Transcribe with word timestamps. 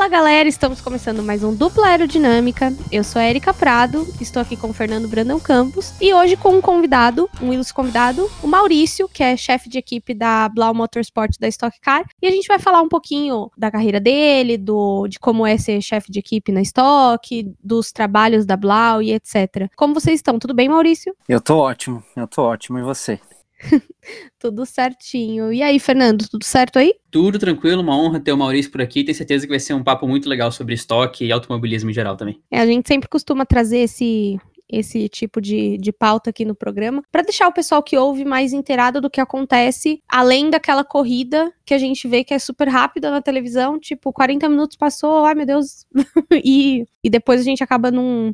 Fala 0.00 0.08
galera, 0.08 0.48
estamos 0.48 0.80
começando 0.80 1.22
mais 1.22 1.44
um 1.44 1.54
Dupla 1.54 1.88
Aerodinâmica. 1.88 2.72
Eu 2.90 3.04
sou 3.04 3.20
a 3.20 3.26
Erika 3.26 3.52
Prado, 3.52 4.06
estou 4.18 4.40
aqui 4.40 4.56
com 4.56 4.70
o 4.70 4.72
Fernando 4.72 5.06
Brandão 5.06 5.38
Campos 5.38 5.92
e 6.00 6.14
hoje 6.14 6.38
com 6.38 6.56
um 6.56 6.60
convidado, 6.62 7.28
um 7.38 7.52
ilustre 7.52 7.74
convidado, 7.74 8.26
o 8.42 8.46
Maurício, 8.46 9.06
que 9.06 9.22
é 9.22 9.36
chefe 9.36 9.68
de 9.68 9.76
equipe 9.76 10.14
da 10.14 10.48
Blau 10.48 10.72
Motorsport 10.72 11.32
da 11.38 11.46
Stock 11.48 11.78
Car. 11.82 12.06
E 12.22 12.26
a 12.26 12.30
gente 12.30 12.48
vai 12.48 12.58
falar 12.58 12.80
um 12.80 12.88
pouquinho 12.88 13.50
da 13.58 13.70
carreira 13.70 14.00
dele, 14.00 14.56
do, 14.56 15.06
de 15.06 15.18
como 15.18 15.46
é 15.46 15.58
ser 15.58 15.82
chefe 15.82 16.10
de 16.10 16.18
equipe 16.18 16.50
na 16.50 16.62
Stock, 16.62 17.54
dos 17.62 17.92
trabalhos 17.92 18.46
da 18.46 18.56
Blau 18.56 19.02
e 19.02 19.12
etc. 19.12 19.68
Como 19.76 19.92
vocês 19.92 20.18
estão? 20.18 20.38
Tudo 20.38 20.54
bem, 20.54 20.66
Maurício? 20.66 21.14
Eu 21.28 21.42
tô 21.42 21.58
ótimo, 21.58 22.02
eu 22.16 22.26
tô 22.26 22.44
ótimo. 22.44 22.78
E 22.78 22.82
você? 22.82 23.20
tudo 24.38 24.64
certinho. 24.66 25.52
E 25.52 25.62
aí, 25.62 25.78
Fernando, 25.78 26.28
tudo 26.28 26.44
certo 26.44 26.78
aí? 26.78 26.94
Tudo 27.10 27.38
tranquilo, 27.38 27.82
uma 27.82 27.96
honra 27.96 28.20
ter 28.20 28.32
o 28.32 28.36
Maurício 28.36 28.70
por 28.70 28.80
aqui. 28.80 29.04
Tenho 29.04 29.16
certeza 29.16 29.46
que 29.46 29.50
vai 29.50 29.60
ser 29.60 29.74
um 29.74 29.82
papo 29.82 30.06
muito 30.06 30.28
legal 30.28 30.50
sobre 30.50 30.74
estoque 30.74 31.24
e 31.24 31.32
automobilismo 31.32 31.90
em 31.90 31.94
geral 31.94 32.16
também. 32.16 32.40
É, 32.50 32.60
a 32.60 32.66
gente 32.66 32.86
sempre 32.86 33.08
costuma 33.08 33.44
trazer 33.44 33.78
esse 33.78 34.38
esse 34.70 35.08
tipo 35.08 35.40
de, 35.40 35.76
de 35.78 35.92
pauta 35.92 36.30
aqui 36.30 36.44
no 36.44 36.54
programa, 36.54 37.02
para 37.10 37.22
deixar 37.22 37.48
o 37.48 37.52
pessoal 37.52 37.82
que 37.82 37.98
ouve 37.98 38.24
mais 38.24 38.52
inteirado 38.52 39.00
do 39.00 39.10
que 39.10 39.20
acontece, 39.20 40.00
além 40.08 40.48
daquela 40.48 40.84
corrida 40.84 41.52
que 41.66 41.74
a 41.74 41.78
gente 41.78 42.06
vê 42.06 42.22
que 42.22 42.32
é 42.32 42.38
super 42.38 42.68
rápida 42.68 43.10
na 43.10 43.20
televisão, 43.20 43.78
tipo, 43.78 44.12
40 44.12 44.48
minutos 44.48 44.76
passou, 44.76 45.24
ai 45.24 45.34
meu 45.34 45.46
Deus, 45.46 45.84
e, 46.44 46.86
e 47.02 47.10
depois 47.10 47.40
a 47.40 47.44
gente 47.44 47.64
acaba 47.64 47.90
não, 47.90 48.32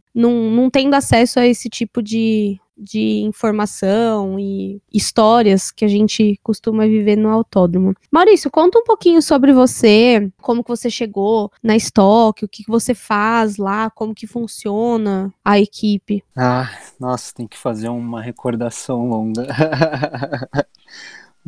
tendo 0.71 0.95
acesso 0.95 1.41
a 1.41 1.47
esse 1.47 1.69
tipo 1.69 2.03
de, 2.03 2.61
de 2.77 3.21
informação 3.21 4.39
e 4.39 4.81
histórias 4.93 5.71
que 5.71 5.85
a 5.85 5.89
gente 5.89 6.39
costuma 6.43 6.87
viver 6.87 7.17
no 7.17 7.31
autódromo. 7.31 7.95
Maurício, 8.11 8.51
conta 8.51 8.79
um 8.79 8.85
pouquinho 8.85 9.23
sobre 9.23 9.53
você, 9.53 10.31
como 10.41 10.63
que 10.63 10.69
você 10.69 10.91
chegou 10.91 11.51
na 11.63 11.77
estoque, 11.77 12.45
o 12.45 12.49
que, 12.49 12.65
que 12.65 12.71
você 12.71 12.95
faz 12.95 13.57
lá, 13.57 13.91
como 13.91 14.15
que 14.15 14.27
funciona 14.27 15.33
a 15.45 15.59
equipe. 15.59 16.23
Ah, 16.37 16.71
nossa, 17.01 17.33
tem 17.35 17.47
que 17.47 17.57
fazer 17.57 17.89
uma 17.89 18.21
recordação 18.21 19.09
longa. 19.09 19.47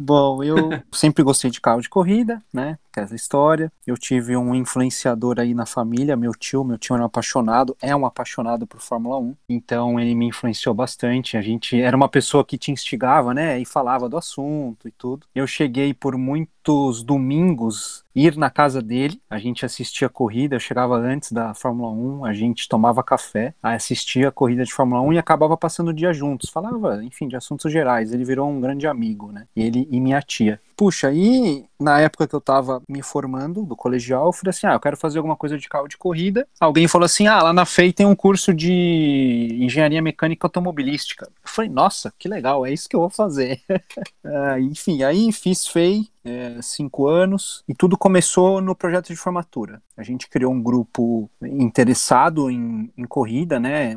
Bom, 0.01 0.45
eu 0.45 0.71
sempre 0.93 1.25
gostei 1.25 1.51
de 1.51 1.61
carro 1.61 1.81
de 1.81 1.89
corrida, 1.89 2.41
né? 2.53 2.79
Essa 2.97 3.14
história. 3.14 3.70
Eu 3.86 3.97
tive 3.97 4.36
um 4.36 4.55
influenciador 4.55 5.39
aí 5.39 5.55
na 5.55 5.67
família, 5.67 6.17
meu 6.17 6.33
tio. 6.33 6.64
Meu 6.64 6.77
tio 6.78 6.94
era 6.94 7.03
um 7.03 7.06
apaixonado, 7.06 7.77
é 7.81 7.94
um 7.94 8.05
apaixonado 8.05 8.67
por 8.67 8.81
Fórmula 8.81 9.19
1. 9.19 9.36
Então 9.48 10.00
ele 10.00 10.14
me 10.14 10.27
influenciou 10.27 10.75
bastante. 10.75 11.36
A 11.36 11.41
gente 11.41 11.81
era 11.81 11.97
uma 11.97 12.09
pessoa 12.09 12.44
que 12.44 12.59
te 12.59 12.72
instigava, 12.72 13.33
né? 13.33 13.59
E 13.61 13.64
falava 13.64 14.09
do 14.09 14.16
assunto 14.16 14.89
e 14.89 14.91
tudo. 14.91 15.27
Eu 15.34 15.47
cheguei 15.47 15.94
por 15.94 16.16
muitos 16.16 17.03
domingos 17.03 18.05
ir 18.14 18.36
na 18.36 18.50
casa 18.50 18.83
dele. 18.83 19.20
A 19.31 19.39
gente 19.39 19.64
assistia 19.64 20.06
a 20.06 20.11
corrida. 20.11 20.56
Eu 20.56 20.61
chegava 20.61 20.97
antes 20.97 21.31
da 21.31 21.55
Fórmula 21.55 21.91
1, 21.91 22.25
a 22.25 22.34
gente 22.34 22.69
tomava 22.69 23.03
café, 23.03 23.55
assistia 23.62 24.28
a 24.28 24.33
corrida 24.33 24.64
de 24.64 24.72
Fórmula 24.72 25.00
1 25.03 25.12
e 25.14 25.19
acabava 25.19 25.56
passando 25.56 25.89
o 25.89 25.94
dia 25.94 26.12
juntos. 26.12 26.50
Falava, 26.50 27.03
enfim, 27.05 27.28
de 27.28 27.36
assuntos 27.36 27.70
gerais. 27.70 28.12
Ele 28.12 28.25
virou 28.25 28.48
um 28.48 28.61
grande 28.61 28.86
amigo, 28.86 29.31
né? 29.31 29.47
Ele 29.55 29.86
e 29.91 30.00
minha 30.00 30.20
tia. 30.20 30.61
Puxa, 30.79 31.11
e 31.12 31.65
na 31.81 31.98
época 31.98 32.29
que 32.29 32.37
eu 32.37 32.41
tava 32.41 32.81
me 32.89 33.03
formando 33.03 33.65
do 33.65 33.75
colegial, 33.75 34.27
eu 34.27 34.33
falei 34.33 34.51
assim: 34.51 34.65
ah, 34.65 34.75
eu 34.75 34.81
quero 34.81 34.97
fazer 34.97 35.19
alguma 35.19 35.34
coisa 35.34 35.59
de 35.59 35.69
carro 35.69 35.89
de 35.89 35.97
corrida. 35.97 36.47
Alguém 36.61 36.87
falou 36.87 37.05
assim: 37.05 37.27
ah, 37.27 37.43
lá 37.43 37.53
na 37.53 37.67
FEI 37.67 37.93
tem 37.93 38.07
um 38.07 38.15
curso 38.15 38.55
de 38.55 39.59
engenharia 39.61 40.01
mecânica 40.01 40.47
automobilística. 40.47 41.27
Eu 41.27 41.51
falei: 41.51 41.69
nossa, 41.69 42.15
que 42.17 42.29
legal, 42.29 42.65
é 42.65 42.73
isso 42.73 42.89
que 42.89 42.95
eu 42.95 43.01
vou 43.01 43.11
fazer. 43.11 43.61
ah, 44.25 44.61
enfim, 44.61 45.03
aí 45.03 45.33
fiz 45.33 45.67
FEI, 45.67 46.06
é, 46.25 46.62
cinco 46.62 47.09
anos, 47.09 47.65
e 47.67 47.75
tudo 47.75 47.99
começou 47.99 48.61
no 48.61 48.72
projeto 48.72 49.09
de 49.09 49.17
formatura. 49.17 49.83
A 49.97 50.05
gente 50.05 50.28
criou 50.28 50.53
um 50.53 50.62
grupo 50.62 51.28
interessado 51.43 52.49
em, 52.53 52.88
em 52.97 53.05
corrida, 53.05 53.59
né? 53.59 53.97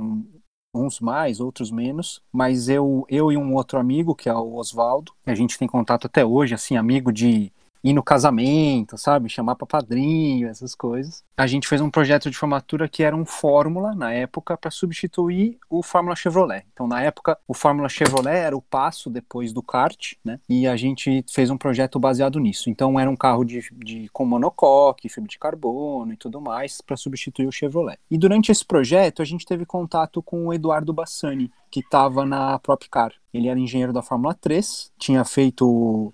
Uns 0.74 1.00
mais, 1.00 1.40
outros 1.40 1.70
menos, 1.72 2.22
mas 2.32 2.70
eu, 2.70 3.06
eu 3.10 3.32
e 3.32 3.38
um 3.38 3.54
outro 3.56 3.80
amigo, 3.80 4.16
que 4.16 4.30
é 4.30 4.34
o 4.34 4.56
Oswaldo, 4.56 5.14
a 5.26 5.36
gente 5.36 5.58
tem 5.58 5.68
contato 5.68 6.06
até 6.08 6.26
hoje, 6.26 6.54
assim, 6.54 6.78
amigo 6.78 7.12
de 7.12 7.52
ir 7.84 7.94
no 7.94 8.04
casamento, 8.04 8.98
sabe? 8.98 9.30
Chamar 9.30 9.56
para 9.56 9.68
padrinho, 9.68 10.48
essas 10.48 10.76
coisas. 10.76 11.24
A 11.36 11.48
gente 11.48 11.68
fez 11.68 11.82
um 11.82 11.90
projeto 11.90 12.30
de 12.30 12.38
formatura 12.38 12.88
que 12.88 13.04
era 13.04 13.16
um 13.16 13.26
Fórmula, 13.26 13.96
na 13.96 14.14
época, 14.14 14.58
para 14.58 14.70
substituir 14.70 15.58
o 15.70 15.82
Fórmula 15.82 16.16
Chevrolet. 16.16 16.66
Então, 16.74 16.88
na 16.88 17.02
época, 17.02 17.38
o 17.48 17.54
Fórmula 17.54 17.90
Chevrolet 17.90 18.38
era 18.38 18.56
o 18.56 18.62
passo 18.62 19.10
depois 19.10 19.52
do 19.52 19.64
kart, 19.64 20.14
né? 20.24 20.40
E 20.48 20.68
a 20.68 20.76
gente 20.76 21.26
fez 21.32 21.50
um 21.50 21.58
projeto 21.58 22.00
baseado 22.00 22.40
nisso. 22.40 22.70
Então, 22.70 23.00
era 23.00 23.10
um 23.10 23.16
carro 23.16 23.44
de, 23.44 23.62
de 23.78 24.10
com 24.14 24.26
monocoque, 24.26 25.10
fibra 25.10 25.30
de 25.30 25.40
carbono 25.40 26.14
e 26.14 26.18
tudo 26.18 26.40
mais, 26.40 26.82
para 26.82 26.96
substituir 26.96 27.48
o 27.48 27.52
Chevrolet. 27.52 27.98
E 28.10 28.18
durante 28.18 28.52
esse 28.52 28.66
projeto, 28.66 29.22
a 29.22 29.26
gente 29.26 29.46
teve 29.46 29.66
contato 29.66 30.22
com 30.22 30.48
o 30.48 30.54
Eduardo 30.54 30.94
Bassani, 30.94 31.52
que 31.70 31.80
estava 31.80 32.26
na 32.26 32.60
Propcar. 32.60 33.14
Ele 33.34 33.48
era 33.48 33.60
engenheiro 33.60 33.94
da 33.94 34.02
Fórmula 34.02 34.34
3, 34.34 34.92
tinha 35.00 35.24
feito 35.24 36.14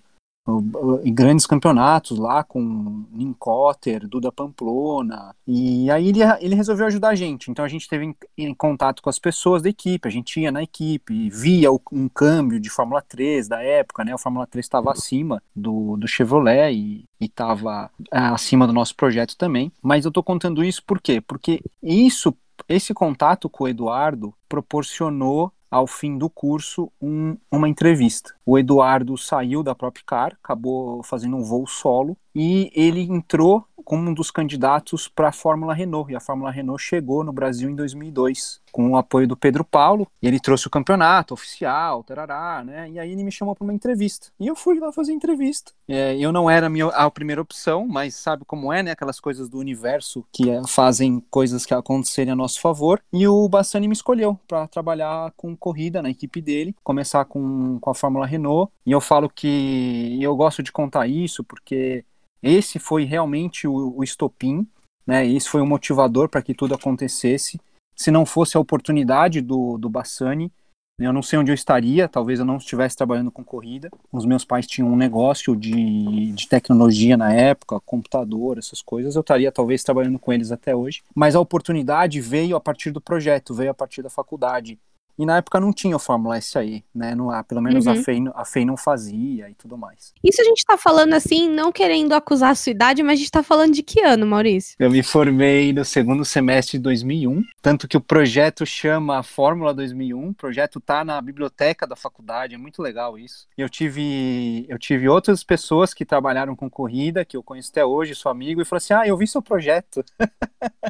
em 1.02 1.12
grandes 1.12 1.46
campeonatos 1.46 2.18
lá 2.18 2.42
com 2.42 3.04
Nincotter, 3.12 4.08
Duda 4.08 4.32
Pamplona. 4.32 5.34
E 5.46 5.90
aí 5.90 6.08
ele, 6.08 6.20
ele 6.40 6.54
resolveu 6.54 6.86
ajudar 6.86 7.10
a 7.10 7.14
gente. 7.14 7.50
Então 7.50 7.64
a 7.64 7.68
gente 7.68 7.88
teve 7.88 8.04
em, 8.06 8.16
em, 8.36 8.54
contato 8.54 9.02
com 9.02 9.10
as 9.10 9.18
pessoas 9.18 9.62
da 9.62 9.68
equipe, 9.68 10.08
a 10.08 10.10
gente 10.10 10.40
ia 10.40 10.50
na 10.50 10.62
equipe, 10.62 11.28
via 11.30 11.70
o, 11.70 11.80
um 11.92 12.08
câmbio 12.08 12.58
de 12.58 12.70
Fórmula 12.70 13.02
3 13.02 13.48
da 13.48 13.62
época, 13.62 14.04
né? 14.04 14.14
O 14.14 14.18
Fórmula 14.18 14.46
3 14.46 14.64
estava 14.64 14.92
acima 14.92 15.42
do, 15.54 15.96
do 15.96 16.08
Chevrolet 16.08 16.72
e 16.72 17.04
estava 17.20 17.90
é, 18.12 18.18
acima 18.18 18.66
do 18.66 18.72
nosso 18.72 18.94
projeto 18.94 19.36
também. 19.36 19.72
Mas 19.82 20.04
eu 20.04 20.10
estou 20.10 20.22
contando 20.22 20.64
isso 20.64 20.82
por 20.84 21.00
quê? 21.00 21.20
Porque 21.20 21.62
isso, 21.82 22.34
esse 22.68 22.94
contato 22.94 23.48
com 23.50 23.64
o 23.64 23.68
Eduardo 23.68 24.34
proporcionou 24.48 25.52
ao 25.70 25.86
fim 25.86 26.16
do 26.16 26.30
curso, 26.30 26.90
um, 27.00 27.36
uma 27.50 27.68
entrevista. 27.68 28.34
O 28.44 28.58
Eduardo 28.58 29.16
saiu 29.18 29.62
da 29.62 29.74
própria 29.74 30.04
car, 30.06 30.38
acabou 30.42 31.02
fazendo 31.02 31.36
um 31.36 31.42
voo 31.42 31.66
solo 31.66 32.16
e 32.34 32.70
ele 32.74 33.02
entrou 33.02 33.67
como 33.84 34.08
um 34.08 34.14
dos 34.14 34.30
candidatos 34.30 35.08
para 35.08 35.28
a 35.28 35.32
Fórmula 35.32 35.74
Renault. 35.74 36.12
E 36.12 36.16
a 36.16 36.20
Fórmula 36.20 36.50
Renault 36.50 36.82
chegou 36.82 37.24
no 37.24 37.32
Brasil 37.32 37.68
em 37.68 37.74
2002, 37.74 38.60
com 38.72 38.90
o 38.90 38.96
apoio 38.96 39.26
do 39.26 39.36
Pedro 39.36 39.64
Paulo. 39.64 40.06
E 40.22 40.26
ele 40.26 40.40
trouxe 40.40 40.66
o 40.66 40.70
campeonato 40.70 41.34
oficial, 41.34 42.02
tarará, 42.02 42.62
né? 42.64 42.90
E 42.90 42.98
aí 42.98 43.12
ele 43.12 43.24
me 43.24 43.32
chamou 43.32 43.54
para 43.54 43.64
uma 43.64 43.72
entrevista. 43.72 44.28
E 44.38 44.46
eu 44.46 44.56
fui 44.56 44.78
lá 44.78 44.92
fazer 44.92 45.12
entrevista. 45.12 45.72
É, 45.88 46.16
eu 46.16 46.32
não 46.32 46.50
era 46.50 46.66
a, 46.66 46.70
minha, 46.70 46.86
a 46.86 47.10
primeira 47.10 47.40
opção, 47.40 47.86
mas 47.86 48.14
sabe 48.14 48.44
como 48.44 48.72
é, 48.72 48.82
né? 48.82 48.90
Aquelas 48.90 49.20
coisas 49.20 49.48
do 49.48 49.58
universo 49.58 50.24
que 50.32 50.50
é, 50.50 50.60
fazem 50.66 51.22
coisas 51.30 51.64
que 51.64 51.74
acontecerem 51.74 52.32
a 52.32 52.36
nosso 52.36 52.60
favor. 52.60 53.02
E 53.12 53.26
o 53.26 53.48
Bassani 53.48 53.88
me 53.88 53.94
escolheu 53.94 54.38
para 54.46 54.66
trabalhar 54.66 55.32
com 55.36 55.56
corrida 55.56 56.02
na 56.02 56.10
equipe 56.10 56.40
dele, 56.40 56.74
começar 56.82 57.24
com, 57.24 57.78
com 57.80 57.90
a 57.90 57.94
Fórmula 57.94 58.26
Renault. 58.26 58.70
E 58.84 58.92
eu 58.92 59.00
falo 59.00 59.28
que 59.28 60.18
eu 60.20 60.34
gosto 60.36 60.62
de 60.62 60.72
contar 60.72 61.06
isso 61.06 61.42
porque 61.44 62.04
esse 62.42 62.78
foi 62.78 63.04
realmente 63.04 63.66
o, 63.66 63.96
o 63.96 64.04
estopim, 64.04 64.66
né? 65.06 65.26
Esse 65.26 65.48
foi 65.48 65.62
o 65.62 65.66
motivador 65.66 66.28
para 66.28 66.42
que 66.42 66.54
tudo 66.54 66.74
acontecesse. 66.74 67.58
Se 67.96 68.10
não 68.10 68.26
fosse 68.26 68.56
a 68.56 68.60
oportunidade 68.60 69.40
do, 69.40 69.78
do 69.78 69.88
Bassani, 69.88 70.52
né, 71.00 71.06
eu 71.06 71.12
não 71.12 71.22
sei 71.22 71.38
onde 71.38 71.50
eu 71.50 71.54
estaria, 71.54 72.08
talvez 72.08 72.40
eu 72.40 72.44
não 72.44 72.58
estivesse 72.58 72.96
trabalhando 72.96 73.30
com 73.30 73.42
corrida. 73.42 73.88
Os 74.12 74.26
meus 74.26 74.44
pais 74.44 74.66
tinham 74.66 74.92
um 74.92 74.96
negócio 74.96 75.56
de, 75.56 76.32
de 76.32 76.48
tecnologia 76.48 77.16
na 77.16 77.32
época, 77.32 77.80
computador, 77.80 78.58
essas 78.58 78.82
coisas. 78.82 79.14
Eu 79.14 79.20
estaria 79.20 79.50
talvez 79.50 79.82
trabalhando 79.82 80.18
com 80.18 80.32
eles 80.32 80.52
até 80.52 80.76
hoje. 80.76 81.02
Mas 81.14 81.34
a 81.34 81.40
oportunidade 81.40 82.20
veio 82.20 82.56
a 82.56 82.60
partir 82.60 82.90
do 82.90 83.00
projeto, 83.00 83.54
veio 83.54 83.70
a 83.70 83.74
partir 83.74 84.02
da 84.02 84.10
faculdade. 84.10 84.78
E 85.18 85.26
na 85.26 85.38
época 85.38 85.58
não 85.58 85.72
tinha 85.72 85.96
o 85.96 85.98
Fórmula 85.98 86.36
S 86.36 86.56
aí, 86.56 86.84
né? 86.94 87.14
Não, 87.14 87.28
pelo 87.44 87.60
menos 87.60 87.86
uhum. 87.86 87.92
a, 87.92 87.96
FEI, 87.96 88.24
a 88.34 88.44
FEI 88.44 88.64
não 88.64 88.76
fazia 88.76 89.50
e 89.50 89.54
tudo 89.54 89.76
mais. 89.76 90.12
Isso 90.22 90.40
a 90.40 90.44
gente 90.44 90.64
tá 90.64 90.76
falando 90.76 91.14
assim, 91.14 91.48
não 91.48 91.72
querendo 91.72 92.12
acusar 92.12 92.50
a 92.50 92.54
sua 92.54 92.70
idade, 92.70 93.02
mas 93.02 93.14
a 93.14 93.16
gente 93.16 93.30
tá 93.30 93.42
falando 93.42 93.72
de 93.72 93.82
que 93.82 94.00
ano, 94.00 94.26
Maurício? 94.26 94.76
Eu 94.78 94.90
me 94.90 95.02
formei 95.02 95.72
no 95.72 95.84
segundo 95.84 96.24
semestre 96.24 96.78
de 96.78 96.84
2001, 96.84 97.42
tanto 97.60 97.88
que 97.88 97.96
o 97.96 98.00
projeto 98.00 98.64
chama 98.64 99.22
Fórmula 99.22 99.74
2001, 99.74 100.28
o 100.28 100.34
projeto 100.34 100.80
tá 100.80 101.04
na 101.04 101.20
biblioteca 101.20 101.86
da 101.86 101.96
faculdade, 101.96 102.54
é 102.54 102.58
muito 102.58 102.80
legal 102.80 103.18
isso. 103.18 103.48
Eu 103.56 103.68
tive, 103.68 104.66
eu 104.68 104.78
tive 104.78 105.08
outras 105.08 105.42
pessoas 105.42 105.92
que 105.92 106.04
trabalharam 106.04 106.54
com 106.54 106.70
corrida, 106.70 107.24
que 107.24 107.36
eu 107.36 107.42
conheço 107.42 107.70
até 107.70 107.84
hoje, 107.84 108.14
sou 108.14 108.30
amigo, 108.30 108.60
e 108.60 108.64
falou 108.64 108.78
assim, 108.78 108.94
ah, 108.94 109.06
eu 109.06 109.16
vi 109.16 109.26
seu 109.26 109.42
projeto. 109.42 110.04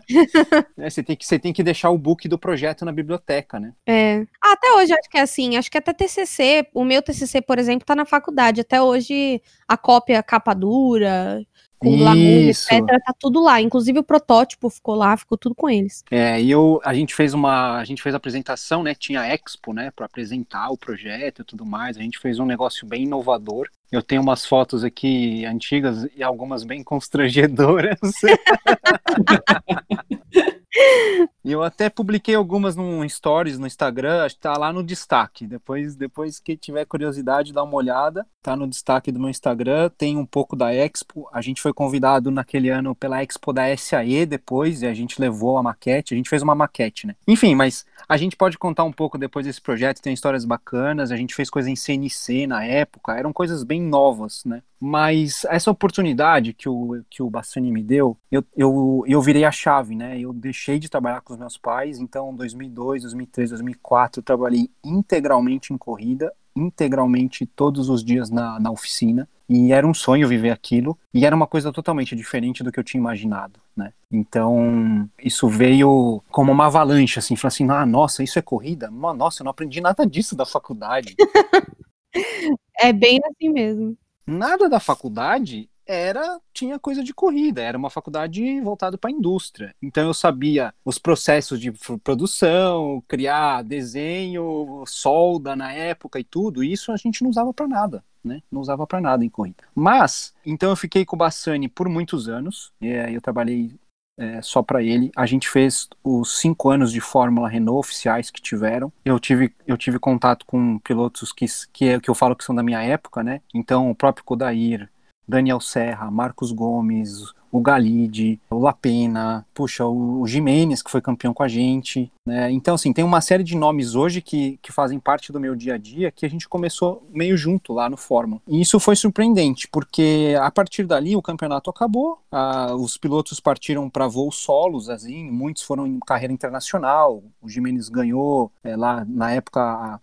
é, 0.76 0.90
você, 0.90 1.02
tem 1.02 1.16
que, 1.16 1.26
você 1.26 1.38
tem 1.38 1.52
que 1.52 1.62
deixar 1.62 1.90
o 1.90 1.98
book 1.98 2.28
do 2.28 2.38
projeto 2.38 2.84
na 2.84 2.92
biblioteca, 2.92 3.58
né? 3.60 3.72
É. 3.86 4.17
Ah, 4.42 4.52
até 4.52 4.72
hoje 4.72 4.92
acho 4.92 5.10
que 5.10 5.18
é 5.18 5.20
assim. 5.20 5.56
Acho 5.56 5.70
que 5.70 5.78
até 5.78 5.92
TCC, 5.92 6.66
o 6.74 6.84
meu 6.84 7.02
TCC, 7.02 7.40
por 7.40 7.58
exemplo, 7.58 7.86
tá 7.86 7.94
na 7.94 8.04
faculdade. 8.04 8.60
Até 8.60 8.80
hoje 8.80 9.40
a 9.66 9.76
cópia 9.76 10.22
capa 10.22 10.54
dura. 10.54 11.40
com 11.78 11.96
glamour, 11.96 12.48
etc. 12.48 12.84
Tá 12.86 13.14
tudo 13.18 13.42
lá. 13.42 13.60
Inclusive 13.60 13.98
o 13.98 14.04
protótipo 14.04 14.68
ficou 14.68 14.94
lá, 14.94 15.16
ficou 15.16 15.38
tudo 15.38 15.54
com 15.54 15.68
eles. 15.70 16.04
É, 16.10 16.40
e 16.40 16.50
eu, 16.50 16.80
a 16.84 16.94
gente 16.94 17.14
fez 17.14 17.34
uma, 17.34 17.78
a 17.78 17.84
gente 17.84 18.02
fez 18.02 18.14
a 18.14 18.18
apresentação, 18.18 18.82
né? 18.82 18.94
Tinha 18.94 19.26
Expo, 19.26 19.72
né? 19.72 19.90
Para 19.94 20.06
apresentar 20.06 20.70
o 20.70 20.78
projeto 20.78 21.42
e 21.42 21.44
tudo 21.44 21.64
mais. 21.64 21.96
A 21.96 22.00
gente 22.00 22.18
fez 22.18 22.38
um 22.38 22.46
negócio 22.46 22.86
bem 22.86 23.04
inovador. 23.04 23.68
Eu 23.90 24.02
tenho 24.02 24.20
umas 24.20 24.44
fotos 24.44 24.84
aqui 24.84 25.46
antigas 25.46 26.06
e 26.14 26.22
algumas 26.22 26.64
bem 26.64 26.82
constrangedoras. 26.84 27.98
E 31.48 31.52
eu 31.52 31.62
até 31.62 31.88
publiquei 31.88 32.34
algumas 32.34 32.76
no 32.76 33.08
Stories 33.08 33.58
no 33.58 33.66
Instagram, 33.66 34.22
acho 34.22 34.34
que 34.34 34.42
tá 34.42 34.52
lá 34.52 34.70
no 34.70 34.84
destaque. 34.84 35.46
Depois, 35.46 35.96
depois 35.96 36.38
que 36.38 36.58
tiver 36.58 36.84
curiosidade, 36.84 37.54
dá 37.54 37.62
uma 37.62 37.74
olhada. 37.74 38.26
Tá 38.42 38.54
no 38.54 38.68
destaque 38.68 39.10
do 39.10 39.18
meu 39.18 39.30
Instagram. 39.30 39.88
Tem 39.96 40.18
um 40.18 40.26
pouco 40.26 40.54
da 40.54 40.74
Expo. 40.74 41.26
A 41.32 41.40
gente 41.40 41.62
foi 41.62 41.72
convidado 41.72 42.30
naquele 42.30 42.68
ano 42.68 42.94
pela 42.94 43.22
Expo 43.22 43.50
da 43.50 43.74
SAE 43.74 44.26
depois, 44.26 44.82
e 44.82 44.86
a 44.86 44.92
gente 44.92 45.18
levou 45.18 45.56
a 45.56 45.62
maquete. 45.62 46.12
A 46.12 46.18
gente 46.18 46.28
fez 46.28 46.42
uma 46.42 46.54
maquete, 46.54 47.06
né? 47.06 47.16
Enfim, 47.26 47.54
mas 47.54 47.86
a 48.06 48.18
gente 48.18 48.36
pode 48.36 48.58
contar 48.58 48.84
um 48.84 48.92
pouco 48.92 49.16
depois 49.16 49.46
desse 49.46 49.62
projeto. 49.62 50.02
Tem 50.02 50.12
histórias 50.12 50.44
bacanas. 50.44 51.10
A 51.10 51.16
gente 51.16 51.34
fez 51.34 51.48
coisa 51.48 51.70
em 51.70 51.76
CNC 51.76 52.46
na 52.46 52.62
época. 52.62 53.16
Eram 53.18 53.32
coisas 53.32 53.62
bem 53.62 53.80
novas, 53.80 54.44
né? 54.44 54.62
Mas 54.80 55.44
essa 55.46 55.70
oportunidade 55.70 56.52
que 56.52 56.68
o, 56.68 57.02
que 57.10 57.22
o 57.22 57.28
Bassani 57.28 57.72
me 57.72 57.82
deu, 57.82 58.16
eu, 58.30 58.44
eu, 58.56 59.04
eu 59.06 59.20
virei 59.20 59.44
a 59.44 59.50
chave, 59.50 59.96
né? 59.96 60.18
Eu 60.20 60.32
deixei 60.32 60.78
de 60.78 60.88
trabalhar 60.88 61.20
com 61.20 61.32
os 61.32 61.37
meus 61.38 61.56
pais, 61.56 61.98
então 61.98 62.34
2002, 62.34 63.02
2003, 63.02 63.50
2004 63.50 64.20
eu 64.20 64.24
trabalhei 64.24 64.70
integralmente 64.84 65.72
em 65.72 65.78
corrida, 65.78 66.32
integralmente 66.54 67.46
todos 67.46 67.88
os 67.88 68.04
dias 68.04 68.30
na, 68.30 68.58
na 68.58 68.70
oficina. 68.70 69.28
E 69.48 69.72
era 69.72 69.86
um 69.86 69.94
sonho 69.94 70.28
viver 70.28 70.50
aquilo, 70.50 70.98
e 71.14 71.24
era 71.24 71.34
uma 71.34 71.46
coisa 71.46 71.72
totalmente 71.72 72.14
diferente 72.14 72.62
do 72.62 72.70
que 72.70 72.78
eu 72.78 72.84
tinha 72.84 73.00
imaginado, 73.00 73.58
né? 73.74 73.94
Então, 74.12 75.08
isso 75.18 75.48
veio 75.48 76.22
como 76.30 76.52
uma 76.52 76.66
avalanche, 76.66 77.18
assim, 77.18 77.34
falou 77.34 77.48
assim, 77.48 77.70
ah, 77.70 77.86
nossa, 77.86 78.22
isso 78.22 78.38
é 78.38 78.42
corrida? 78.42 78.90
Nossa, 78.90 79.40
eu 79.40 79.44
não 79.44 79.50
aprendi 79.50 79.80
nada 79.80 80.04
disso 80.04 80.36
da 80.36 80.44
faculdade. 80.44 81.16
é 82.78 82.92
bem 82.92 83.18
assim 83.24 83.48
mesmo 83.48 83.96
nada 84.28 84.68
da 84.68 84.78
faculdade 84.78 85.70
era 85.88 86.38
tinha 86.52 86.78
coisa 86.78 87.02
de 87.02 87.14
corrida, 87.14 87.62
era 87.62 87.78
uma 87.78 87.88
faculdade 87.88 88.60
voltada 88.60 88.98
para 88.98 89.10
a 89.10 89.12
indústria. 89.12 89.74
Então 89.82 90.04
eu 90.06 90.14
sabia 90.14 90.74
os 90.84 90.98
processos 90.98 91.58
de 91.58 91.72
produção, 92.04 93.02
criar 93.08 93.62
desenho, 93.62 94.84
solda 94.86 95.56
na 95.56 95.72
época 95.72 96.20
e 96.20 96.24
tudo. 96.24 96.62
E 96.62 96.72
isso 96.72 96.92
a 96.92 96.96
gente 96.96 97.22
não 97.22 97.30
usava 97.30 97.54
para 97.54 97.66
nada, 97.66 98.04
né? 98.22 98.42
Não 98.52 98.60
usava 98.60 98.86
para 98.86 99.00
nada 99.00 99.24
em 99.24 99.30
corrida. 99.30 99.64
Mas 99.74 100.34
então 100.44 100.68
eu 100.68 100.76
fiquei 100.76 101.04
com 101.04 101.16
o 101.16 101.18
Bassani 101.18 101.68
por 101.68 101.88
muitos 101.88 102.28
anos. 102.28 102.70
eu 102.80 103.20
trabalhei 103.22 103.72
é, 104.18 104.42
só 104.42 104.62
para 104.62 104.82
ele. 104.82 105.10
A 105.16 105.24
gente 105.24 105.48
fez 105.48 105.88
os 106.02 106.40
cinco 106.40 106.68
anos 106.68 106.92
de 106.92 107.00
Fórmula 107.00 107.48
Renault 107.48 107.78
oficiais 107.78 108.30
que 108.30 108.42
tiveram. 108.42 108.92
Eu 109.04 109.18
tive, 109.20 109.54
eu 109.66 109.78
tive 109.78 109.98
contato 109.98 110.44
com 110.44 110.78
pilotos 110.80 111.32
que, 111.32 111.46
que, 111.72 111.84
é, 111.86 112.00
que 112.00 112.10
eu 112.10 112.14
falo 112.14 112.34
que 112.34 112.44
são 112.44 112.54
da 112.54 112.62
minha 112.62 112.82
época, 112.82 113.22
né? 113.22 113.40
Então, 113.54 113.88
o 113.88 113.94
próprio 113.94 114.24
Kodair, 114.24 114.90
Daniel 115.28 115.60
Serra, 115.60 116.10
Marcos 116.10 116.52
Gomes, 116.52 117.34
o 117.50 117.60
Galide, 117.60 118.40
o 118.50 118.58
Lapena, 118.58 119.46
puxa, 119.54 119.84
o, 119.86 120.26
Jimenez, 120.26 120.82
que 120.82 120.90
foi 120.90 121.00
campeão 121.00 121.32
com 121.32 121.42
a 121.42 121.48
gente. 121.48 122.10
Né? 122.26 122.50
Então, 122.50 122.74
assim, 122.74 122.92
tem 122.92 123.04
uma 123.04 123.20
série 123.20 123.42
de 123.42 123.56
nomes 123.56 123.94
hoje 123.94 124.20
que, 124.20 124.58
que 124.62 124.72
fazem 124.72 124.98
parte 124.98 125.32
do 125.32 125.40
meu 125.40 125.54
dia 125.54 125.74
a 125.74 125.78
dia 125.78 126.10
que 126.10 126.26
a 126.26 126.30
gente 126.30 126.48
começou 126.48 127.06
meio 127.10 127.36
junto 127.36 127.72
lá 127.72 127.88
no 127.88 127.96
Fórmula. 127.96 128.40
E 128.46 128.60
isso 128.60 128.78
foi 128.78 128.96
surpreendente, 128.96 129.68
porque 129.68 130.34
a 130.40 130.50
partir 130.50 130.84
dali 130.84 131.16
o 131.16 131.22
campeonato 131.22 131.70
acabou, 131.70 132.18
a, 132.30 132.74
os 132.74 132.96
pilotos 132.96 133.40
partiram 133.40 133.88
para 133.88 134.06
voos 134.06 134.36
solos, 134.36 134.88
assim, 134.88 135.30
muitos 135.30 135.62
foram 135.62 135.86
em 135.86 135.98
carreira 136.00 136.32
internacional. 136.32 137.22
O 137.40 137.48
Jimenez 137.48 137.88
ganhou 137.88 138.52
é, 138.62 138.76
lá 138.76 139.04
na 139.08 139.32
época 139.32 139.60
a 139.60 140.00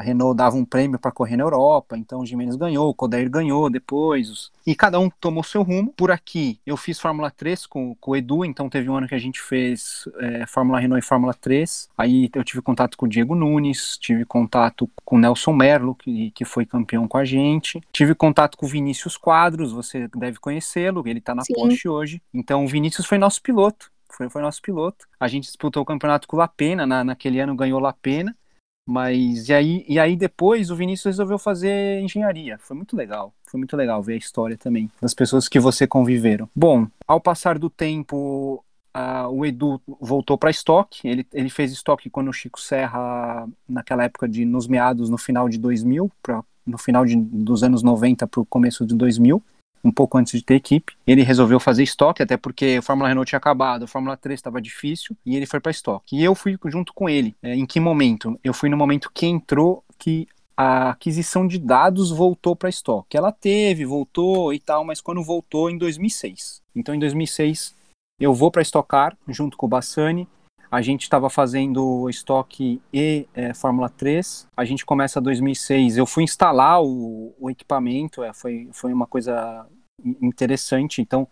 Renault 0.00 0.36
dava 0.36 0.56
um 0.56 0.64
prêmio 0.64 0.98
para 0.98 1.10
correr 1.10 1.36
na 1.36 1.44
Europa, 1.44 1.96
então 1.96 2.20
o 2.20 2.26
Jimenez 2.26 2.56
ganhou, 2.56 2.88
o 2.88 2.94
Codair 2.94 3.28
ganhou 3.30 3.68
depois, 3.68 4.50
e 4.66 4.74
cada 4.74 4.98
um 4.98 5.10
tomou 5.20 5.42
seu 5.42 5.62
rumo. 5.62 5.92
Por 5.96 6.10
aqui, 6.10 6.58
eu 6.66 6.76
fiz 6.76 6.98
Fórmula 6.98 7.30
3 7.30 7.66
com, 7.66 7.94
com 7.96 8.10
o 8.12 8.16
Edu, 8.16 8.44
então 8.44 8.68
teve 8.68 8.88
um 8.88 8.96
ano 8.96 9.08
que 9.08 9.14
a 9.14 9.18
gente 9.18 9.40
fez 9.40 10.08
é, 10.18 10.46
Fórmula 10.46 10.78
Renault 10.78 11.04
e 11.04 11.08
Fórmula 11.08 11.34
3. 11.34 11.88
Aí 11.96 12.30
eu 12.34 12.44
tive 12.44 12.62
contato 12.62 12.96
com 12.96 13.06
o 13.06 13.08
Diego 13.08 13.34
Nunes, 13.34 13.98
tive 13.98 14.24
contato 14.24 14.90
com 15.04 15.16
o 15.16 15.18
Nelson 15.18 15.52
Merlo, 15.52 15.94
que, 15.94 16.30
que 16.32 16.44
foi 16.44 16.64
campeão 16.64 17.06
com 17.06 17.18
a 17.18 17.24
gente, 17.24 17.80
tive 17.92 18.14
contato 18.14 18.56
com 18.56 18.66
o 18.66 18.68
Vinícius 18.68 19.16
Quadros, 19.16 19.72
você 19.72 20.08
deve 20.16 20.38
conhecê-lo, 20.38 21.02
ele 21.06 21.18
está 21.18 21.34
na 21.34 21.42
Sim. 21.42 21.54
Porsche 21.54 21.88
hoje. 21.88 22.22
Então 22.32 22.64
o 22.64 22.68
Vinícius 22.68 23.06
foi 23.06 23.18
nosso 23.18 23.42
piloto. 23.42 23.90
Foi, 24.10 24.28
foi 24.30 24.42
nosso 24.42 24.60
piloto. 24.62 25.06
A 25.20 25.28
gente 25.28 25.44
disputou 25.44 25.82
o 25.82 25.86
campeonato 25.86 26.26
com 26.26 26.36
o 26.36 26.38
Lapena, 26.38 26.86
na, 26.86 27.04
naquele 27.04 27.40
ano 27.40 27.54
ganhou 27.54 27.78
Lapena. 27.78 28.34
Mas 28.88 29.50
e 29.50 29.52
aí, 29.52 29.84
e 29.86 29.98
aí 29.98 30.16
depois 30.16 30.70
o 30.70 30.74
Vinícius 30.74 31.16
resolveu 31.16 31.38
fazer 31.38 32.00
engenharia. 32.00 32.56
Foi 32.58 32.74
muito 32.74 32.96
legal. 32.96 33.34
Foi 33.44 33.58
muito 33.58 33.76
legal 33.76 34.02
ver 34.02 34.14
a 34.14 34.16
história 34.16 34.56
também 34.56 34.90
das 34.98 35.12
pessoas 35.12 35.46
que 35.46 35.60
você 35.60 35.86
conviveram. 35.86 36.48
Bom, 36.56 36.86
ao 37.06 37.20
passar 37.20 37.58
do 37.58 37.68
tempo, 37.68 38.64
uh, 38.96 39.28
o 39.28 39.44
Edu 39.44 39.78
voltou 40.00 40.38
para 40.38 40.48
estoque. 40.48 41.06
Ele, 41.06 41.26
ele 41.34 41.50
fez 41.50 41.70
estoque 41.70 42.08
quando 42.08 42.28
o 42.28 42.32
Chico 42.32 42.58
Serra, 42.58 43.46
naquela 43.68 44.04
época 44.04 44.26
de 44.26 44.46
nos 44.46 44.66
meados, 44.66 45.10
no 45.10 45.18
final 45.18 45.50
de 45.50 45.58
2000, 45.58 46.10
pra, 46.22 46.42
no 46.66 46.78
final 46.78 47.04
de, 47.04 47.14
dos 47.14 47.62
anos 47.62 47.82
90 47.82 48.26
para 48.26 48.40
o 48.40 48.46
começo 48.46 48.86
de 48.86 48.94
2000 48.94 49.42
um 49.82 49.90
pouco 49.90 50.18
antes 50.18 50.32
de 50.32 50.44
ter 50.44 50.54
equipe. 50.54 50.94
Ele 51.06 51.22
resolveu 51.22 51.60
fazer 51.60 51.82
estoque, 51.82 52.22
até 52.22 52.36
porque 52.36 52.76
a 52.78 52.82
Fórmula 52.82 53.08
Renault 53.08 53.28
tinha 53.28 53.38
acabado, 53.38 53.84
a 53.84 53.88
Fórmula 53.88 54.16
3 54.16 54.38
estava 54.38 54.60
difícil, 54.60 55.16
e 55.24 55.36
ele 55.36 55.46
foi 55.46 55.60
para 55.60 55.70
estoque. 55.70 56.16
E 56.16 56.24
eu 56.24 56.34
fui 56.34 56.56
junto 56.66 56.92
com 56.92 57.08
ele. 57.08 57.36
É, 57.42 57.54
em 57.54 57.66
que 57.66 57.80
momento? 57.80 58.38
Eu 58.42 58.52
fui 58.54 58.68
no 58.68 58.76
momento 58.76 59.10
que 59.12 59.26
entrou 59.26 59.84
que 59.98 60.26
a 60.56 60.90
aquisição 60.90 61.46
de 61.46 61.58
dados 61.58 62.10
voltou 62.10 62.56
para 62.56 62.68
estoque. 62.68 63.16
Ela 63.16 63.30
teve, 63.30 63.84
voltou 63.84 64.52
e 64.52 64.58
tal, 64.58 64.84
mas 64.84 65.00
quando 65.00 65.22
voltou 65.22 65.70
em 65.70 65.78
2006. 65.78 66.60
Então 66.74 66.92
em 66.94 66.98
2006 66.98 67.76
eu 68.18 68.34
vou 68.34 68.50
para 68.50 68.62
estocar 68.62 69.16
junto 69.28 69.56
com 69.56 69.66
o 69.66 69.68
Bassani 69.68 70.26
a 70.70 70.82
gente 70.82 71.02
estava 71.02 71.30
fazendo 71.30 72.08
estoque 72.10 72.80
e 72.92 73.26
é, 73.34 73.54
Fórmula 73.54 73.88
3. 73.88 74.46
A 74.56 74.64
gente 74.64 74.84
começa 74.84 75.20
2006. 75.20 75.96
Eu 75.96 76.06
fui 76.06 76.24
instalar 76.24 76.82
o, 76.82 77.34
o 77.38 77.50
equipamento, 77.50 78.22
é, 78.22 78.32
foi, 78.32 78.68
foi 78.72 78.92
uma 78.92 79.06
coisa 79.06 79.66
interessante. 80.20 81.00
Então, 81.00 81.26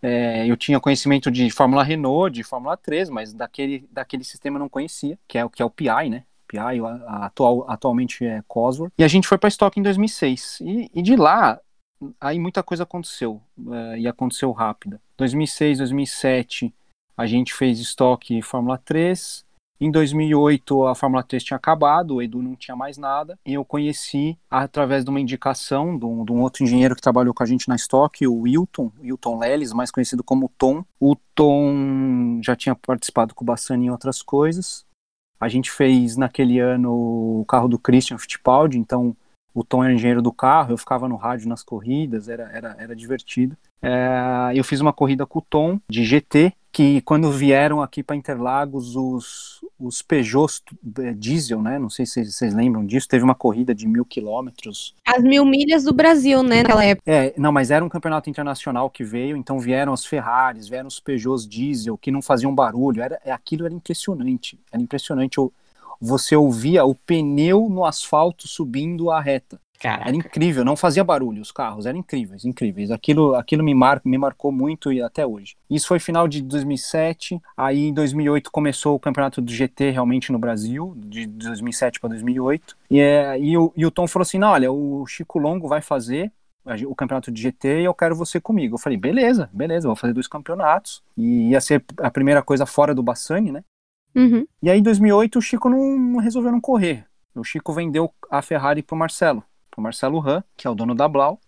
é, 0.00 0.46
eu 0.46 0.56
tinha 0.56 0.80
conhecimento 0.80 1.30
de 1.30 1.50
Fórmula 1.50 1.82
Renault, 1.82 2.34
de 2.34 2.42
Fórmula 2.42 2.76
3, 2.76 3.10
mas 3.10 3.32
daquele, 3.32 3.86
daquele 3.90 4.24
sistema 4.24 4.56
eu 4.56 4.60
não 4.60 4.68
conhecia, 4.68 5.18
que 5.28 5.36
é 5.36 5.44
o 5.44 5.50
que 5.50 5.62
é 5.62 5.64
o 5.64 5.70
PI, 5.70 6.08
né? 6.08 6.24
PI, 6.46 6.58
a, 6.58 6.88
a 7.06 7.26
atual, 7.26 7.66
atualmente 7.68 8.24
é 8.24 8.42
Cosworth. 8.48 8.92
E 8.96 9.04
a 9.04 9.08
gente 9.08 9.28
foi 9.28 9.36
para 9.36 9.48
estoque 9.48 9.78
em 9.78 9.82
2006. 9.82 10.60
E, 10.62 10.90
e, 10.94 11.02
de 11.02 11.14
lá, 11.14 11.60
aí 12.18 12.38
muita 12.38 12.62
coisa 12.62 12.84
aconteceu, 12.84 13.42
é, 13.70 13.98
e 13.98 14.08
aconteceu 14.08 14.50
rápida. 14.52 14.98
2006, 15.18 15.78
2007 15.78 16.74
a 17.18 17.26
gente 17.26 17.52
fez 17.52 17.80
estoque 17.80 18.40
Fórmula 18.40 18.78
3. 18.78 19.44
Em 19.80 19.90
2008 19.90 20.86
a 20.86 20.94
Fórmula 20.94 21.22
3 21.22 21.42
tinha 21.42 21.56
acabado, 21.56 22.14
o 22.14 22.22
Edu 22.22 22.40
não 22.40 22.54
tinha 22.54 22.76
mais 22.76 22.96
nada, 22.96 23.38
e 23.44 23.54
eu 23.54 23.64
conheci 23.64 24.38
através 24.50 25.04
de 25.04 25.10
uma 25.10 25.20
indicação 25.20 25.98
de 25.98 26.04
um, 26.04 26.24
de 26.24 26.32
um 26.32 26.40
outro 26.40 26.62
engenheiro 26.62 26.94
que 26.94 27.02
trabalhou 27.02 27.34
com 27.34 27.42
a 27.42 27.46
gente 27.46 27.68
na 27.68 27.76
estoque, 27.76 28.26
o 28.26 28.42
Wilton, 28.42 28.92
Wilton 29.00 29.38
Leles, 29.38 29.72
mais 29.72 29.90
conhecido 29.90 30.22
como 30.22 30.50
Tom. 30.56 30.84
O 30.98 31.16
Tom 31.34 32.40
já 32.42 32.54
tinha 32.54 32.74
participado 32.74 33.34
com 33.34 33.44
o 33.44 33.46
Bassani 33.46 33.86
em 33.86 33.90
outras 33.90 34.22
coisas. 34.22 34.84
A 35.40 35.48
gente 35.48 35.70
fez 35.70 36.16
naquele 36.16 36.58
ano 36.58 36.92
o 37.40 37.44
carro 37.46 37.68
do 37.68 37.78
Christian 37.78 38.18
Fittipaldi, 38.18 38.78
então 38.78 39.16
o 39.54 39.64
Tom 39.64 39.82
era 39.82 39.92
engenheiro 39.92 40.22
do 40.22 40.32
carro, 40.32 40.72
eu 40.72 40.78
ficava 40.78 41.08
no 41.08 41.16
rádio 41.16 41.48
nas 41.48 41.62
corridas, 41.62 42.28
era, 42.28 42.50
era, 42.52 42.76
era 42.78 42.96
divertido. 42.96 43.56
É, 43.80 44.52
eu 44.54 44.64
fiz 44.64 44.80
uma 44.80 44.92
corrida 44.92 45.24
com 45.26 45.38
o 45.38 45.42
Tom 45.42 45.80
de 45.88 46.04
GT, 46.04 46.52
que 46.70 47.00
quando 47.02 47.30
vieram 47.30 47.82
aqui 47.82 48.02
para 48.02 48.16
Interlagos, 48.16 48.94
os, 48.94 49.64
os 49.78 50.02
Peugeot 50.02 50.62
é, 50.98 51.12
diesel, 51.12 51.62
né? 51.62 51.78
Não 51.78 51.90
sei 51.90 52.04
se 52.06 52.24
vocês 52.24 52.54
lembram 52.54 52.84
disso, 52.84 53.08
teve 53.08 53.24
uma 53.24 53.34
corrida 53.34 53.74
de 53.74 53.86
mil 53.86 54.04
quilômetros. 54.04 54.94
As 55.06 55.22
mil 55.22 55.44
milhas 55.44 55.84
do 55.84 55.92
Brasil, 55.92 56.42
né, 56.42 56.62
naquela 56.62 56.84
época. 56.84 57.10
É, 57.10 57.34
não, 57.36 57.52
mas 57.52 57.70
era 57.70 57.84
um 57.84 57.88
campeonato 57.88 58.28
internacional 58.28 58.90
que 58.90 59.02
veio, 59.02 59.36
então 59.36 59.58
vieram 59.58 59.92
as 59.92 60.04
Ferraris, 60.04 60.68
vieram 60.68 60.88
os 60.88 61.00
Peugeots 61.00 61.46
diesel, 61.46 61.96
que 61.96 62.10
não 62.10 62.22
faziam 62.22 62.54
barulho, 62.54 63.02
era, 63.02 63.20
é, 63.24 63.32
aquilo 63.32 63.64
era 63.64 63.74
impressionante, 63.74 64.58
era 64.70 64.82
impressionante. 64.82 65.38
Você 66.00 66.36
ouvia 66.36 66.84
o 66.84 66.94
pneu 66.94 67.68
no 67.68 67.84
asfalto 67.84 68.46
subindo 68.46 69.10
a 69.10 69.20
reta. 69.20 69.60
Caraca. 69.78 70.08
Era 70.08 70.16
incrível, 70.16 70.64
não 70.64 70.76
fazia 70.76 71.04
barulho 71.04 71.40
os 71.40 71.52
carros, 71.52 71.86
eram 71.86 71.98
incríveis, 71.98 72.44
incríveis. 72.44 72.90
Aquilo, 72.90 73.34
aquilo 73.36 73.62
me, 73.62 73.74
mar, 73.74 74.00
me 74.04 74.18
marcou 74.18 74.50
muito 74.50 74.92
e 74.92 75.00
até 75.00 75.24
hoje. 75.24 75.56
Isso 75.70 75.86
foi 75.86 76.00
final 76.00 76.26
de 76.26 76.42
2007, 76.42 77.40
aí 77.56 77.86
em 77.86 77.94
2008 77.94 78.50
começou 78.50 78.96
o 78.96 79.00
campeonato 79.00 79.40
do 79.40 79.52
GT 79.52 79.90
realmente 79.90 80.32
no 80.32 80.38
Brasil, 80.38 80.94
de 80.96 81.26
2007 81.26 82.00
para 82.00 82.10
2008. 82.10 82.76
E, 82.90 82.98
é, 82.98 83.38
e, 83.38 83.56
o, 83.56 83.72
e 83.76 83.86
o 83.86 83.90
Tom 83.90 84.08
falou 84.08 84.22
assim: 84.22 84.38
não, 84.38 84.48
olha, 84.48 84.72
o 84.72 85.06
Chico 85.06 85.38
Longo 85.38 85.68
vai 85.68 85.80
fazer, 85.80 86.32
o 86.86 86.94
campeonato 86.94 87.30
de 87.30 87.40
GT 87.40 87.80
e 87.80 87.84
eu 87.84 87.94
quero 87.94 88.14
você 88.14 88.40
comigo. 88.40 88.74
Eu 88.74 88.78
falei, 88.78 88.98
beleza, 88.98 89.48
beleza, 89.52 89.86
vou 89.88 89.96
fazer 89.96 90.12
dois 90.12 90.26
campeonatos. 90.26 91.02
E 91.16 91.50
ia 91.50 91.60
ser 91.60 91.84
a 91.98 92.10
primeira 92.10 92.42
coisa 92.42 92.66
fora 92.66 92.94
do 92.94 93.02
Bassani, 93.02 93.52
né? 93.52 93.64
Uhum. 94.14 94.46
E 94.62 94.70
aí, 94.70 94.78
em 94.78 94.82
2008, 94.82 95.38
o 95.38 95.42
Chico 95.42 95.68
não 95.68 96.18
resolveu 96.18 96.50
não 96.50 96.60
correr. 96.60 97.06
O 97.34 97.44
Chico 97.44 97.72
vendeu 97.72 98.12
a 98.30 98.42
Ferrari 98.42 98.82
pro 98.82 98.96
Marcelo, 98.96 99.44
pro 99.78 99.82
Marcelo 99.82 100.18
Ran, 100.18 100.42
que 100.56 100.66
é 100.66 100.70
o 100.70 100.74
dono 100.74 100.94
da 100.94 101.06
Blau. 101.08 101.40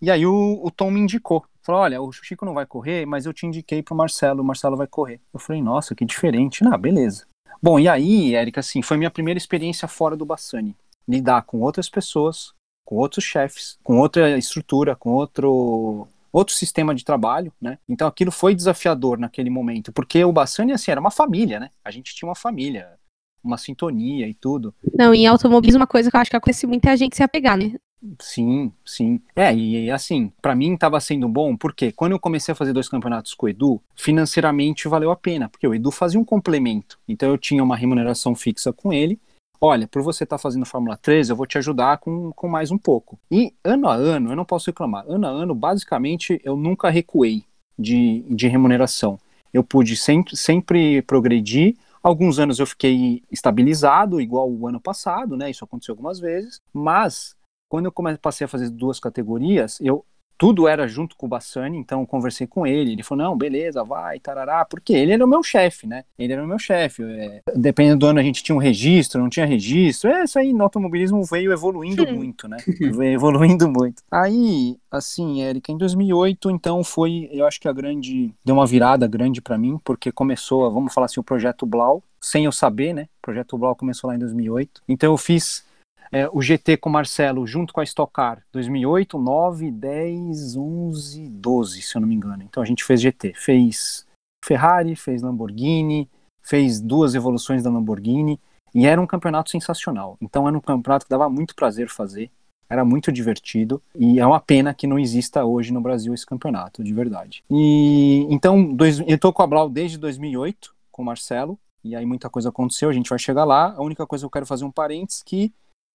E 0.00 0.10
aí 0.10 0.26
o, 0.26 0.60
o 0.62 0.70
Tom 0.70 0.90
me 0.90 1.00
indicou. 1.00 1.44
Falou, 1.62 1.80
olha, 1.80 2.02
o 2.02 2.12
Chico 2.12 2.44
não 2.44 2.54
vai 2.54 2.66
correr, 2.66 3.06
mas 3.06 3.24
eu 3.24 3.32
te 3.32 3.46
indiquei 3.46 3.82
pro 3.82 3.94
Marcelo, 3.94 4.42
o 4.42 4.44
Marcelo 4.44 4.76
vai 4.76 4.86
correr. 4.86 5.20
Eu 5.32 5.40
falei, 5.40 5.62
nossa, 5.62 5.94
que 5.94 6.04
diferente. 6.04 6.62
Não, 6.62 6.76
beleza. 6.76 7.26
Bom, 7.62 7.78
e 7.78 7.88
aí, 7.88 8.34
Érica, 8.34 8.60
assim, 8.60 8.82
foi 8.82 8.96
minha 8.96 9.10
primeira 9.10 9.38
experiência 9.38 9.86
fora 9.88 10.16
do 10.16 10.26
Bassani. 10.26 10.76
Lidar 11.08 11.42
com 11.42 11.60
outras 11.60 11.88
pessoas, 11.88 12.52
com 12.84 12.96
outros 12.96 13.24
chefes, 13.24 13.78
com 13.82 13.98
outra 13.98 14.36
estrutura, 14.36 14.94
com 14.94 15.10
outro 15.10 16.06
outro 16.32 16.54
sistema 16.54 16.94
de 16.94 17.04
trabalho, 17.04 17.52
né? 17.60 17.78
Então 17.86 18.08
aquilo 18.08 18.32
foi 18.32 18.54
desafiador 18.54 19.18
naquele 19.18 19.50
momento, 19.50 19.92
porque 19.92 20.24
o 20.24 20.32
Bassani, 20.32 20.72
assim, 20.72 20.90
era 20.90 20.98
uma 20.98 21.10
família, 21.10 21.60
né? 21.60 21.68
A 21.84 21.90
gente 21.90 22.14
tinha 22.14 22.26
uma 22.26 22.34
família, 22.34 22.98
uma 23.42 23.58
sintonia 23.58 24.28
e 24.28 24.34
tudo. 24.34 24.74
Não, 24.94 25.14
em 25.14 25.26
automobilismo, 25.26 25.80
uma 25.80 25.86
coisa 25.86 26.10
que 26.10 26.16
eu 26.16 26.20
acho 26.20 26.30
que 26.30 26.36
acontece 26.36 26.66
muita 26.66 26.96
gente 26.96 27.16
se 27.16 27.22
apegar, 27.22 27.56
né? 27.56 27.74
Sim, 28.20 28.72
sim. 28.84 29.20
É, 29.36 29.54
e 29.54 29.90
assim, 29.90 30.32
para 30.42 30.54
mim 30.54 30.74
estava 30.74 30.98
sendo 30.98 31.28
bom, 31.28 31.56
porque 31.56 31.92
quando 31.92 32.12
eu 32.12 32.18
comecei 32.18 32.52
a 32.52 32.54
fazer 32.54 32.72
dois 32.72 32.88
campeonatos 32.88 33.32
com 33.34 33.46
o 33.46 33.48
Edu, 33.48 33.80
financeiramente 33.94 34.88
valeu 34.88 35.10
a 35.10 35.16
pena, 35.16 35.48
porque 35.48 35.66
o 35.66 35.74
Edu 35.74 35.90
fazia 35.90 36.18
um 36.18 36.24
complemento. 36.24 36.98
Então 37.06 37.28
eu 37.28 37.38
tinha 37.38 37.62
uma 37.62 37.76
remuneração 37.76 38.34
fixa 38.34 38.72
com 38.72 38.92
ele. 38.92 39.20
Olha, 39.60 39.86
por 39.86 40.02
você 40.02 40.24
estar 40.24 40.36
tá 40.36 40.42
fazendo 40.42 40.66
Fórmula 40.66 40.96
3, 40.96 41.30
eu 41.30 41.36
vou 41.36 41.46
te 41.46 41.56
ajudar 41.58 41.98
com, 41.98 42.32
com 42.32 42.48
mais 42.48 42.72
um 42.72 42.78
pouco. 42.78 43.16
E 43.30 43.54
ano 43.62 43.88
a 43.88 43.94
ano, 43.94 44.32
eu 44.32 44.36
não 44.36 44.44
posso 44.44 44.66
reclamar, 44.66 45.04
ano 45.06 45.24
a 45.24 45.30
ano, 45.30 45.54
basicamente, 45.54 46.40
eu 46.42 46.56
nunca 46.56 46.90
recuei 46.90 47.44
de, 47.78 48.24
de 48.28 48.48
remuneração. 48.48 49.20
Eu 49.54 49.62
pude 49.62 49.96
sempre, 49.96 50.36
sempre 50.36 51.02
progredir, 51.02 51.76
Alguns 52.02 52.38
anos 52.38 52.58
eu 52.58 52.66
fiquei 52.66 53.22
estabilizado, 53.30 54.20
igual 54.20 54.50
o 54.50 54.66
ano 54.66 54.80
passado, 54.80 55.36
né? 55.36 55.50
Isso 55.50 55.64
aconteceu 55.64 55.92
algumas 55.92 56.18
vezes. 56.18 56.60
Mas 56.72 57.36
quando 57.68 57.86
eu 57.86 57.92
passei 58.20 58.44
a 58.44 58.48
fazer 58.48 58.70
duas 58.70 58.98
categorias, 58.98 59.80
eu 59.80 60.04
tudo 60.42 60.66
era 60.66 60.88
junto 60.88 61.14
com 61.14 61.26
o 61.26 61.28
Bassani, 61.28 61.78
então 61.78 62.00
eu 62.00 62.06
conversei 62.08 62.48
com 62.48 62.66
ele, 62.66 62.90
ele 62.90 63.04
falou, 63.04 63.26
não, 63.26 63.38
beleza, 63.38 63.84
vai, 63.84 64.18
tarará, 64.18 64.64
porque 64.64 64.92
ele 64.92 65.12
era 65.12 65.24
o 65.24 65.28
meu 65.28 65.40
chefe, 65.40 65.86
né? 65.86 66.02
Ele 66.18 66.32
era 66.32 66.42
o 66.42 66.48
meu 66.48 66.58
chefe. 66.58 67.00
É, 67.04 67.42
dependendo 67.54 68.00
do 68.00 68.06
ano 68.06 68.18
a 68.18 68.24
gente 68.24 68.42
tinha 68.42 68.56
um 68.56 68.58
registro, 68.58 69.22
não 69.22 69.28
tinha 69.28 69.46
registro. 69.46 70.10
É, 70.10 70.24
isso 70.24 70.36
aí 70.40 70.52
no 70.52 70.64
automobilismo 70.64 71.22
veio 71.22 71.52
evoluindo 71.52 72.04
muito, 72.12 72.48
né? 72.48 72.56
veio 72.76 73.14
evoluindo 73.14 73.68
muito. 73.68 74.02
Aí, 74.10 74.76
assim, 74.90 75.42
Érica, 75.42 75.70
em 75.70 75.78
2008, 75.78 76.50
então 76.50 76.82
foi, 76.82 77.28
eu 77.30 77.46
acho 77.46 77.60
que 77.60 77.68
a 77.68 77.72
grande, 77.72 78.34
deu 78.44 78.56
uma 78.56 78.66
virada 78.66 79.06
grande 79.06 79.40
para 79.40 79.56
mim, 79.56 79.78
porque 79.84 80.10
começou, 80.10 80.68
vamos 80.72 80.92
falar 80.92 81.04
assim, 81.04 81.20
o 81.20 81.24
projeto 81.24 81.64
Blau, 81.64 82.02
sem 82.20 82.46
eu 82.46 82.52
saber, 82.52 82.92
né? 82.92 83.02
O 83.20 83.22
projeto 83.22 83.56
Blau 83.56 83.76
começou 83.76 84.10
lá 84.10 84.16
em 84.16 84.18
2008. 84.18 84.82
Então 84.88 85.12
eu 85.12 85.16
fiz 85.16 85.64
é, 86.12 86.28
o 86.30 86.42
GT 86.42 86.76
com 86.76 86.90
o 86.90 86.92
Marcelo 86.92 87.46
junto 87.46 87.72
com 87.72 87.80
a 87.80 87.84
Stock 87.84 88.12
Car 88.12 88.44
2008, 88.52 89.18
9, 89.18 89.70
10, 89.70 90.56
11, 90.56 91.28
12, 91.30 91.82
se 91.82 91.96
eu 91.96 92.00
não 92.02 92.08
me 92.08 92.14
engano. 92.14 92.42
Então 92.42 92.62
a 92.62 92.66
gente 92.66 92.84
fez 92.84 93.00
GT, 93.00 93.32
fez 93.34 94.06
Ferrari, 94.44 94.94
fez 94.94 95.22
Lamborghini, 95.22 96.08
fez 96.42 96.80
duas 96.80 97.14
evoluções 97.14 97.62
da 97.62 97.70
Lamborghini 97.70 98.38
e 98.74 98.86
era 98.86 99.00
um 99.00 99.06
campeonato 99.06 99.50
sensacional. 99.50 100.18
Então 100.20 100.46
era 100.46 100.56
um 100.56 100.60
campeonato 100.60 101.06
que 101.06 101.10
dava 101.10 101.30
muito 101.30 101.54
prazer 101.54 101.88
fazer, 101.88 102.30
era 102.68 102.84
muito 102.84 103.10
divertido 103.10 103.82
e 103.94 104.20
é 104.20 104.26
uma 104.26 104.40
pena 104.40 104.74
que 104.74 104.86
não 104.86 104.98
exista 104.98 105.44
hoje 105.46 105.72
no 105.72 105.80
Brasil 105.80 106.12
esse 106.12 106.26
campeonato, 106.26 106.84
de 106.84 106.92
verdade. 106.92 107.42
E 107.50 108.26
então 108.28 108.62
dois, 108.74 109.00
eu 109.00 109.18
tô 109.18 109.32
com 109.32 109.42
a 109.42 109.46
Blau 109.46 109.70
desde 109.70 109.96
2008 109.96 110.74
com 110.90 111.00
o 111.00 111.04
Marcelo 111.06 111.58
e 111.82 111.96
aí 111.96 112.04
muita 112.04 112.28
coisa 112.28 112.50
aconteceu, 112.50 112.90
a 112.90 112.92
gente 112.92 113.08
vai 113.08 113.18
chegar 113.18 113.44
lá. 113.44 113.72
A 113.72 113.82
única 113.82 114.06
coisa 114.06 114.22
que 114.22 114.26
eu 114.26 114.30
quero 114.30 114.46
fazer 114.46 114.64
um 114.64 114.70
parênteses 114.70 115.22
que 115.22 115.52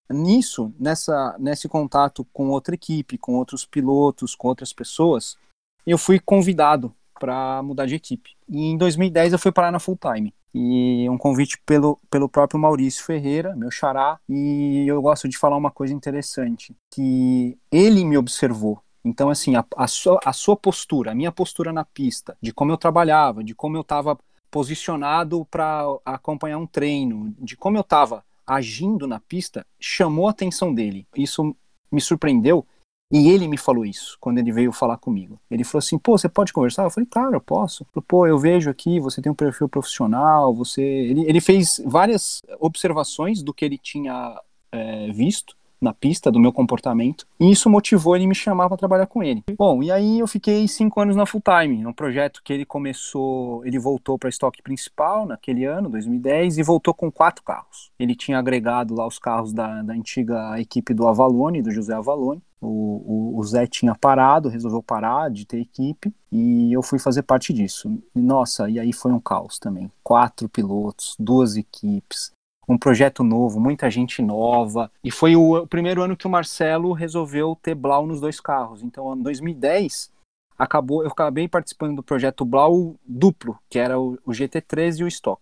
nisso, 0.10 0.74
nessa, 0.80 1.36
nesse 1.40 1.68
contato 1.68 2.26
com 2.34 2.50
outra 2.50 2.76
equipe, 2.76 3.18
com 3.18 3.36
outros 3.36 3.66
pilotos, 3.66 4.36
com 4.36 4.48
outras 4.48 4.74
pessoas, 4.74 5.38
eu 5.86 5.98
fui 5.98 6.20
convidado 6.20 6.94
para 7.20 7.62
mudar 7.64 7.86
de 7.86 7.96
equipe. 7.96 8.36
E 8.48 8.66
em 8.66 8.78
2010 8.78 9.34
eu 9.34 9.40
fui 9.40 9.52
parar 9.52 9.72
na 9.72 9.80
Full 9.80 9.98
Time. 9.98 10.34
E 10.54 11.08
um 11.10 11.18
convite 11.18 11.60
pelo, 11.66 12.00
pelo 12.10 12.30
próprio 12.30 12.60
Maurício 12.60 13.04
Ferreira, 13.04 13.56
meu 13.56 13.70
xará, 13.70 14.20
e 14.28 14.86
eu 14.88 15.02
gosto 15.02 15.28
de 15.28 15.38
falar 15.38 15.58
uma 15.58 15.70
coisa 15.70 15.94
interessante, 15.94 16.76
que 16.92 17.58
ele 17.72 18.04
me 18.04 18.18
observou. 18.18 18.82
Então, 19.06 19.30
assim, 19.30 19.56
a, 19.56 19.64
a, 19.76 19.88
sua, 19.88 20.20
a 20.26 20.34
sua 20.34 20.56
postura, 20.56 21.12
a 21.12 21.16
minha 21.16 21.32
postura 21.32 21.72
na 21.72 21.86
pista, 21.86 22.36
de 22.42 22.52
como 22.52 22.72
eu 22.72 22.78
trabalhava, 22.78 23.44
de 23.44 23.54
como 23.54 23.78
eu 23.78 23.82
estava 23.82 24.18
posicionado 24.50 25.46
para 25.46 25.84
acompanhar 26.04 26.58
um 26.58 26.66
treino, 26.66 27.36
de 27.40 27.56
como 27.56 27.78
eu 27.78 27.82
estava 27.82 28.24
agindo 28.48 29.06
na 29.06 29.20
pista 29.20 29.66
chamou 29.80 30.28
a 30.28 30.32
atenção 30.32 30.74
dele. 30.74 31.06
Isso 31.16 31.56
me 31.92 32.02
surpreendeu 32.02 32.66
e 33.12 33.30
ele 33.30 33.48
me 33.48 33.58
falou 33.58 33.86
isso 33.86 34.18
quando 34.20 34.38
ele 34.38 34.52
veio 34.52 34.72
falar 34.72 34.98
comigo. 34.98 35.40
Ele 35.50 35.64
falou 35.64 35.80
assim: 35.80 35.98
pô, 35.98 36.18
você 36.18 36.28
pode 36.28 36.52
conversar? 36.52 36.84
Eu 36.84 36.90
falei: 36.90 37.08
claro, 37.10 37.36
eu 37.36 37.42
posso. 37.42 37.86
Falei, 37.94 38.06
pô, 38.08 38.28
eu 38.28 38.38
vejo 38.38 38.70
aqui, 38.70 39.00
você 39.00 39.22
tem 39.22 39.32
um 39.32 39.36
perfil 39.36 39.70
profissional, 39.70 40.54
você. 40.54 40.82
Ele, 40.82 41.22
ele 41.22 41.42
fez 41.42 41.82
várias 41.86 42.42
observações 42.60 43.44
do 43.44 43.54
que 43.54 43.64
ele 43.64 43.78
tinha 43.78 44.40
é, 44.72 45.12
visto 45.12 45.56
na 45.82 45.94
pista 45.94 46.32
do 46.32 46.40
meu 46.40 46.52
comportamento. 46.52 47.26
E 47.40 47.52
isso 47.52 47.70
motivou 47.70 48.16
ele 48.16 48.28
me 48.28 48.36
chamar 48.36 48.68
para 48.68 48.78
trabalhar 48.78 49.08
com 49.08 49.24
ele. 49.24 49.44
Bom, 49.58 49.82
e 49.82 49.92
aí 49.92 50.20
eu 50.20 50.28
fiquei 50.28 50.68
cinco 50.68 51.00
anos 51.00 51.16
na 51.16 51.26
Full 51.26 51.42
Time, 51.42 51.86
um 51.86 51.94
projeto 51.94 52.42
que 52.44 52.52
ele 52.52 52.66
começou, 52.66 53.66
ele 53.66 53.80
voltou 53.80 54.18
para 54.18 54.30
estoque 54.30 54.62
principal 54.62 55.26
naquele 55.26 55.66
ano, 55.66 55.90
2010, 55.90 56.58
e 56.58 56.64
voltou 56.64 56.94
com 56.94 57.12
quatro 57.12 57.44
carros. 57.44 57.92
Ele 58.00 58.16
tinha 58.16 58.40
agregado 58.40 58.96
lá 58.96 59.06
os 59.06 59.20
carros 59.20 59.54
da, 59.54 59.82
da 59.82 59.94
antiga 59.94 60.60
equipe 60.60 60.94
do 60.94 61.08
Avalone, 61.08 61.62
do 61.62 61.72
José 61.72 61.94
Avalone. 61.94 62.42
O, 62.60 63.34
o, 63.36 63.40
o, 63.40 63.44
Zé 63.44 63.68
tinha 63.68 63.94
parado, 63.94 64.50
resolveu 64.50 64.82
parar 64.82 65.30
de 65.30 65.46
ter 65.46 65.60
equipe 65.60 66.12
e 66.32 66.74
eu 66.74 66.82
fui 66.82 66.98
fazer 66.98 67.22
parte 67.22 67.54
disso. 67.54 68.02
Nossa, 68.16 68.68
e 68.68 68.80
aí 68.80 68.92
foi 68.92 69.12
um 69.12 69.20
caos 69.20 69.60
também. 69.60 69.92
Quatro 70.04 70.50
pilotos, 70.50 71.16
duas 71.20 71.56
equipes, 71.56 72.32
um 72.68 72.78
projeto 72.78 73.24
novo, 73.24 73.60
muita 73.60 73.90
gente 73.90 74.22
nova. 74.22 74.92
E 75.04 75.10
foi 75.10 75.36
o, 75.36 75.56
o, 75.56 75.68
primeiro 75.68 76.02
ano 76.02 76.18
que 76.18 76.28
o 76.28 76.30
Marcelo 76.30 76.92
resolveu 76.92 77.58
ter 77.62 77.74
Blau 77.74 78.06
nos 78.06 78.20
dois 78.20 78.40
carros. 78.40 78.84
Então, 78.84 79.16
em 79.16 79.22
2010, 79.22 80.12
acabou, 80.58 81.04
eu 81.04 81.10
acabei 81.10 81.48
participando 81.48 81.96
do 81.96 82.04
projeto 82.04 82.44
Blau 82.44 82.96
duplo, 83.06 83.58
que 83.70 83.80
era 83.80 84.00
o, 84.00 84.18
o 84.26 84.32
GT3 84.32 85.00
e 85.00 85.04
o 85.04 85.08
Stock. 85.08 85.42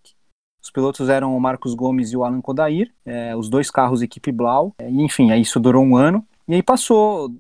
Os 0.61 0.71
pilotos 0.71 1.09
eram 1.09 1.35
o 1.35 1.39
Marcos 1.39 1.75
Gomes 1.75 2.11
e 2.11 2.17
o 2.17 2.23
Alan 2.23 2.41
Kodair, 2.41 2.91
é, 3.05 3.35
os 3.35 3.49
dois 3.49 3.69
carros 3.69 4.01
equipe 4.01 4.31
Blau. 4.31 4.73
É, 4.77 4.89
enfim, 4.89 5.31
aí 5.31 5.41
isso 5.41 5.59
durou 5.59 5.83
um 5.83 5.95
ano. 5.95 6.25
E 6.47 6.53
aí 6.53 6.63
passou 6.63 7.31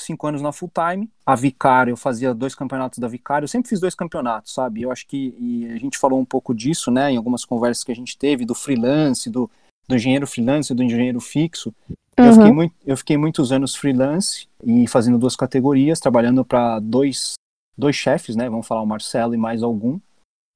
cinco 0.00 0.26
anos 0.26 0.42
na 0.42 0.52
full 0.52 0.70
time. 0.72 1.08
A 1.24 1.34
Vicário, 1.34 1.92
eu 1.92 1.96
fazia 1.96 2.34
dois 2.34 2.54
campeonatos 2.54 2.98
da 2.98 3.08
Vicário. 3.08 3.44
Eu 3.44 3.48
sempre 3.48 3.68
fiz 3.68 3.80
dois 3.80 3.94
campeonatos, 3.94 4.52
sabe? 4.52 4.82
Eu 4.82 4.90
acho 4.90 5.06
que 5.06 5.68
a 5.74 5.78
gente 5.78 5.98
falou 5.98 6.20
um 6.20 6.24
pouco 6.24 6.54
disso, 6.54 6.90
né, 6.90 7.12
em 7.12 7.16
algumas 7.16 7.44
conversas 7.44 7.84
que 7.84 7.92
a 7.92 7.94
gente 7.94 8.16
teve, 8.16 8.44
do 8.44 8.54
freelance, 8.54 9.30
do, 9.30 9.50
do 9.88 9.96
engenheiro 9.96 10.26
freelance, 10.26 10.74
do 10.74 10.82
engenheiro 10.82 11.20
fixo. 11.20 11.74
Uhum. 12.18 12.26
Eu, 12.26 12.32
fiquei 12.34 12.52
muito, 12.52 12.74
eu 12.86 12.96
fiquei 12.96 13.16
muitos 13.16 13.52
anos 13.52 13.74
freelance 13.74 14.48
e 14.64 14.86
fazendo 14.86 15.18
duas 15.18 15.36
categorias, 15.36 16.00
trabalhando 16.00 16.44
para 16.44 16.78
dois, 16.78 17.34
dois 17.76 17.96
chefes, 17.96 18.36
né? 18.36 18.48
Vamos 18.48 18.66
falar 18.66 18.82
o 18.82 18.86
Marcelo 18.86 19.34
e 19.34 19.38
mais 19.38 19.62
algum, 19.62 19.98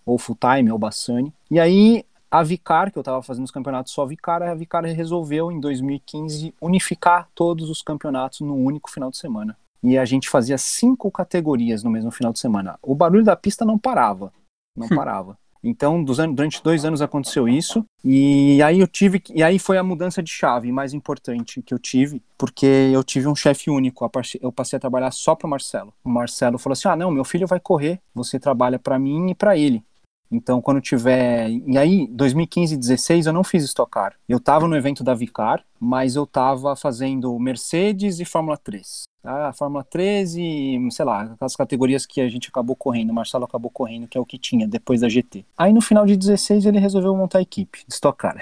ou 0.05 0.19
full 0.19 0.37
time, 0.37 0.71
ou 0.71 0.79
Bassani. 0.79 1.33
E 1.51 1.59
aí 1.59 2.05
a 2.35 2.43
Vicar, 2.43 2.91
que 2.91 2.99
eu 2.99 3.01
estava 3.01 3.23
fazendo 3.23 3.45
os 3.45 3.53
campeonatos 3.53 3.93
só 3.93 4.05
Vicar, 4.05 4.43
a 4.43 4.53
Vicar 4.57 4.83
resolveu 4.83 5.53
em 5.53 5.61
2015 5.61 6.53
unificar 6.61 7.29
todos 7.33 7.71
os 7.71 7.81
campeonatos 7.81 8.41
num 8.41 8.65
único 8.65 8.91
final 8.91 9.09
de 9.09 9.19
semana. 9.19 9.57
E 9.81 9.97
a 9.97 10.05
gente 10.05 10.29
fazia 10.29 10.59
cinco 10.59 11.13
categorias 11.13 11.85
no 11.85 11.91
mesmo 11.91 12.11
final 12.11 12.33
de 12.33 12.41
semana. 12.41 12.77
O 12.83 12.93
barulho 12.93 13.23
da 13.23 13.37
pista 13.37 13.65
não 13.65 13.79
parava, 13.79 14.33
não 14.77 14.87
hum. 14.87 14.97
parava. 14.97 15.39
Então, 15.63 16.03
durante 16.03 16.61
dois 16.61 16.85
anos 16.85 17.01
aconteceu 17.01 17.49
isso, 17.49 17.87
e 18.05 18.61
aí 18.63 18.81
eu 18.81 18.89
tive, 18.89 19.23
e 19.33 19.41
aí 19.41 19.59
foi 19.61 19.79
a 19.79 19.85
mudança 19.85 20.21
de 20.21 20.31
chave 20.31 20.73
mais 20.73 20.93
importante 20.93 21.63
que 21.63 21.73
eu 21.73 21.79
tive, 21.79 22.21
porque 22.37 22.67
eu 22.67 23.05
tive 23.05 23.29
um 23.29 23.37
chefe 23.37 23.71
único, 23.71 24.11
eu 24.43 24.53
passei 24.53 24.77
a 24.77 24.81
trabalhar 24.81 25.13
só 25.13 25.37
para 25.37 25.47
o 25.47 25.51
Marcelo. 25.51 25.95
O 26.03 26.11
Marcelo 26.11 26.59
falou 26.59 26.75
assim: 26.75 26.89
"Ah, 26.89 26.97
não, 26.97 27.13
meu 27.13 27.25
filho 27.25 27.47
vai 27.47 27.61
correr, 27.61 28.01
você 28.13 28.41
trabalha 28.41 28.79
para 28.79 28.99
mim 28.99 29.31
e 29.31 29.35
para 29.37 29.57
ele". 29.57 29.85
Então, 30.31 30.61
quando 30.61 30.81
tiver. 30.81 31.51
E 31.51 31.79
aí, 31.79 32.07
2015 32.09 32.75
e 32.75 32.77
2016, 32.77 33.27
eu 33.27 33.33
não 33.33 33.45
fiz 33.45 33.65
Stock 33.65 33.91
Car. 33.91 34.15
Eu 34.29 34.39
estava 34.39 34.67
no 34.67 34.77
evento 34.77 35.05
da 35.05 35.15
Vicar, 35.15 35.63
mas 35.79 36.17
eu 36.17 36.25
estava 36.25 36.75
fazendo 36.75 37.39
Mercedes 37.39 38.21
e 38.21 38.25
Fórmula 38.25 38.57
3. 38.57 39.05
Ah, 39.23 39.53
Fórmula 39.55 39.83
3 39.83 40.35
e, 40.37 40.89
sei 40.91 41.05
lá, 41.05 41.23
aquelas 41.23 41.57
categorias 41.57 42.05
que 42.05 42.21
a 42.21 42.29
gente 42.29 42.51
acabou 42.51 42.77
correndo, 42.77 43.09
o 43.09 43.15
Marcelo 43.15 43.45
acabou 43.45 43.71
correndo, 43.71 44.07
que 44.07 44.19
é 44.19 44.21
o 44.21 44.27
que 44.27 44.37
tinha 44.37 44.69
depois 44.69 45.01
da 45.01 45.09
GT. 45.09 45.47
Aí 45.57 45.73
no 45.73 45.81
final 45.81 46.05
de 46.05 46.15
16 46.15 46.67
ele 46.67 46.79
resolveu 46.79 47.17
montar 47.17 47.39
a 47.39 47.43
equipe 47.43 47.85
de 47.87 47.95
Stock 47.95 48.19
Car. 48.19 48.37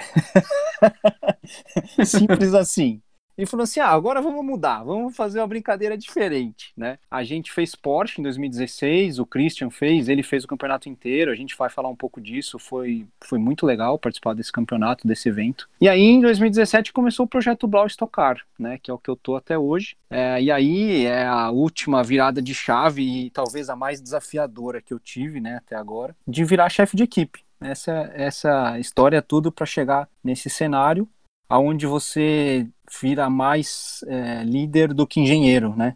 Simples 2.05 2.53
assim. 2.53 3.01
E 3.37 3.45
falou 3.45 3.63
assim: 3.63 3.79
ah, 3.79 3.89
agora 3.89 4.21
vamos 4.21 4.43
mudar, 4.43 4.83
vamos 4.83 5.15
fazer 5.15 5.39
uma 5.39 5.47
brincadeira 5.47 5.97
diferente, 5.97 6.71
né? 6.75 6.97
A 7.09 7.23
gente 7.23 7.51
fez 7.51 7.75
Porsche 7.75 8.19
em 8.19 8.23
2016, 8.23 9.19
o 9.19 9.25
Christian 9.25 9.69
fez, 9.69 10.09
ele 10.09 10.23
fez 10.23 10.43
o 10.43 10.47
campeonato 10.47 10.89
inteiro, 10.89 11.31
a 11.31 11.35
gente 11.35 11.55
vai 11.57 11.69
falar 11.69 11.89
um 11.89 11.95
pouco 11.95 12.21
disso, 12.21 12.59
foi, 12.59 13.05
foi 13.21 13.39
muito 13.39 13.65
legal 13.65 13.97
participar 13.97 14.33
desse 14.33 14.51
campeonato, 14.51 15.07
desse 15.07 15.29
evento. 15.29 15.67
E 15.79 15.89
aí, 15.89 16.01
em 16.01 16.21
2017, 16.21 16.93
começou 16.93 17.25
o 17.25 17.29
projeto 17.29 17.67
Blau 17.67 17.87
Stock 17.87 18.11
Car, 18.11 18.41
né? 18.57 18.77
Que 18.81 18.91
é 18.91 18.93
o 18.93 18.97
que 18.97 19.09
eu 19.09 19.15
tô 19.15 19.35
até 19.35 19.57
hoje. 19.57 19.95
É, 20.09 20.41
e 20.41 20.51
aí 20.51 21.05
é 21.05 21.25
a 21.25 21.49
última 21.49 22.03
virada 22.03 22.41
de 22.41 22.53
chave 22.53 23.01
e 23.01 23.29
talvez 23.31 23.69
a 23.69 23.75
mais 23.75 23.99
desafiadora 23.99 24.81
que 24.81 24.93
eu 24.93 24.99
tive, 24.99 25.39
né, 25.39 25.55
até 25.57 25.75
agora, 25.75 26.15
de 26.27 26.43
virar 26.43 26.69
chefe 26.69 26.95
de 26.95 27.03
equipe. 27.03 27.43
Essa, 27.59 28.11
essa 28.13 28.79
história 28.79 29.17
é 29.17 29.21
tudo 29.21 29.51
para 29.51 29.65
chegar 29.65 30.07
nesse 30.23 30.49
cenário 30.49 31.07
aonde 31.49 31.85
você 31.85 32.67
vira 33.01 33.29
mais 33.29 34.03
é, 34.07 34.43
líder 34.43 34.93
do 34.93 35.07
que 35.07 35.19
engenheiro, 35.19 35.75
né? 35.75 35.95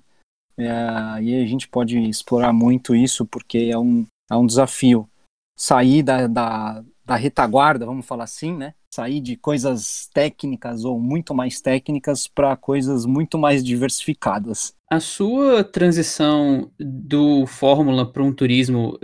É, 0.58 1.22
e 1.22 1.44
a 1.44 1.46
gente 1.46 1.68
pode 1.68 2.00
explorar 2.00 2.52
muito 2.52 2.96
isso 2.96 3.26
porque 3.26 3.70
é 3.72 3.78
um, 3.78 4.06
é 4.30 4.36
um 4.36 4.46
desafio. 4.46 5.10
Sair 5.56 6.04
da, 6.04 6.28
da, 6.28 6.84
da 7.06 7.16
retaguarda, 7.16 7.86
vamos 7.86 8.06
falar 8.06 8.26
assim, 8.26 8.56
né? 8.56 8.74
Sair 8.94 9.20
de 9.20 9.36
coisas 9.36 10.10
técnicas 10.14 10.84
ou 10.84 11.00
muito 11.00 11.34
mais 11.34 11.62
técnicas 11.62 12.28
para 12.28 12.56
coisas 12.56 13.06
muito 13.06 13.38
mais 13.38 13.64
diversificadas. 13.64 14.76
A 14.90 15.02
sua 15.02 15.66
transição 15.66 16.72
do 16.80 17.46
Fórmula 17.46 18.10
para 18.10 18.24
um 18.24 18.32
turismo, 18.32 18.98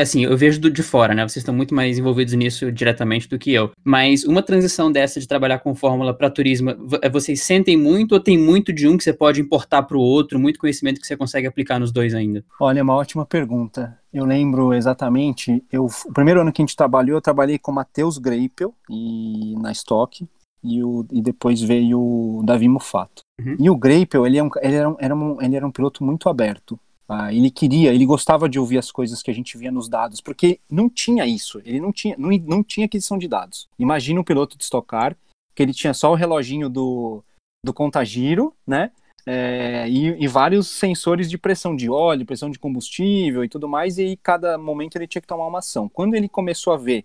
assim, 0.00 0.24
eu 0.24 0.34
vejo 0.34 0.58
de 0.58 0.82
fora, 0.82 1.14
né? 1.14 1.28
Vocês 1.28 1.42
estão 1.42 1.54
muito 1.54 1.74
mais 1.74 1.98
envolvidos 1.98 2.32
nisso 2.32 2.72
diretamente 2.72 3.28
do 3.28 3.38
que 3.38 3.52
eu. 3.52 3.70
Mas 3.84 4.24
uma 4.24 4.42
transição 4.42 4.90
dessa 4.90 5.20
de 5.20 5.28
trabalhar 5.28 5.58
com 5.58 5.74
Fórmula 5.74 6.14
para 6.14 6.30
turismo, 6.30 6.70
é, 7.02 7.10
vocês 7.10 7.42
sentem 7.42 7.76
muito 7.76 8.12
ou 8.12 8.20
tem 8.20 8.38
muito 8.38 8.72
de 8.72 8.88
um 8.88 8.96
que 8.96 9.04
você 9.04 9.12
pode 9.12 9.38
importar 9.38 9.82
para 9.82 9.98
o 9.98 10.00
outro, 10.00 10.38
muito 10.38 10.58
conhecimento 10.58 11.00
que 11.02 11.06
você 11.06 11.18
consegue 11.18 11.46
aplicar 11.46 11.78
nos 11.78 11.92
dois 11.92 12.14
ainda? 12.14 12.42
Olha, 12.58 12.80
é 12.80 12.82
uma 12.82 12.94
ótima 12.94 13.26
pergunta. 13.26 13.98
Eu 14.10 14.24
lembro 14.24 14.72
exatamente, 14.72 15.62
eu, 15.70 15.84
o 15.84 16.12
primeiro 16.14 16.40
ano 16.40 16.50
que 16.50 16.62
a 16.62 16.64
gente 16.64 16.74
trabalhou, 16.74 17.18
eu 17.18 17.20
trabalhei 17.20 17.58
com 17.58 17.70
Matheus 17.70 18.16
Greipel 18.16 18.72
e 18.88 19.54
na 19.60 19.70
Stock 19.72 20.26
e, 20.62 20.82
o, 20.82 21.06
e 21.12 21.20
depois 21.22 21.60
veio 21.60 22.00
o 22.00 22.42
Davi 22.44 22.68
Mufato. 22.68 23.22
Uhum. 23.40 23.56
E 23.58 23.70
o 23.70 23.76
Greipel, 23.76 24.26
ele, 24.26 24.38
é 24.38 24.42
um, 24.42 24.50
ele, 24.60 24.74
era 24.74 24.88
um, 24.88 24.96
era 24.98 25.16
um, 25.16 25.42
ele 25.42 25.56
era 25.56 25.66
um 25.66 25.70
piloto 25.70 26.04
muito 26.04 26.28
aberto. 26.28 26.78
Ah, 27.08 27.32
ele 27.32 27.50
queria, 27.50 27.94
ele 27.94 28.04
gostava 28.04 28.48
de 28.48 28.58
ouvir 28.58 28.78
as 28.78 28.90
coisas 28.90 29.22
que 29.22 29.30
a 29.30 29.34
gente 29.34 29.56
via 29.56 29.70
nos 29.70 29.88
dados, 29.88 30.20
porque 30.20 30.58
não 30.68 30.90
tinha 30.90 31.24
isso, 31.24 31.62
ele 31.64 31.80
não 31.80 31.92
tinha, 31.92 32.16
não, 32.18 32.30
não 32.44 32.64
tinha 32.64 32.86
aquisição 32.86 33.16
de 33.16 33.28
dados. 33.28 33.68
Imagina 33.78 34.20
um 34.20 34.24
piloto 34.24 34.58
de 34.58 34.64
Stock 34.64 34.88
Car, 34.88 35.16
que 35.54 35.62
ele 35.62 35.72
tinha 35.72 35.94
só 35.94 36.10
o 36.10 36.16
reloginho 36.16 36.68
do, 36.68 37.22
do 37.64 37.72
contagiro, 37.72 38.52
né? 38.66 38.90
É, 39.28 39.88
e, 39.88 40.22
e, 40.22 40.28
vários 40.28 40.68
sensores 40.68 41.28
de 41.28 41.36
pressão 41.36 41.74
de 41.74 41.90
óleo, 41.90 42.24
pressão 42.24 42.48
de 42.48 42.60
combustível 42.60 43.42
e 43.44 43.48
tudo 43.48 43.68
mais, 43.68 43.98
e 43.98 44.16
cada 44.22 44.56
momento 44.56 44.94
ele 44.94 45.08
tinha 45.08 45.20
que 45.20 45.26
tomar 45.26 45.48
uma 45.48 45.58
ação. 45.58 45.88
Quando 45.88 46.14
ele 46.14 46.28
começou 46.28 46.72
a 46.72 46.76
ver 46.76 47.04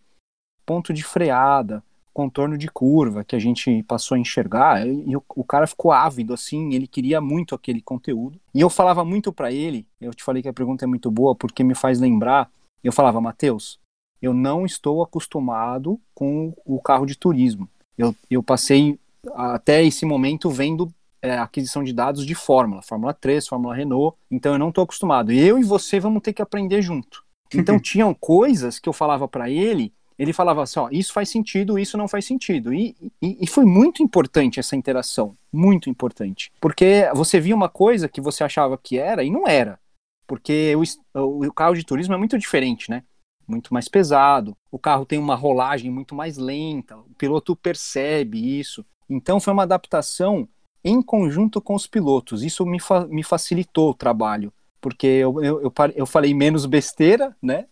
ponto 0.63 0.93
de 0.93 1.03
freada, 1.03 1.83
contorno 2.13 2.57
de 2.57 2.67
curva 2.67 3.23
que 3.23 3.35
a 3.35 3.39
gente 3.39 3.83
passou 3.83 4.15
a 4.15 4.19
enxergar 4.19 4.87
e 4.87 5.15
o, 5.15 5.23
o, 5.35 5.43
cara 5.43 5.65
ficou 5.65 5.91
ávido 5.91 6.33
assim, 6.33 6.73
ele 6.73 6.87
queria 6.87 7.21
muito 7.21 7.55
aquele 7.55 7.81
conteúdo. 7.81 8.39
E 8.53 8.61
eu 8.61 8.69
falava 8.69 9.03
muito 9.03 9.31
para 9.31 9.51
ele, 9.51 9.85
eu 9.99 10.13
te 10.13 10.23
falei 10.23 10.41
que 10.41 10.49
a 10.49 10.53
pergunta 10.53 10.85
é 10.85 10.87
muito 10.87 11.09
boa 11.09 11.35
porque 11.35 11.63
me 11.63 11.75
faz 11.75 11.99
lembrar, 11.99 12.49
eu 12.83 12.91
falava, 12.91 13.21
Matheus, 13.21 13.79
eu 14.21 14.33
não 14.33 14.65
estou 14.65 15.01
acostumado 15.01 15.99
com 16.13 16.53
o 16.65 16.79
carro 16.81 17.05
de 17.05 17.17
turismo. 17.17 17.67
Eu, 17.97 18.15
eu 18.29 18.43
passei 18.43 18.99
até 19.33 19.83
esse 19.83 20.05
momento 20.05 20.49
vendo 20.49 20.91
é, 21.21 21.37
aquisição 21.37 21.83
de 21.83 21.93
dados 21.93 22.25
de 22.25 22.35
Fórmula, 22.35 22.81
Fórmula 22.81 23.13
3, 23.13 23.47
Fórmula 23.47 23.75
Renault, 23.75 24.17
então 24.29 24.53
eu 24.53 24.59
não 24.59 24.69
estou 24.69 24.83
acostumado. 24.83 25.31
Eu 25.31 25.59
e 25.59 25.63
você 25.63 25.99
vamos 25.99 26.21
ter 26.21 26.33
que 26.33 26.41
aprender 26.41 26.81
junto. 26.81 27.23
Então 27.53 27.77
tinham 27.79 28.13
coisas 28.13 28.79
que 28.79 28.89
eu 28.89 28.93
falava 28.93 29.27
para 29.27 29.49
ele 29.49 29.93
ele 30.21 30.33
falava 30.33 30.61
assim, 30.61 30.79
ó, 30.79 30.87
isso 30.91 31.11
faz 31.11 31.29
sentido, 31.29 31.79
isso 31.79 31.97
não 31.97 32.07
faz 32.07 32.25
sentido. 32.25 32.71
E, 32.71 32.95
e, 33.19 33.39
e, 33.41 33.47
foi 33.47 33.65
muito 33.65 34.03
importante 34.03 34.59
essa 34.59 34.75
interação, 34.75 35.35
muito 35.51 35.89
importante. 35.89 36.51
Porque 36.61 37.09
você 37.15 37.39
via 37.39 37.55
uma 37.55 37.67
coisa 37.67 38.07
que 38.07 38.21
você 38.21 38.43
achava 38.43 38.77
que 38.77 38.99
era 38.99 39.23
e 39.23 39.31
não 39.31 39.47
era. 39.47 39.79
Porque 40.27 40.75
o, 40.75 41.47
o 41.47 41.51
carro 41.51 41.73
de 41.73 41.83
turismo 41.83 42.13
é 42.13 42.17
muito 42.17 42.37
diferente, 42.37 42.87
né? 42.91 43.03
Muito 43.47 43.73
mais 43.73 43.89
pesado, 43.89 44.55
o 44.71 44.77
carro 44.77 45.07
tem 45.07 45.17
uma 45.17 45.33
rolagem 45.33 45.89
muito 45.89 46.13
mais 46.13 46.37
lenta, 46.37 46.95
o 46.97 47.15
piloto 47.17 47.55
percebe 47.55 48.59
isso. 48.59 48.85
Então 49.09 49.39
foi 49.39 49.51
uma 49.51 49.63
adaptação 49.63 50.47
em 50.83 51.01
conjunto 51.01 51.59
com 51.59 51.73
os 51.73 51.87
pilotos. 51.87 52.43
Isso 52.43 52.63
me, 52.63 52.79
fa 52.79 53.07
me 53.07 53.23
facilitou 53.23 53.89
o 53.89 53.95
trabalho, 53.95 54.53
porque 54.79 55.07
eu, 55.07 55.43
eu, 55.43 55.61
eu, 55.63 55.73
eu 55.95 56.05
falei 56.05 56.31
menos 56.31 56.67
besteira, 56.67 57.35
né? 57.41 57.65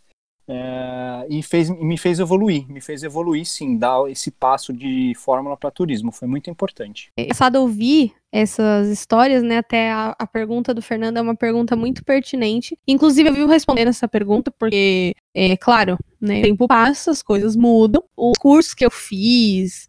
É, 0.51 1.27
e 1.29 1.43
fez, 1.43 1.69
me 1.69 1.95
fez 1.95 2.19
evoluir, 2.19 2.67
me 2.67 2.81
fez 2.81 3.03
evoluir 3.03 3.45
sim, 3.45 3.77
dar 3.77 4.09
esse 4.09 4.31
passo 4.31 4.73
de 4.73 5.13
fórmula 5.15 5.55
para 5.55 5.69
turismo, 5.69 6.11
foi 6.11 6.27
muito 6.27 6.49
importante. 6.49 7.11
É 7.15 7.23
engraçado 7.23 7.57
ouvir 7.57 8.13
essas 8.31 8.87
histórias, 8.87 9.43
né? 9.43 9.57
Até 9.57 9.91
a, 9.91 10.15
a, 10.17 10.25
pergunta 10.25 10.73
do 10.73 10.81
Fernando 10.81 11.17
é 11.17 11.21
uma 11.21 11.35
pergunta 11.35 11.75
muito 11.75 12.03
pertinente. 12.03 12.75
Inclusive, 12.87 13.29
eu 13.29 13.33
vivo 13.33 13.47
respondendo 13.47 13.89
essa 13.89 14.07
pergunta, 14.07 14.49
porque, 14.49 15.13
é 15.35 15.55
claro, 15.55 15.99
né? 16.19 16.39
O 16.39 16.41
tempo 16.41 16.67
passa, 16.67 17.11
as 17.11 17.21
coisas 17.21 17.55
mudam. 17.55 18.03
Os 18.17 18.37
cursos 18.39 18.73
que 18.73 18.85
eu 18.85 18.91
fiz 18.91 19.87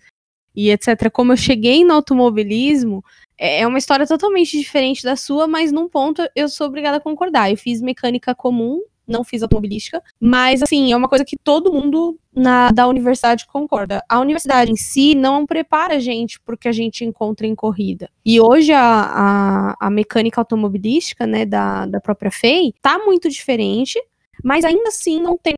e 0.54 0.70
etc., 0.70 1.10
como 1.10 1.32
eu 1.32 1.36
cheguei 1.38 1.84
no 1.84 1.94
automobilismo, 1.94 3.02
é, 3.38 3.62
é 3.62 3.66
uma 3.66 3.78
história 3.78 4.06
totalmente 4.06 4.58
diferente 4.58 5.02
da 5.04 5.16
sua, 5.16 5.46
mas 5.46 5.72
num 5.72 5.88
ponto 5.88 6.22
eu 6.36 6.50
sou 6.50 6.66
obrigada 6.66 6.98
a 6.98 7.00
concordar. 7.00 7.50
Eu 7.50 7.56
fiz 7.56 7.80
mecânica 7.80 8.34
comum 8.34 8.82
não 9.10 9.24
fiz 9.24 9.42
automobilística, 9.42 10.02
mas 10.20 10.62
assim, 10.62 10.92
é 10.92 10.96
uma 10.96 11.08
coisa 11.08 11.24
que 11.24 11.36
todo 11.36 11.72
mundo 11.72 12.18
na, 12.34 12.70
da 12.70 12.86
universidade 12.86 13.46
concorda. 13.46 14.02
A 14.08 14.20
universidade 14.20 14.70
em 14.70 14.76
si 14.76 15.14
não 15.14 15.44
prepara 15.44 15.96
a 15.96 15.98
gente 15.98 16.40
porque 16.40 16.68
a 16.68 16.72
gente 16.72 17.04
encontra 17.04 17.46
em 17.46 17.54
corrida. 17.54 18.08
E 18.24 18.40
hoje 18.40 18.72
a, 18.72 18.80
a, 18.82 19.76
a 19.80 19.90
mecânica 19.90 20.40
automobilística, 20.40 21.26
né, 21.26 21.44
da, 21.44 21.86
da 21.86 22.00
própria 22.00 22.30
FEI, 22.30 22.72
tá 22.80 22.98
muito 22.98 23.28
diferente, 23.28 24.00
mas 24.42 24.64
ainda 24.64 24.88
assim 24.88 25.20
não 25.20 25.36
tem 25.36 25.54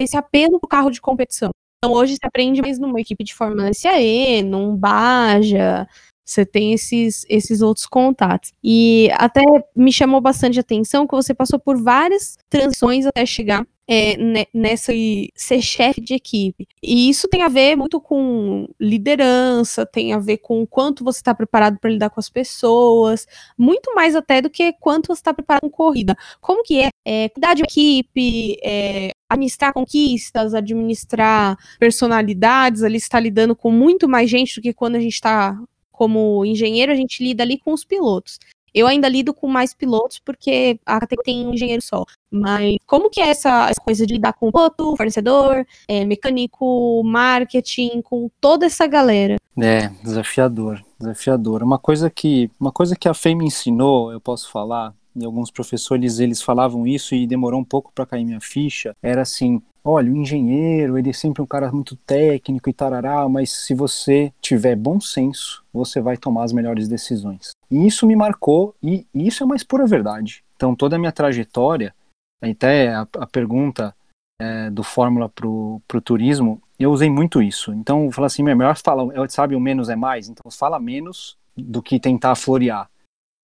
esse 0.00 0.16
apelo 0.16 0.58
pro 0.58 0.68
carro 0.68 0.90
de 0.90 1.00
competição. 1.00 1.50
Então 1.78 1.96
hoje 1.96 2.14
se 2.14 2.24
aprende 2.24 2.62
mais 2.62 2.78
numa 2.78 3.00
equipe 3.00 3.24
de 3.24 3.34
Fórmula 3.34 3.72
SAE, 3.74 4.42
num 4.42 4.76
Baja, 4.76 5.88
você 6.32 6.46
tem 6.46 6.72
esses, 6.72 7.24
esses 7.28 7.62
outros 7.62 7.86
contatos. 7.86 8.52
E 8.62 9.08
até 9.14 9.42
me 9.76 9.92
chamou 9.92 10.20
bastante 10.20 10.58
atenção 10.58 11.06
que 11.06 11.14
você 11.14 11.34
passou 11.34 11.58
por 11.58 11.80
várias 11.80 12.36
transições 12.48 13.06
até 13.06 13.24
chegar 13.26 13.66
é, 13.88 14.46
nessa 14.54 14.92
ser 15.34 15.60
chefe 15.60 16.00
de 16.00 16.14
equipe. 16.14 16.66
E 16.82 17.10
isso 17.10 17.28
tem 17.28 17.42
a 17.42 17.48
ver 17.48 17.76
muito 17.76 18.00
com 18.00 18.68
liderança, 18.80 19.84
tem 19.84 20.12
a 20.12 20.18
ver 20.18 20.38
com 20.38 20.66
quanto 20.66 21.04
você 21.04 21.18
está 21.18 21.34
preparado 21.34 21.78
para 21.78 21.90
lidar 21.90 22.10
com 22.10 22.20
as 22.20 22.30
pessoas, 22.30 23.26
muito 23.58 23.94
mais 23.94 24.14
até 24.14 24.40
do 24.40 24.50
que 24.50 24.72
quanto 24.74 25.08
você 25.08 25.20
está 25.20 25.34
preparado 25.34 25.62
com 25.62 25.70
corrida. 25.70 26.16
Como 26.40 26.62
que 26.62 26.80
é, 26.80 26.88
é 27.04 27.28
cuidar 27.28 27.54
de 27.54 27.62
equipe, 27.62 28.56
é, 28.62 29.10
administrar 29.28 29.72
conquistas, 29.72 30.54
administrar 30.54 31.56
personalidades, 31.78 32.82
ali 32.82 32.96
está 32.96 33.18
lidando 33.18 33.56
com 33.56 33.70
muito 33.70 34.08
mais 34.08 34.30
gente 34.30 34.56
do 34.56 34.62
que 34.62 34.72
quando 34.72 34.96
a 34.96 35.00
gente 35.00 35.14
está 35.14 35.58
como 35.92 36.44
engenheiro, 36.44 36.90
a 36.90 36.96
gente 36.96 37.22
lida 37.22 37.42
ali 37.42 37.58
com 37.58 37.72
os 37.72 37.84
pilotos. 37.84 38.38
Eu 38.74 38.86
ainda 38.86 39.08
lido 39.08 39.34
com 39.34 39.46
mais 39.46 39.74
pilotos 39.74 40.18
porque 40.18 40.80
a 40.86 40.98
categoria 40.98 41.24
tem 41.24 41.46
um 41.46 41.52
engenheiro 41.52 41.82
só. 41.82 42.04
Mas 42.30 42.76
como 42.86 43.10
que 43.10 43.20
é 43.20 43.28
essa, 43.28 43.68
essa 43.68 43.80
coisa 43.80 44.06
de 44.06 44.14
lidar 44.14 44.32
com 44.32 44.50
piloto, 44.50 44.96
fornecedor, 44.96 45.66
é, 45.86 46.04
mecânico, 46.04 47.02
marketing, 47.04 48.00
com 48.00 48.30
toda 48.40 48.64
essa 48.64 48.86
galera? 48.86 49.36
É, 49.58 49.88
desafiador, 50.02 50.82
desafiador. 50.98 51.62
Uma 51.62 51.78
coisa 51.78 52.08
que, 52.08 52.50
uma 52.58 52.72
coisa 52.72 52.96
que 52.96 53.08
a 53.08 53.14
FEI 53.14 53.34
me 53.34 53.44
ensinou, 53.44 54.10
eu 54.10 54.20
posso 54.20 54.50
falar, 54.50 54.94
e 55.14 55.24
alguns 55.24 55.50
professores 55.50 56.18
eles 56.18 56.40
falavam 56.40 56.86
isso 56.86 57.14
e 57.14 57.26
demorou 57.26 57.60
um 57.60 57.64
pouco 57.64 57.92
para 57.94 58.06
cair 58.06 58.24
minha 58.24 58.40
ficha, 58.40 58.96
era 59.02 59.20
assim, 59.20 59.60
olha, 59.84 60.12
o 60.12 60.16
engenheiro, 60.16 60.96
ele 60.96 61.10
é 61.10 61.12
sempre 61.12 61.42
um 61.42 61.46
cara 61.46 61.70
muito 61.72 61.96
técnico 61.96 62.70
e 62.70 62.72
tarará, 62.72 63.28
mas 63.28 63.50
se 63.50 63.74
você 63.74 64.32
tiver 64.40 64.76
bom 64.76 65.00
senso, 65.00 65.64
você 65.72 66.00
vai 66.00 66.16
tomar 66.16 66.44
as 66.44 66.52
melhores 66.52 66.88
decisões. 66.88 67.50
E 67.70 67.86
isso 67.86 68.06
me 68.06 68.14
marcou, 68.14 68.74
e, 68.82 69.06
isso 69.14 69.42
é 69.42 69.46
mais 69.46 69.64
pura 69.64 69.86
verdade. 69.86 70.44
Então, 70.56 70.76
toda 70.76 70.96
a 70.96 70.98
minha 70.98 71.12
trajetória, 71.12 71.94
até 72.40 72.94
a, 72.94 73.06
a 73.18 73.26
pergunta 73.26 73.94
é, 74.40 74.70
do 74.70 74.82
Fórmula 74.82 75.28
para 75.28 75.48
o 75.48 76.00
turismo, 76.04 76.62
eu 76.78 76.90
usei 76.90 77.10
muito 77.10 77.42
isso. 77.42 77.72
Então, 77.72 78.04
eu 78.04 78.12
falo 78.12 78.26
assim, 78.26 78.48
é 78.48 78.54
melhor 78.54 78.76
falar, 78.76 79.06
sabe, 79.28 79.54
o 79.54 79.60
menos 79.60 79.88
é 79.88 79.96
mais, 79.96 80.28
então 80.28 80.50
fala 80.50 80.78
menos 80.78 81.36
do 81.56 81.82
que 81.82 82.00
tentar 82.00 82.34
florear. 82.34 82.88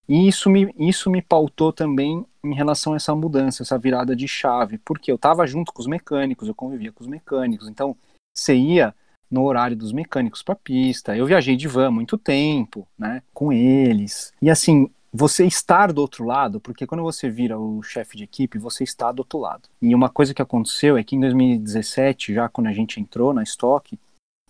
E 0.09 0.27
isso 0.27 0.49
me, 0.49 0.73
isso 0.79 1.11
me 1.11 1.21
pautou 1.21 1.73
também 1.73 2.25
em 2.42 2.55
relação 2.55 2.94
a 2.94 2.97
essa 2.97 3.14
mudança, 3.14 3.62
essa 3.62 3.79
virada 3.79 4.16
de 4.16 4.27
chave, 4.27 4.79
porque 4.79 5.11
eu 5.11 5.16
estava 5.16 5.47
junto 5.47 5.73
com 5.73 5.83
os 5.83 5.87
mecânicos, 5.87 6.49
eu 6.49 6.55
convivia 6.55 6.92
com 6.92 7.05
os 7.05 7.09
mecânicos, 7.09 7.68
então 7.68 7.94
você 8.35 8.55
ia 8.55 8.94
no 9.31 9.44
horário 9.44 9.77
dos 9.77 9.92
mecânicos 9.92 10.42
para 10.42 10.55
pista. 10.55 11.16
Eu 11.16 11.27
viajei 11.27 11.57
de 11.57 11.68
van 11.68 11.90
muito 11.90 12.16
tempo, 12.16 12.88
né, 12.99 13.23
com 13.35 13.53
eles. 13.53 14.33
E 14.40 14.49
assim, 14.49 14.90
você 15.12 15.44
estar 15.47 15.92
do 15.92 16.01
outro 16.01 16.25
lado, 16.25 16.61
porque 16.61 16.87
quando 16.87 17.03
você 17.03 17.29
vira 17.29 17.59
o 17.59 17.83
chefe 17.83 18.16
de 18.16 18.25
equipe, 18.25 18.59
você 18.59 18.85
está 18.85 19.11
do 19.12 19.21
outro 19.21 19.38
lado. 19.38 19.68
E 19.81 19.94
uma 19.94 20.09
coisa 20.09 20.33
que 20.33 20.42
aconteceu 20.42 20.97
é 20.97 21.05
que 21.05 21.16
em 21.16 21.21
2017, 21.21 22.33
já 22.33 22.49
quando 22.49 22.68
a 22.68 22.73
gente 22.73 23.01
entrou 23.01 23.33
na 23.33 23.42
Stock, 23.42 23.99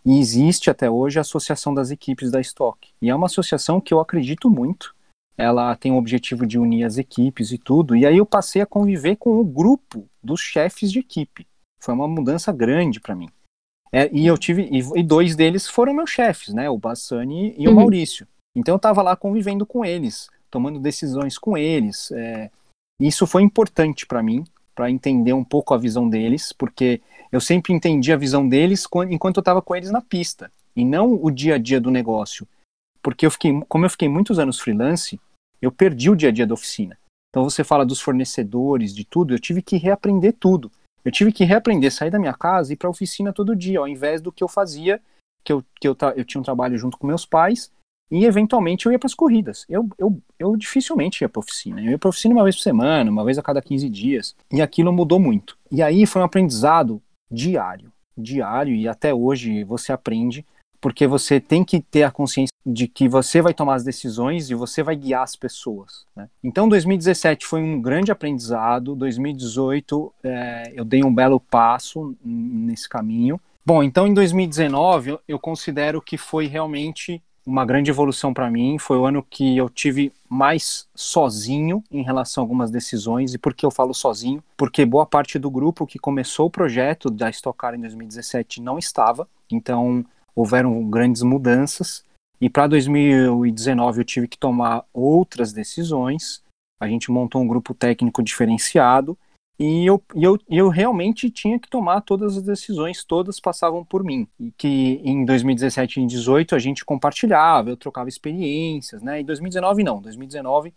e 0.04 0.18
existe 0.18 0.70
até 0.70 0.88
hoje 0.88 1.18
a 1.18 1.22
Associação 1.22 1.74
das 1.74 1.90
Equipes 1.90 2.30
da 2.30 2.40
Stock. 2.40 2.88
E 3.02 3.10
é 3.10 3.14
uma 3.14 3.26
associação 3.26 3.80
que 3.80 3.92
eu 3.92 4.00
acredito 4.00 4.48
muito. 4.48 4.94
Ela 5.38 5.74
tem 5.76 5.92
o 5.92 5.96
objetivo 5.96 6.44
de 6.44 6.58
unir 6.58 6.84
as 6.84 6.98
equipes 6.98 7.52
e 7.52 7.58
tudo. 7.58 7.94
E 7.94 8.04
aí 8.04 8.18
eu 8.18 8.26
passei 8.26 8.60
a 8.60 8.66
conviver 8.66 9.16
com 9.16 9.38
o 9.38 9.44
grupo 9.44 10.08
dos 10.22 10.40
chefes 10.40 10.90
de 10.90 10.98
equipe. 10.98 11.46
Foi 11.80 11.94
uma 11.94 12.08
mudança 12.08 12.52
grande 12.52 12.98
para 12.98 13.14
mim. 13.14 13.28
É, 13.92 14.10
e 14.12 14.26
eu 14.26 14.36
tive 14.36 14.68
e, 14.70 14.80
e, 14.98 15.02
dois 15.02 15.36
deles 15.36 15.68
foram 15.68 15.94
meus 15.94 16.10
chefes, 16.10 16.52
né? 16.52 16.68
O 16.68 16.76
Bassani 16.76 17.54
e 17.56 17.66
uhum. 17.66 17.72
o 17.72 17.76
Maurício. 17.76 18.26
Então 18.54 18.74
eu 18.74 18.78
estava 18.78 19.00
lá 19.00 19.16
convivendo 19.16 19.64
com 19.64 19.84
eles, 19.84 20.28
tomando 20.50 20.80
decisões 20.80 21.38
com 21.38 21.56
eles. 21.56 22.10
É, 22.10 22.50
isso 23.00 23.26
foi 23.26 23.42
importante 23.42 24.06
para 24.06 24.22
mim, 24.22 24.44
para 24.74 24.90
entender 24.90 25.32
um 25.32 25.44
pouco 25.44 25.72
a 25.72 25.78
visão 25.78 26.08
deles, 26.08 26.52
porque 26.52 27.00
eu 27.30 27.40
sempre 27.40 27.72
entendi 27.72 28.12
a 28.12 28.16
visão 28.16 28.48
deles 28.48 28.86
enquanto 29.08 29.36
eu 29.36 29.40
estava 29.40 29.62
com 29.62 29.76
eles 29.76 29.90
na 29.90 30.00
pista 30.00 30.50
e 30.74 30.84
não 30.84 31.18
o 31.22 31.30
dia 31.30 31.54
a 31.54 31.58
dia 31.58 31.80
do 31.80 31.90
negócio, 31.90 32.46
porque 33.02 33.26
eu 33.26 33.30
fiquei, 33.30 33.52
como 33.68 33.84
eu 33.84 33.90
fiquei 33.90 34.08
muitos 34.08 34.38
anos 34.38 34.58
freelance, 34.58 35.20
eu 35.60 35.72
perdi 35.72 36.10
o 36.10 36.16
dia 36.16 36.28
a 36.28 36.32
dia 36.32 36.46
da 36.46 36.54
oficina. 36.54 36.96
Então 37.30 37.44
você 37.44 37.62
fala 37.62 37.84
dos 37.84 38.00
fornecedores, 38.00 38.94
de 38.94 39.04
tudo, 39.04 39.34
eu 39.34 39.38
tive 39.38 39.62
que 39.62 39.76
reaprender 39.76 40.34
tudo. 40.38 40.70
Eu 41.04 41.12
tive 41.12 41.32
que 41.32 41.44
reaprender, 41.44 41.92
sair 41.92 42.10
da 42.10 42.18
minha 42.18 42.34
casa 42.34 42.72
e 42.72 42.74
ir 42.74 42.76
para 42.76 42.88
a 42.88 42.90
oficina 42.90 43.32
todo 43.32 43.56
dia, 43.56 43.78
ao 43.78 43.88
invés 43.88 44.20
do 44.20 44.32
que 44.32 44.42
eu 44.42 44.48
fazia, 44.48 45.00
que 45.44 45.52
eu, 45.52 45.64
que 45.80 45.88
eu, 45.88 45.96
eu 46.16 46.24
tinha 46.24 46.40
um 46.40 46.44
trabalho 46.44 46.76
junto 46.76 46.98
com 46.98 47.06
meus 47.06 47.24
pais, 47.24 47.70
e 48.10 48.24
eventualmente 48.24 48.86
eu 48.86 48.92
ia 48.92 48.98
para 48.98 49.06
as 49.06 49.14
corridas. 49.14 49.66
Eu, 49.68 49.88
eu, 49.98 50.20
eu 50.38 50.56
dificilmente 50.56 51.22
ia 51.22 51.28
para 51.28 51.40
oficina. 51.40 51.80
Eu 51.80 51.90
ia 51.90 51.98
para 51.98 52.08
oficina 52.08 52.34
uma 52.34 52.42
vez 52.42 52.56
por 52.56 52.62
semana, 52.62 53.10
uma 53.10 53.24
vez 53.24 53.38
a 53.38 53.42
cada 53.42 53.60
15 53.60 53.88
dias, 53.88 54.34
e 54.50 54.62
aquilo 54.62 54.92
mudou 54.92 55.20
muito. 55.20 55.56
E 55.70 55.82
aí 55.82 56.06
foi 56.06 56.22
um 56.22 56.24
aprendizado 56.24 57.02
diário, 57.30 57.92
diário, 58.16 58.74
e 58.74 58.88
até 58.88 59.12
hoje 59.12 59.62
você 59.64 59.92
aprende 59.92 60.44
porque 60.80 61.06
você 61.06 61.40
tem 61.40 61.64
que 61.64 61.80
ter 61.80 62.02
a 62.02 62.10
consciência 62.10 62.52
de 62.64 62.86
que 62.86 63.08
você 63.08 63.40
vai 63.40 63.54
tomar 63.54 63.76
as 63.76 63.84
decisões 63.84 64.50
e 64.50 64.54
você 64.54 64.82
vai 64.82 64.94
guiar 64.94 65.22
as 65.22 65.34
pessoas. 65.34 66.04
Né? 66.14 66.28
Então, 66.42 66.68
2017 66.68 67.46
foi 67.46 67.62
um 67.62 67.80
grande 67.80 68.12
aprendizado. 68.12 68.94
2018 68.94 70.12
é, 70.22 70.72
eu 70.74 70.84
dei 70.84 71.02
um 71.02 71.14
belo 71.14 71.40
passo 71.40 72.14
nesse 72.24 72.88
caminho. 72.88 73.40
Bom, 73.64 73.82
então 73.82 74.06
em 74.06 74.14
2019 74.14 75.18
eu 75.28 75.38
considero 75.38 76.00
que 76.00 76.16
foi 76.16 76.46
realmente 76.46 77.22
uma 77.44 77.64
grande 77.64 77.90
evolução 77.90 78.32
para 78.32 78.50
mim. 78.50 78.78
Foi 78.78 78.96
o 78.96 79.04
ano 79.04 79.22
que 79.22 79.56
eu 79.56 79.68
tive 79.68 80.12
mais 80.28 80.86
sozinho 80.94 81.82
em 81.90 82.02
relação 82.02 82.42
a 82.42 82.44
algumas 82.44 82.70
decisões. 82.70 83.34
E 83.34 83.38
por 83.38 83.54
que 83.54 83.66
eu 83.66 83.70
falo 83.70 83.94
sozinho? 83.94 84.42
Porque 84.56 84.84
boa 84.84 85.06
parte 85.06 85.38
do 85.38 85.50
grupo 85.50 85.86
que 85.86 85.98
começou 85.98 86.46
o 86.46 86.50
projeto 86.50 87.10
da 87.10 87.30
Stock 87.30 87.58
Car 87.58 87.74
em 87.74 87.80
2017 87.80 88.60
não 88.60 88.78
estava. 88.78 89.26
Então 89.50 90.04
houveram 90.38 90.88
grandes 90.88 91.22
mudanças. 91.22 92.04
E 92.40 92.48
para 92.48 92.68
2019 92.68 94.00
eu 94.00 94.04
tive 94.04 94.28
que 94.28 94.38
tomar 94.38 94.84
outras 94.92 95.52
decisões. 95.52 96.44
A 96.80 96.86
gente 96.86 97.10
montou 97.10 97.42
um 97.42 97.48
grupo 97.48 97.74
técnico 97.74 98.22
diferenciado 98.22 99.18
e 99.58 99.84
eu, 99.84 100.00
eu, 100.14 100.38
eu 100.48 100.68
realmente 100.68 101.28
tinha 101.28 101.58
que 101.58 101.68
tomar 101.68 102.02
todas 102.02 102.36
as 102.36 102.44
decisões, 102.44 103.02
todas 103.02 103.40
passavam 103.40 103.84
por 103.84 104.04
mim. 104.04 104.28
E 104.38 104.52
que 104.52 105.00
em 105.04 105.24
2017 105.24 105.94
e 105.94 106.02
2018 106.02 106.54
a 106.54 106.58
gente 106.60 106.84
compartilhava, 106.84 107.70
eu 107.70 107.76
trocava 107.76 108.08
experiências, 108.08 109.02
né? 109.02 109.20
Em 109.20 109.24
2019 109.24 109.82
não, 109.82 110.00
2019 110.00 110.72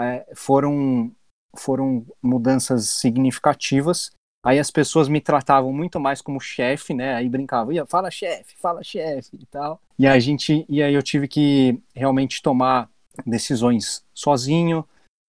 é, 0.00 0.26
foram, 0.34 1.12
foram 1.56 2.04
mudanças 2.20 2.88
significativas 2.88 4.10
Aí 4.46 4.60
as 4.60 4.70
pessoas 4.70 5.08
me 5.08 5.20
tratavam 5.20 5.72
muito 5.72 5.98
mais 5.98 6.22
como 6.22 6.40
chefe, 6.40 6.94
né? 6.94 7.16
Aí 7.16 7.28
brincavam, 7.28 7.72
ia, 7.72 7.84
fala 7.84 8.12
chefe, 8.12 8.54
fala 8.56 8.80
chefe 8.80 9.30
e 9.32 9.44
tal. 9.46 9.82
E 9.98 10.06
a 10.06 10.16
gente, 10.20 10.64
e 10.68 10.80
aí 10.80 10.94
eu 10.94 11.02
tive 11.02 11.26
que 11.26 11.82
realmente 11.92 12.40
tomar 12.40 12.88
decisões 13.26 14.04
sozinho, 14.14 14.86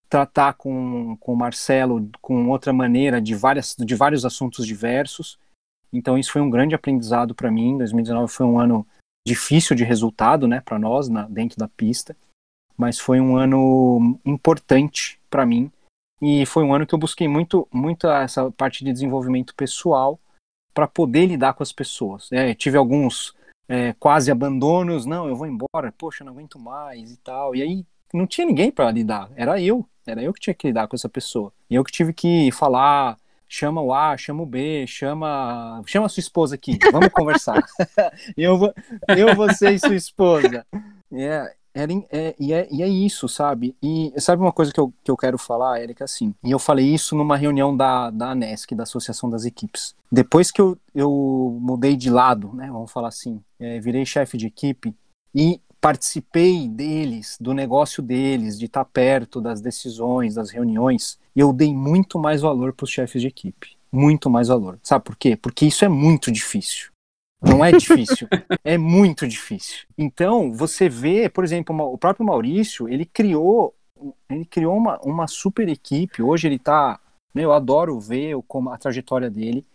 tratar 0.07 0.53
com, 0.53 1.17
com 1.17 1.33
o 1.33 1.35
Marcelo 1.35 2.07
com 2.21 2.47
outra 2.49 2.71
maneira 2.71 3.19
de 3.19 3.33
várias 3.33 3.75
de 3.75 3.95
vários 3.95 4.23
assuntos 4.23 4.67
diversos. 4.67 5.39
Então 5.91 6.15
isso 6.15 6.31
foi 6.31 6.43
um 6.43 6.49
grande 6.51 6.75
aprendizado 6.75 7.33
para 7.33 7.49
mim. 7.49 7.75
2019 7.75 8.31
foi 8.31 8.45
um 8.45 8.59
ano 8.59 8.85
difícil 9.27 9.75
de 9.75 9.83
resultado, 9.83 10.47
né, 10.47 10.61
para 10.61 10.77
nós 10.77 11.09
na, 11.09 11.23
dentro 11.23 11.57
da 11.57 11.67
pista, 11.67 12.15
mas 12.77 12.99
foi 12.99 13.19
um 13.19 13.35
ano 13.35 14.19
importante 14.23 15.19
para 15.27 15.43
mim 15.43 15.71
e 16.21 16.45
foi 16.45 16.63
um 16.63 16.73
ano 16.73 16.85
que 16.85 16.93
eu 16.93 16.99
busquei 16.99 17.27
muito, 17.27 17.67
muito 17.71 18.07
essa 18.07 18.51
parte 18.51 18.83
de 18.83 18.91
desenvolvimento 18.91 19.53
pessoal 19.55 20.19
para 20.73 20.87
poder 20.87 21.25
lidar 21.25 21.53
com 21.53 21.63
as 21.63 21.71
pessoas. 21.71 22.31
É, 22.31 22.53
tive 22.53 22.77
alguns 22.77 23.35
é, 23.67 23.93
quase 23.93 24.31
abandonos, 24.31 25.05
não, 25.05 25.27
eu 25.27 25.35
vou 25.35 25.47
embora, 25.47 25.93
poxa, 25.97 26.23
não 26.23 26.33
aguento 26.33 26.59
mais 26.59 27.11
e 27.11 27.17
tal. 27.17 27.55
E 27.55 27.61
aí 27.61 27.85
não 28.13 28.25
tinha 28.25 28.47
ninguém 28.47 28.71
para 28.71 28.91
lidar, 28.91 29.29
era 29.35 29.61
eu, 29.61 29.87
era 30.05 30.21
eu 30.21 30.33
que 30.33 30.39
tinha 30.39 30.53
que 30.53 30.67
lidar 30.67 30.87
com 30.87 30.95
essa 30.95 31.09
pessoa. 31.09 31.51
E 31.69 31.75
eu 31.75 31.83
que 31.83 31.91
tive 31.91 32.13
que 32.13 32.51
falar, 32.51 33.17
chama 33.47 33.81
o 33.81 33.93
A, 33.93 34.17
chama 34.17 34.43
o 34.43 34.45
B, 34.45 34.85
chama, 34.87 35.81
chama 35.85 36.05
a 36.05 36.09
sua 36.09 36.21
esposa 36.21 36.55
aqui, 36.55 36.77
vamos 36.91 37.09
conversar. 37.09 37.63
eu, 38.37 38.57
vou, 38.57 38.73
eu, 39.09 39.35
você 39.35 39.71
e 39.71 39.79
sua 39.79 39.95
esposa. 39.95 40.65
É, 41.11 41.55
era, 41.77 41.93
é, 42.09 42.35
e, 42.39 42.51
é, 42.51 42.67
e 42.71 42.81
é 42.81 42.87
isso, 42.87 43.29
sabe? 43.29 43.75
E 43.83 44.11
sabe 44.17 44.41
uma 44.41 44.51
coisa 44.51 44.73
que 44.73 44.79
eu, 44.79 44.91
que 45.03 45.11
eu 45.11 45.15
quero 45.15 45.37
falar, 45.37 45.79
Érica, 45.79 46.05
assim, 46.05 46.33
e 46.43 46.49
eu 46.49 46.57
falei 46.57 46.91
isso 46.91 47.15
numa 47.15 47.37
reunião 47.37 47.75
da, 47.75 48.09
da 48.09 48.31
ANESC, 48.31 48.73
da 48.73 48.81
Associação 48.81 49.29
das 49.29 49.45
Equipes. 49.45 49.95
Depois 50.11 50.49
que 50.49 50.59
eu, 50.59 50.75
eu 50.95 51.55
mudei 51.61 51.95
de 51.95 52.09
lado, 52.09 52.51
né, 52.53 52.67
vamos 52.71 52.91
falar 52.91 53.09
assim, 53.09 53.39
é, 53.59 53.79
virei 53.79 54.03
chefe 54.07 54.37
de 54.37 54.47
equipe 54.47 54.91
e 55.35 55.61
participei 55.79 56.67
deles, 56.67 57.37
do 57.39 57.53
negócio 57.53 58.01
deles, 58.01 58.57
de 58.57 58.65
estar 58.65 58.83
perto 58.85 59.39
das 59.39 59.61
decisões, 59.61 60.33
das 60.33 60.49
reuniões, 60.49 61.19
eu 61.35 61.53
dei 61.53 61.71
muito 61.75 62.17
mais 62.17 62.41
valor 62.41 62.73
para 62.73 62.85
os 62.85 62.89
chefes 62.89 63.21
de 63.21 63.27
equipe. 63.27 63.77
Muito 63.91 64.29
mais 64.31 64.47
valor. 64.47 64.79
Sabe 64.81 65.05
por 65.05 65.15
quê? 65.15 65.37
Porque 65.37 65.65
isso 65.67 65.85
é 65.85 65.87
muito 65.87 66.31
difícil. 66.31 66.89
Não 67.41 67.63
é 67.63 67.71
difícil, 67.71 68.27
é 68.63 68.77
muito 68.77 69.27
difícil. 69.27 69.85
Então, 69.97 70.51
você 70.51 70.89
vê, 70.89 71.29
por 71.29 71.43
exemplo, 71.43 71.75
o 71.93 71.97
próprio 71.97 72.25
Maurício, 72.25 72.89
ele 72.89 73.05
criou, 73.05 73.75
ele 74.29 74.45
criou 74.45 74.75
uma, 74.75 74.99
uma 75.03 75.27
super 75.27 75.69
equipe. 75.69 76.21
Hoje 76.21 76.47
ele 76.47 76.57
tá, 76.57 76.99
eu 77.35 77.53
adoro 77.53 77.99
ver 77.99 78.35
como 78.47 78.69
a 78.69 78.77
trajetória 78.77 79.29
dele. 79.29 79.65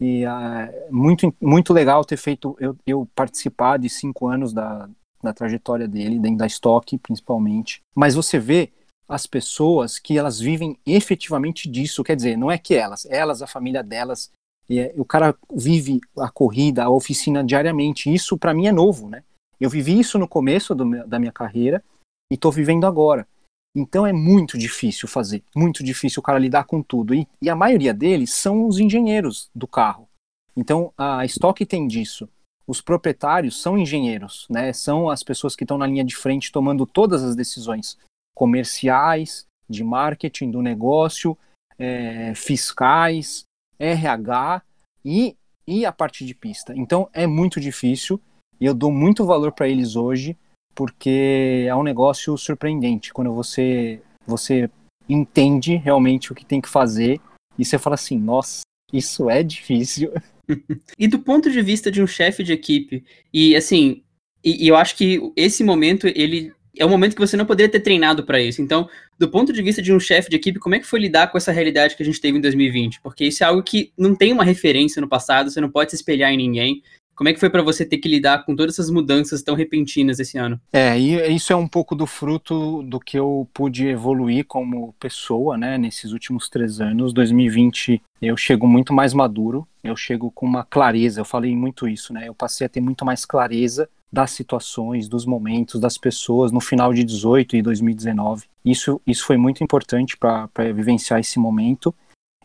E 0.00 0.26
uh, 0.26 0.92
muito, 0.92 1.32
muito 1.40 1.72
legal 1.72 2.04
ter 2.04 2.16
feito, 2.16 2.56
eu, 2.58 2.76
eu 2.84 3.08
participar 3.14 3.78
de 3.78 3.88
cinco 3.88 4.26
anos 4.26 4.52
da, 4.52 4.88
da 5.22 5.32
trajetória 5.32 5.86
dele, 5.86 6.18
dentro 6.18 6.38
da 6.38 6.46
Stock, 6.46 6.98
principalmente. 6.98 7.80
Mas 7.94 8.16
você 8.16 8.38
vê 8.38 8.72
as 9.08 9.26
pessoas 9.26 9.98
que 9.98 10.18
elas 10.18 10.40
vivem 10.40 10.76
efetivamente 10.84 11.68
disso, 11.68 12.02
quer 12.02 12.16
dizer, 12.16 12.36
não 12.36 12.50
é 12.50 12.58
que 12.58 12.74
elas, 12.74 13.06
elas, 13.06 13.42
a 13.42 13.46
família 13.46 13.82
delas, 13.82 14.30
é, 14.78 14.94
o 14.96 15.04
cara 15.04 15.34
vive 15.54 16.00
a 16.18 16.30
corrida, 16.30 16.84
a 16.84 16.90
oficina 16.90 17.44
diariamente. 17.44 18.12
Isso 18.12 18.38
para 18.38 18.54
mim 18.54 18.66
é 18.66 18.72
novo, 18.72 19.08
né? 19.08 19.22
Eu 19.60 19.70
vivi 19.70 19.98
isso 19.98 20.18
no 20.18 20.26
começo 20.26 20.74
do, 20.74 21.06
da 21.06 21.18
minha 21.18 21.32
carreira 21.32 21.82
e 22.30 22.34
estou 22.34 22.50
vivendo 22.50 22.86
agora. 22.86 23.26
Então 23.74 24.06
é 24.06 24.12
muito 24.12 24.58
difícil 24.58 25.08
fazer, 25.08 25.42
muito 25.56 25.82
difícil 25.82 26.20
o 26.20 26.22
cara 26.22 26.38
lidar 26.38 26.64
com 26.64 26.82
tudo. 26.82 27.14
E, 27.14 27.26
e 27.40 27.48
a 27.48 27.56
maioria 27.56 27.94
deles 27.94 28.34
são 28.34 28.66
os 28.66 28.78
engenheiros 28.78 29.50
do 29.54 29.66
carro. 29.66 30.08
Então 30.56 30.92
a 30.96 31.24
Stock 31.24 31.64
tem 31.64 31.86
disso. 31.86 32.28
Os 32.66 32.80
proprietários 32.80 33.60
são 33.60 33.76
engenheiros, 33.76 34.46
né? 34.48 34.72
São 34.72 35.10
as 35.10 35.22
pessoas 35.22 35.56
que 35.56 35.64
estão 35.64 35.78
na 35.78 35.86
linha 35.86 36.04
de 36.04 36.14
frente 36.14 36.52
tomando 36.52 36.86
todas 36.86 37.22
as 37.22 37.34
decisões 37.34 37.98
comerciais, 38.34 39.46
de 39.68 39.82
marketing, 39.82 40.50
do 40.50 40.62
negócio, 40.62 41.36
é, 41.78 42.34
fiscais, 42.34 43.44
RH 43.82 44.62
e, 45.04 45.36
e 45.66 45.84
a 45.84 45.92
parte 45.92 46.24
de 46.24 46.34
pista. 46.34 46.72
Então 46.76 47.08
é 47.12 47.26
muito 47.26 47.60
difícil 47.60 48.20
e 48.60 48.66
eu 48.66 48.74
dou 48.74 48.92
muito 48.92 49.26
valor 49.26 49.52
para 49.52 49.68
eles 49.68 49.96
hoje 49.96 50.36
porque 50.74 51.66
é 51.68 51.74
um 51.74 51.82
negócio 51.82 52.36
surpreendente 52.38 53.12
quando 53.12 53.34
você 53.34 54.00
você 54.26 54.70
entende 55.08 55.74
realmente 55.74 56.32
o 56.32 56.34
que 56.34 56.44
tem 56.44 56.60
que 56.60 56.68
fazer 56.68 57.20
e 57.58 57.64
você 57.64 57.78
fala 57.78 57.94
assim, 57.94 58.18
nossa, 58.18 58.62
isso 58.92 59.28
é 59.28 59.42
difícil. 59.42 60.12
e 60.98 61.08
do 61.08 61.18
ponto 61.18 61.50
de 61.50 61.60
vista 61.60 61.90
de 61.90 62.00
um 62.00 62.06
chefe 62.06 62.42
de 62.42 62.52
equipe, 62.52 63.04
e 63.32 63.54
assim, 63.56 64.02
e, 64.44 64.64
e 64.64 64.68
eu 64.68 64.76
acho 64.76 64.96
que 64.96 65.20
esse 65.36 65.62
momento 65.64 66.06
ele 66.06 66.52
é 66.76 66.86
um 66.86 66.88
momento 66.88 67.14
que 67.14 67.20
você 67.20 67.36
não 67.36 67.44
poderia 67.44 67.70
ter 67.70 67.80
treinado 67.80 68.24
para 68.24 68.40
isso. 68.40 68.62
Então, 68.62 68.88
do 69.18 69.28
ponto 69.28 69.52
de 69.52 69.62
vista 69.62 69.82
de 69.82 69.92
um 69.92 70.00
chefe 70.00 70.30
de 70.30 70.36
equipe, 70.36 70.58
como 70.58 70.74
é 70.74 70.78
que 70.78 70.86
foi 70.86 71.00
lidar 71.00 71.30
com 71.30 71.36
essa 71.36 71.52
realidade 71.52 71.96
que 71.96 72.02
a 72.02 72.06
gente 72.06 72.20
teve 72.20 72.38
em 72.38 72.40
2020? 72.40 73.00
Porque 73.02 73.26
isso 73.26 73.44
é 73.44 73.46
algo 73.46 73.62
que 73.62 73.92
não 73.96 74.14
tem 74.14 74.32
uma 74.32 74.44
referência 74.44 75.00
no 75.00 75.08
passado, 75.08 75.50
você 75.50 75.60
não 75.60 75.70
pode 75.70 75.90
se 75.90 75.96
espelhar 75.96 76.32
em 76.32 76.36
ninguém. 76.36 76.82
Como 77.14 77.28
é 77.28 77.32
que 77.34 77.40
foi 77.40 77.50
para 77.50 77.62
você 77.62 77.84
ter 77.84 77.98
que 77.98 78.08
lidar 78.08 78.44
com 78.44 78.56
todas 78.56 78.74
essas 78.74 78.90
mudanças 78.90 79.42
tão 79.42 79.54
repentinas 79.54 80.18
esse 80.18 80.38
ano? 80.38 80.58
É, 80.72 80.98
e 80.98 81.34
isso 81.34 81.52
é 81.52 81.56
um 81.56 81.68
pouco 81.68 81.94
do 81.94 82.06
fruto 82.06 82.82
do 82.82 82.98
que 82.98 83.18
eu 83.18 83.46
pude 83.52 83.86
evoluir 83.86 84.46
como 84.46 84.94
pessoa, 84.98 85.58
né, 85.58 85.76
nesses 85.76 86.12
últimos 86.12 86.48
três 86.48 86.80
anos. 86.80 87.12
2020 87.12 88.00
eu 88.20 88.36
chego 88.36 88.66
muito 88.66 88.94
mais 88.94 89.12
maduro, 89.12 89.68
eu 89.84 89.94
chego 89.94 90.30
com 90.30 90.46
uma 90.46 90.64
clareza, 90.64 91.20
eu 91.20 91.24
falei 91.24 91.54
muito 91.54 91.86
isso, 91.86 92.14
né, 92.14 92.28
eu 92.28 92.34
passei 92.34 92.66
a 92.66 92.70
ter 92.70 92.80
muito 92.80 93.04
mais 93.04 93.26
clareza 93.26 93.88
das 94.12 94.32
situações, 94.32 95.08
dos 95.08 95.24
momentos, 95.24 95.80
das 95.80 95.96
pessoas 95.96 96.52
no 96.52 96.60
final 96.60 96.92
de 96.92 97.02
18 97.02 97.56
e 97.56 97.62
2019. 97.62 98.46
Isso, 98.62 99.00
isso 99.06 99.24
foi 99.24 99.38
muito 99.38 99.64
importante 99.64 100.18
para 100.18 100.48
vivenciar 100.74 101.18
esse 101.18 101.38
momento. 101.38 101.94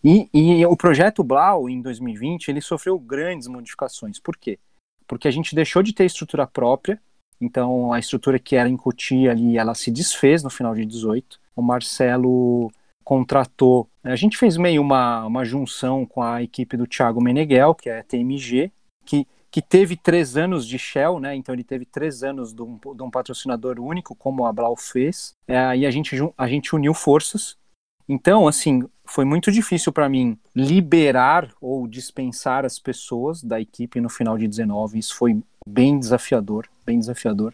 E, 0.02 0.30
e, 0.34 0.66
o 0.66 0.78
projeto 0.78 1.24
Blau, 1.24 1.70
em 1.70 1.82
2020, 1.82 2.48
ele 2.48 2.62
sofreu 2.62 2.98
grandes 2.98 3.48
modificações. 3.48 4.18
Por 4.18 4.38
quê? 4.38 4.58
Porque 5.06 5.28
a 5.28 5.32
gente 5.32 5.54
deixou 5.54 5.84
de 5.84 5.94
ter 5.94 6.06
estrutura 6.06 6.48
própria, 6.48 7.02
então 7.42 7.92
a 7.92 8.00
estrutura 8.00 8.40
que 8.40 8.56
era 8.56 8.70
em 8.70 8.78
Cotia 8.78 9.32
ali, 9.32 9.58
ela 9.58 9.76
se 9.76 9.92
desfez 9.92 10.44
no 10.44 10.50
final 10.50 10.74
de 10.74 10.86
18. 10.86 11.38
O 11.56 11.62
Marcelo 11.62 12.72
contratou, 13.04 13.90
a 14.04 14.16
gente 14.16 14.38
fez 14.38 14.56
meio 14.58 14.82
uma, 14.82 15.26
uma 15.26 15.44
junção 15.44 16.06
com 16.06 16.22
a 16.22 16.42
equipe 16.42 16.78
do 16.78 16.88
Thiago 16.88 17.22
Meneghel, 17.22 17.76
que 17.76 17.90
é 17.90 18.00
a 18.00 18.04
TMG, 18.04 18.72
que 19.06 19.26
que 19.50 19.62
teve 19.62 19.96
três 19.96 20.36
anos 20.36 20.68
de 20.68 20.78
Shell, 20.78 21.20
né? 21.20 21.36
Então 21.36 21.54
ele 21.54 21.64
teve 21.64 21.86
três 21.86 22.24
anos 22.24 22.54
de 22.54 22.62
um, 22.62 22.78
de 22.96 23.04
um 23.04 23.10
patrocinador 23.10 23.80
único, 23.80 24.16
como 24.16 24.46
a 24.46 24.54
Blau 24.54 24.76
fez. 24.76 25.34
É, 25.48 25.76
e 25.78 25.86
a 25.86 25.92
gente, 25.92 26.16
a 26.38 26.48
gente 26.48 26.76
uniu 26.76 26.94
forças. 26.94 27.58
Então, 28.10 28.48
assim, 28.48 28.84
foi 29.06 29.26
muito 29.26 29.52
difícil 29.52 29.92
para 29.92 30.08
mim 30.08 30.38
liberar 30.56 31.50
ou 31.60 31.88
dispensar 31.88 32.66
as 32.66 32.80
pessoas 32.80 33.44
da 33.44 33.60
equipe 33.60 34.00
no 34.00 34.10
final 34.10 34.38
de 34.38 34.48
19. 34.48 34.98
Isso 34.98 35.16
foi 35.16 35.42
bem 35.68 36.00
desafiador, 36.00 36.68
bem 36.86 37.00
desafiador. 37.00 37.54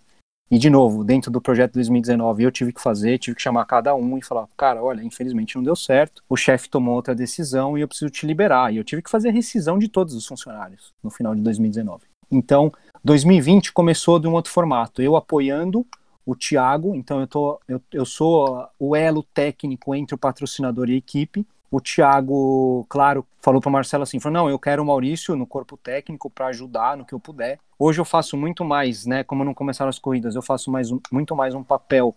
E 0.51 0.59
de 0.59 0.69
novo, 0.69 1.03
dentro 1.03 1.31
do 1.31 1.41
projeto 1.41 1.73
2019, 1.73 2.43
eu 2.43 2.51
tive 2.51 2.71
que 2.71 2.81
fazer, 2.81 3.17
tive 3.17 3.35
que 3.35 3.41
chamar 3.41 3.65
cada 3.65 3.95
um 3.95 4.17
e 4.17 4.23
falar, 4.23 4.47
cara, 4.55 4.83
olha, 4.83 5.01
infelizmente 5.01 5.55
não 5.55 5.63
deu 5.63 5.75
certo, 5.75 6.21
o 6.29 6.35
chefe 6.35 6.69
tomou 6.69 6.95
outra 6.95 7.15
decisão 7.15 7.77
e 7.77 7.81
eu 7.81 7.87
preciso 7.87 8.11
te 8.11 8.25
liberar. 8.25 8.71
E 8.71 8.77
eu 8.77 8.83
tive 8.83 9.01
que 9.01 9.09
fazer 9.09 9.29
a 9.29 9.31
rescisão 9.31 9.79
de 9.79 9.87
todos 9.87 10.13
os 10.13 10.27
funcionários 10.27 10.93
no 11.03 11.09
final 11.09 11.33
de 11.33 11.41
2019. 11.41 12.03
Então, 12.29 12.71
2020 13.03 13.71
começou 13.73 14.19
de 14.19 14.27
um 14.27 14.33
outro 14.33 14.51
formato, 14.51 15.01
eu 15.01 15.15
apoiando 15.15 15.85
o 16.25 16.35
Thiago, 16.35 16.95
então 16.95 17.19
eu, 17.19 17.27
tô, 17.27 17.59
eu, 17.67 17.81
eu 17.91 18.05
sou 18.05 18.65
o 18.79 18.95
elo 18.95 19.23
técnico 19.33 19.93
entre 19.93 20.15
o 20.15 20.17
patrocinador 20.17 20.89
e 20.89 20.93
a 20.93 20.97
equipe, 20.97 21.45
o 21.73 21.81
Thiago, 21.81 22.85
claro, 22.87 23.25
falou 23.41 23.59
para 23.59 23.71
Marcelo 23.71 24.03
assim, 24.03 24.19
falou, 24.19 24.43
não, 24.43 24.49
eu 24.49 24.59
quero 24.59 24.83
o 24.83 24.85
Maurício 24.85 25.35
no 25.35 25.47
corpo 25.47 25.75
técnico 25.75 26.29
para 26.29 26.45
ajudar 26.47 26.95
no 26.95 27.03
que 27.03 27.15
eu 27.15 27.19
puder. 27.19 27.57
Hoje 27.79 27.99
eu 27.99 28.05
faço 28.05 28.37
muito 28.37 28.63
mais, 28.63 29.07
né, 29.07 29.23
como 29.23 29.43
não 29.43 29.55
começaram 29.55 29.89
as 29.89 29.97
corridas, 29.97 30.35
eu 30.35 30.43
faço 30.43 30.69
mais 30.69 30.91
um, 30.91 30.99
muito 31.11 31.35
mais 31.35 31.55
um 31.55 31.63
papel 31.63 32.15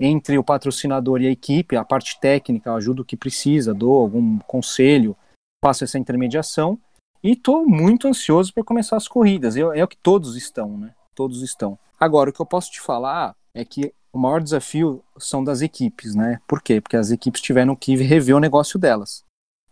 entre 0.00 0.36
o 0.36 0.42
patrocinador 0.42 1.22
e 1.22 1.28
a 1.28 1.30
equipe, 1.30 1.76
a 1.76 1.84
parte 1.84 2.18
técnica, 2.18 2.74
ajudo 2.74 3.02
o 3.02 3.04
que 3.04 3.16
precisa, 3.16 3.72
dou 3.72 4.00
algum 4.00 4.40
conselho, 4.40 5.16
faço 5.64 5.84
essa 5.84 5.96
intermediação 5.96 6.76
e 7.22 7.34
estou 7.34 7.64
muito 7.64 8.08
ansioso 8.08 8.52
para 8.52 8.64
começar 8.64 8.96
as 8.96 9.06
corridas. 9.06 9.54
Eu, 9.54 9.72
é 9.72 9.84
o 9.84 9.88
que 9.88 9.96
todos 9.96 10.36
estão, 10.36 10.76
né? 10.76 10.92
Todos 11.14 11.42
estão. 11.42 11.78
Agora, 12.00 12.30
o 12.30 12.32
que 12.32 12.40
eu 12.40 12.46
posso 12.46 12.72
te 12.72 12.80
falar 12.80 13.36
é 13.54 13.64
que 13.64 13.94
o 14.12 14.18
maior 14.18 14.42
desafio 14.42 15.02
são 15.18 15.44
das 15.44 15.60
equipes, 15.60 16.14
né? 16.14 16.40
Por 16.46 16.62
quê? 16.62 16.80
Porque 16.80 16.96
as 16.96 17.10
equipes 17.10 17.40
tiveram 17.40 17.76
que 17.76 17.96
rever 17.96 18.34
o 18.34 18.40
negócio 18.40 18.78
delas. 18.78 19.24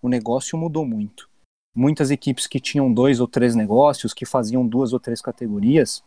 O 0.03 0.09
negócio 0.09 0.59
mudou 0.59 0.85
muito. 0.85 1.29
Muitas 1.75 2.11
equipes 2.11 2.47
que 2.47 2.61
tinham 2.61 2.93
dois 2.93 3.21
ou 3.21 3.29
três 3.29 3.55
negócios, 3.55 4.15
que 4.15 4.25
faziam 4.25 4.67
duas 4.67 4.93
ou 4.93 5.01
três 5.01 5.21
categorias, 5.21 6.03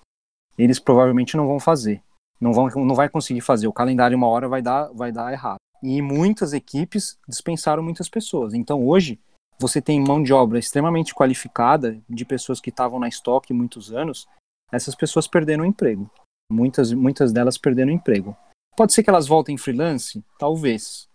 eles 0.58 0.80
provavelmente 0.80 1.38
não 1.38 1.48
vão 1.48 1.60
fazer. 1.60 2.02
Não 2.39 2.54
vão, 2.54 2.68
não 2.70 2.96
vai 2.96 3.10
conseguir 3.10 3.42
fazer. 3.42 3.68
O 3.68 3.74
calendário 3.74 4.18
uma 4.18 4.28
hora 4.28 4.48
vai 4.48 4.62
dar, 4.62 4.88
vai 4.94 5.12
dar 5.12 5.32
errado. 5.32 5.58
E 5.82 6.02
muitas 6.02 6.54
equipes 6.54 7.18
dispensaram 7.28 7.84
muitas 7.84 8.10
pessoas. 8.10 8.54
Então 8.54 8.86
hoje 8.86 9.20
você 9.60 9.82
tem 9.82 10.02
mão 10.02 10.24
de 10.24 10.32
obra 10.34 10.58
extremamente 10.58 11.13
qualificada 11.13 12.02
de 12.10 12.26
pessoas 12.26 12.62
que 12.62 12.70
estavam 12.70 13.00
na 13.00 13.08
estoque 13.08 13.54
muitos 13.54 13.92
anos. 13.92 14.28
Essas 14.72 14.96
pessoas 14.96 15.28
perderam 15.28 15.63
o 15.63 15.68
emprego. 15.68 16.10
Muitas, 16.51 16.91
muitas 16.91 17.31
delas 17.31 17.57
perderam 17.57 17.91
emprego. 17.91 18.35
Pode 18.75 18.93
ser 18.93 19.03
que 19.03 19.09
elas 19.09 19.27
voltem 19.27 19.57
freelance? 19.57 20.23
Talvez. 20.38 21.07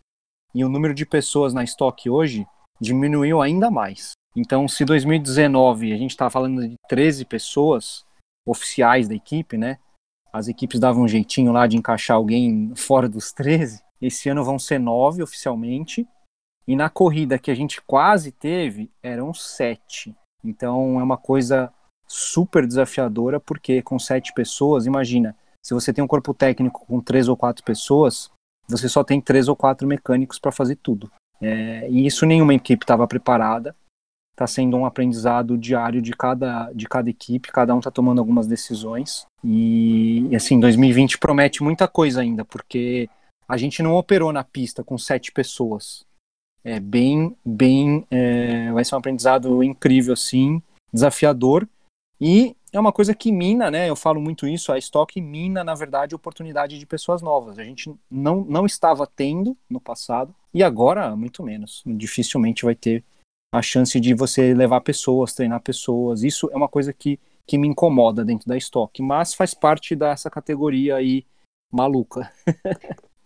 E 0.54 0.64
o 0.64 0.68
número 0.68 0.94
de 0.94 1.04
pessoas 1.04 1.52
na 1.52 1.64
estoque 1.64 2.08
hoje 2.08 2.46
diminuiu 2.80 3.40
ainda 3.40 3.70
mais. 3.70 4.12
Então, 4.36 4.66
se 4.68 4.84
2019 4.84 5.92
a 5.92 5.96
gente 5.96 6.10
está 6.10 6.28
falando 6.28 6.68
de 6.68 6.76
13 6.88 7.24
pessoas 7.24 8.04
oficiais 8.46 9.08
da 9.08 9.14
equipe, 9.14 9.56
né? 9.56 9.78
As 10.32 10.48
equipes 10.48 10.80
davam 10.80 11.04
um 11.04 11.08
jeitinho 11.08 11.52
lá 11.52 11.66
de 11.66 11.76
encaixar 11.76 12.16
alguém 12.16 12.74
fora 12.74 13.08
dos 13.08 13.32
13. 13.32 13.82
Esse 14.00 14.28
ano 14.28 14.44
vão 14.44 14.58
ser 14.58 14.78
9 14.78 15.22
oficialmente. 15.22 16.06
E 16.66 16.74
na 16.74 16.90
corrida 16.90 17.38
que 17.38 17.50
a 17.50 17.54
gente 17.54 17.80
quase 17.82 18.32
teve, 18.32 18.90
eram 19.02 19.32
7. 19.32 20.14
Então, 20.42 20.98
é 20.98 21.02
uma 21.02 21.16
coisa 21.16 21.72
super 22.14 22.64
desafiadora, 22.64 23.40
porque 23.40 23.82
com 23.82 23.98
sete 23.98 24.32
pessoas, 24.32 24.86
imagina, 24.86 25.34
se 25.60 25.74
você 25.74 25.92
tem 25.92 26.04
um 26.04 26.06
corpo 26.06 26.32
técnico 26.32 26.86
com 26.86 27.00
três 27.00 27.28
ou 27.28 27.36
quatro 27.36 27.64
pessoas, 27.64 28.30
você 28.68 28.88
só 28.88 29.02
tem 29.02 29.20
três 29.20 29.48
ou 29.48 29.56
quatro 29.56 29.86
mecânicos 29.88 30.38
para 30.38 30.52
fazer 30.52 30.76
tudo. 30.76 31.10
É, 31.40 31.88
e 31.90 32.06
isso 32.06 32.24
nenhuma 32.24 32.54
equipe 32.54 32.84
estava 32.84 33.04
preparada. 33.08 33.74
Está 34.30 34.46
sendo 34.46 34.76
um 34.76 34.86
aprendizado 34.86 35.58
diário 35.58 36.00
de 36.00 36.12
cada, 36.12 36.70
de 36.72 36.86
cada 36.86 37.10
equipe, 37.10 37.50
cada 37.50 37.74
um 37.74 37.78
está 37.78 37.90
tomando 37.90 38.20
algumas 38.20 38.46
decisões. 38.46 39.26
E, 39.42 40.28
assim, 40.36 40.60
2020 40.60 41.18
promete 41.18 41.64
muita 41.64 41.88
coisa 41.88 42.20
ainda, 42.20 42.44
porque 42.44 43.08
a 43.48 43.56
gente 43.56 43.82
não 43.82 43.94
operou 43.94 44.32
na 44.32 44.44
pista 44.44 44.84
com 44.84 44.96
sete 44.96 45.32
pessoas. 45.32 46.04
É 46.62 46.78
bem, 46.78 47.36
bem, 47.44 48.06
é, 48.08 48.70
vai 48.70 48.84
ser 48.84 48.94
um 48.94 48.98
aprendizado 48.98 49.62
incrível, 49.64 50.14
assim, 50.14 50.62
desafiador, 50.92 51.68
e 52.20 52.56
é 52.72 52.80
uma 52.80 52.92
coisa 52.92 53.14
que 53.14 53.30
mina, 53.30 53.70
né? 53.70 53.88
Eu 53.88 53.96
falo 53.96 54.20
muito 54.20 54.46
isso, 54.46 54.72
a 54.72 54.78
estoque 54.78 55.20
mina, 55.20 55.62
na 55.62 55.74
verdade, 55.74 56.14
oportunidade 56.14 56.78
de 56.78 56.86
pessoas 56.86 57.22
novas. 57.22 57.58
A 57.58 57.64
gente 57.64 57.94
não, 58.10 58.44
não 58.44 58.66
estava 58.66 59.06
tendo 59.06 59.56
no 59.68 59.80
passado 59.80 60.34
e 60.52 60.62
agora, 60.62 61.14
muito 61.16 61.42
menos. 61.42 61.82
Dificilmente 61.84 62.64
vai 62.64 62.74
ter 62.74 63.04
a 63.52 63.62
chance 63.62 63.98
de 64.00 64.14
você 64.14 64.54
levar 64.54 64.80
pessoas, 64.80 65.34
treinar 65.34 65.60
pessoas. 65.60 66.22
Isso 66.22 66.48
é 66.52 66.56
uma 66.56 66.68
coisa 66.68 66.92
que, 66.92 67.18
que 67.46 67.58
me 67.58 67.68
incomoda 67.68 68.24
dentro 68.24 68.48
da 68.48 68.56
estoque, 68.56 69.02
mas 69.02 69.34
faz 69.34 69.54
parte 69.54 69.94
dessa 69.94 70.30
categoria 70.30 70.96
aí 70.96 71.24
maluca. 71.72 72.32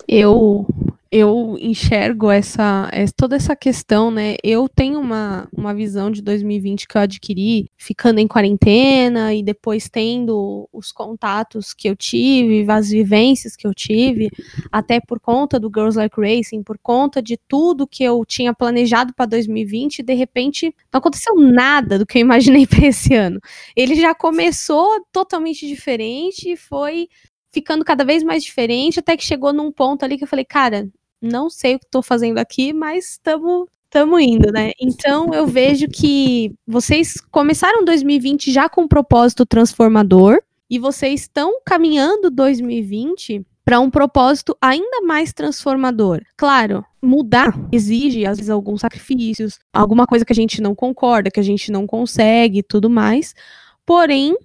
eu 0.09 0.66
eu 1.10 1.56
enxergo 1.58 2.30
essa, 2.30 2.90
toda 3.16 3.36
essa 3.36 3.56
questão, 3.56 4.10
né? 4.10 4.36
Eu 4.44 4.68
tenho 4.68 5.00
uma, 5.00 5.48
uma 5.52 5.74
visão 5.74 6.10
de 6.10 6.20
2020 6.20 6.86
que 6.86 6.96
eu 6.96 7.00
adquiri 7.00 7.70
ficando 7.76 8.20
em 8.20 8.28
quarentena 8.28 9.34
e 9.34 9.42
depois 9.42 9.88
tendo 9.88 10.68
os 10.72 10.92
contatos 10.92 11.72
que 11.72 11.88
eu 11.88 11.96
tive, 11.96 12.70
as 12.70 12.90
vivências 12.90 13.56
que 13.56 13.66
eu 13.66 13.72
tive, 13.72 14.30
até 14.70 15.00
por 15.00 15.18
conta 15.18 15.58
do 15.58 15.70
Girls 15.74 15.96
Like 15.96 16.20
Racing, 16.20 16.62
por 16.62 16.78
conta 16.78 17.22
de 17.22 17.38
tudo 17.48 17.86
que 17.86 18.04
eu 18.04 18.22
tinha 18.26 18.52
planejado 18.52 19.14
para 19.14 19.26
2020, 19.26 20.00
e 20.00 20.02
de 20.02 20.14
repente 20.14 20.74
não 20.92 20.98
aconteceu 20.98 21.34
nada 21.36 21.98
do 21.98 22.06
que 22.06 22.18
eu 22.18 22.22
imaginei 22.22 22.66
para 22.68 22.86
esse 22.86 23.14
ano. 23.14 23.40
Ele 23.74 23.94
já 23.94 24.14
começou 24.14 25.02
totalmente 25.10 25.66
diferente 25.66 26.52
e 26.52 26.56
foi 26.56 27.08
ficando 27.52 27.84
cada 27.84 28.04
vez 28.04 28.22
mais 28.22 28.44
diferente, 28.44 29.00
até 29.00 29.16
que 29.16 29.24
chegou 29.24 29.52
num 29.52 29.72
ponto 29.72 30.04
ali 30.04 30.18
que 30.18 30.24
eu 30.24 30.28
falei, 30.28 30.44
cara, 30.44 30.88
não 31.20 31.50
sei 31.50 31.74
o 31.74 31.78
que 31.78 31.87
estou 31.87 32.02
fazendo 32.02 32.38
aqui, 32.38 32.72
mas 32.72 33.12
estamos 33.12 33.66
estamos 33.85 34.20
indo, 34.20 34.52
né? 34.52 34.72
Então 34.78 35.33
eu 35.33 35.46
vejo 35.46 35.88
que 35.88 36.54
vocês 36.66 37.14
começaram 37.31 37.85
2020 37.85 38.52
já 38.52 38.68
com 38.68 38.83
um 38.83 38.88
propósito 38.88 39.46
transformador 39.46 40.42
e 40.68 40.78
vocês 40.78 41.22
estão 41.22 41.61
caminhando 41.64 42.31
2020 42.31 43.46
para 43.64 43.81
um 43.81 43.90
propósito 43.90 44.57
ainda 44.61 45.02
mais 45.02 45.33
transformador. 45.33 46.22
Claro, 46.37 46.85
mudar 47.02 47.54
exige 47.72 48.26
às 48.26 48.38
vezes 48.38 48.50
alguns 48.50 48.81
sacrifícios, 48.81 49.59
alguma 49.72 50.07
coisa 50.07 50.24
que 50.24 50.33
a 50.33 50.37
gente 50.37 50.61
não 50.61 50.74
concorda, 50.74 51.31
que 51.31 51.40
a 51.40 51.42
gente 51.42 51.70
não 51.72 51.87
consegue, 51.87 52.62
tudo 52.62 52.88
mais. 52.88 53.35
Porém, 53.85 54.37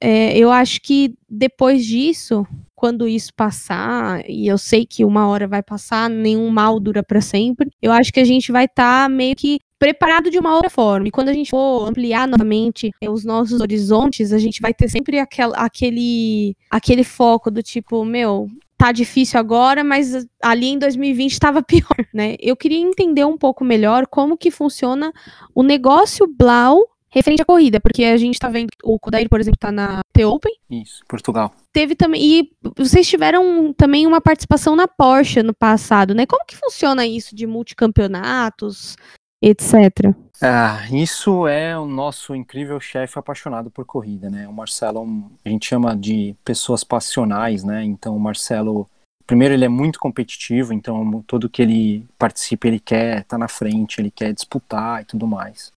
é, 0.00 0.36
eu 0.36 0.50
acho 0.50 0.80
que 0.80 1.14
depois 1.28 1.84
disso, 1.84 2.46
quando 2.78 3.08
isso 3.08 3.34
passar, 3.34 4.22
e 4.30 4.46
eu 4.46 4.56
sei 4.56 4.86
que 4.86 5.04
uma 5.04 5.26
hora 5.26 5.48
vai 5.48 5.64
passar, 5.64 6.08
nenhum 6.08 6.48
mal 6.48 6.78
dura 6.78 7.02
para 7.02 7.20
sempre, 7.20 7.72
eu 7.82 7.90
acho 7.90 8.12
que 8.12 8.20
a 8.20 8.24
gente 8.24 8.52
vai 8.52 8.66
estar 8.66 9.02
tá 9.02 9.08
meio 9.08 9.34
que 9.34 9.58
preparado 9.80 10.30
de 10.30 10.38
uma 10.38 10.54
outra 10.54 10.70
forma. 10.70 11.08
E 11.08 11.10
quando 11.10 11.28
a 11.28 11.32
gente 11.32 11.50
for 11.50 11.88
ampliar 11.88 12.28
novamente 12.28 12.92
é, 13.02 13.10
os 13.10 13.24
nossos 13.24 13.60
horizontes, 13.60 14.32
a 14.32 14.38
gente 14.38 14.60
vai 14.60 14.72
ter 14.72 14.88
sempre 14.88 15.18
aquel, 15.18 15.52
aquele, 15.56 16.54
aquele 16.70 17.02
foco 17.02 17.50
do 17.50 17.64
tipo, 17.64 18.04
meu, 18.04 18.46
tá 18.76 18.92
difícil 18.92 19.40
agora, 19.40 19.82
mas 19.82 20.24
ali 20.40 20.68
em 20.68 20.78
2020 20.78 21.32
estava 21.32 21.60
pior, 21.66 22.06
né? 22.14 22.36
Eu 22.38 22.56
queria 22.56 22.78
entender 22.78 23.24
um 23.24 23.36
pouco 23.36 23.64
melhor 23.64 24.06
como 24.06 24.38
que 24.38 24.52
funciona 24.52 25.12
o 25.52 25.64
negócio 25.64 26.28
Blau 26.28 26.86
referente 27.10 27.42
à 27.42 27.44
corrida, 27.44 27.80
porque 27.80 28.04
a 28.04 28.16
gente 28.16 28.38
tá 28.38 28.48
vendo 28.48 28.68
o 28.82 28.98
Kodair, 28.98 29.28
por 29.28 29.40
exemplo, 29.40 29.58
tá 29.58 29.72
na 29.72 30.00
The 30.12 30.26
Open. 30.26 30.52
Isso, 30.70 31.02
Portugal. 31.08 31.52
Teve 31.72 31.94
também. 31.94 32.22
E 32.22 32.50
vocês 32.76 33.08
tiveram 33.08 33.72
também 33.72 34.06
uma 34.06 34.20
participação 34.20 34.76
na 34.76 34.86
Porsche 34.86 35.42
no 35.42 35.54
passado, 35.54 36.14
né? 36.14 36.26
Como 36.26 36.44
que 36.44 36.56
funciona 36.56 37.06
isso 37.06 37.34
de 37.34 37.46
multicampeonatos, 37.46 38.96
etc? 39.42 40.14
Ah, 40.40 40.86
isso 40.92 41.48
é 41.48 41.76
o 41.76 41.86
nosso 41.86 42.34
incrível 42.34 42.78
chefe 42.78 43.18
apaixonado 43.18 43.70
por 43.70 43.84
corrida, 43.84 44.30
né? 44.30 44.46
O 44.46 44.52
Marcelo, 44.52 45.04
a 45.44 45.48
gente 45.48 45.66
chama 45.66 45.96
de 45.96 46.36
pessoas 46.44 46.84
passionais, 46.84 47.64
né? 47.64 47.84
Então 47.84 48.16
o 48.16 48.20
Marcelo, 48.20 48.88
primeiro 49.26 49.54
ele 49.54 49.64
é 49.64 49.68
muito 49.68 49.98
competitivo, 49.98 50.72
então 50.72 51.24
tudo 51.26 51.48
que 51.48 51.62
ele 51.62 52.06
participa 52.16 52.68
ele 52.68 52.78
quer 52.78 53.18
estar 53.18 53.36
tá 53.36 53.38
na 53.38 53.48
frente, 53.48 54.00
ele 54.00 54.12
quer 54.12 54.32
disputar 54.32 55.02
e 55.02 55.04
tudo 55.06 55.26
mais. 55.26 55.72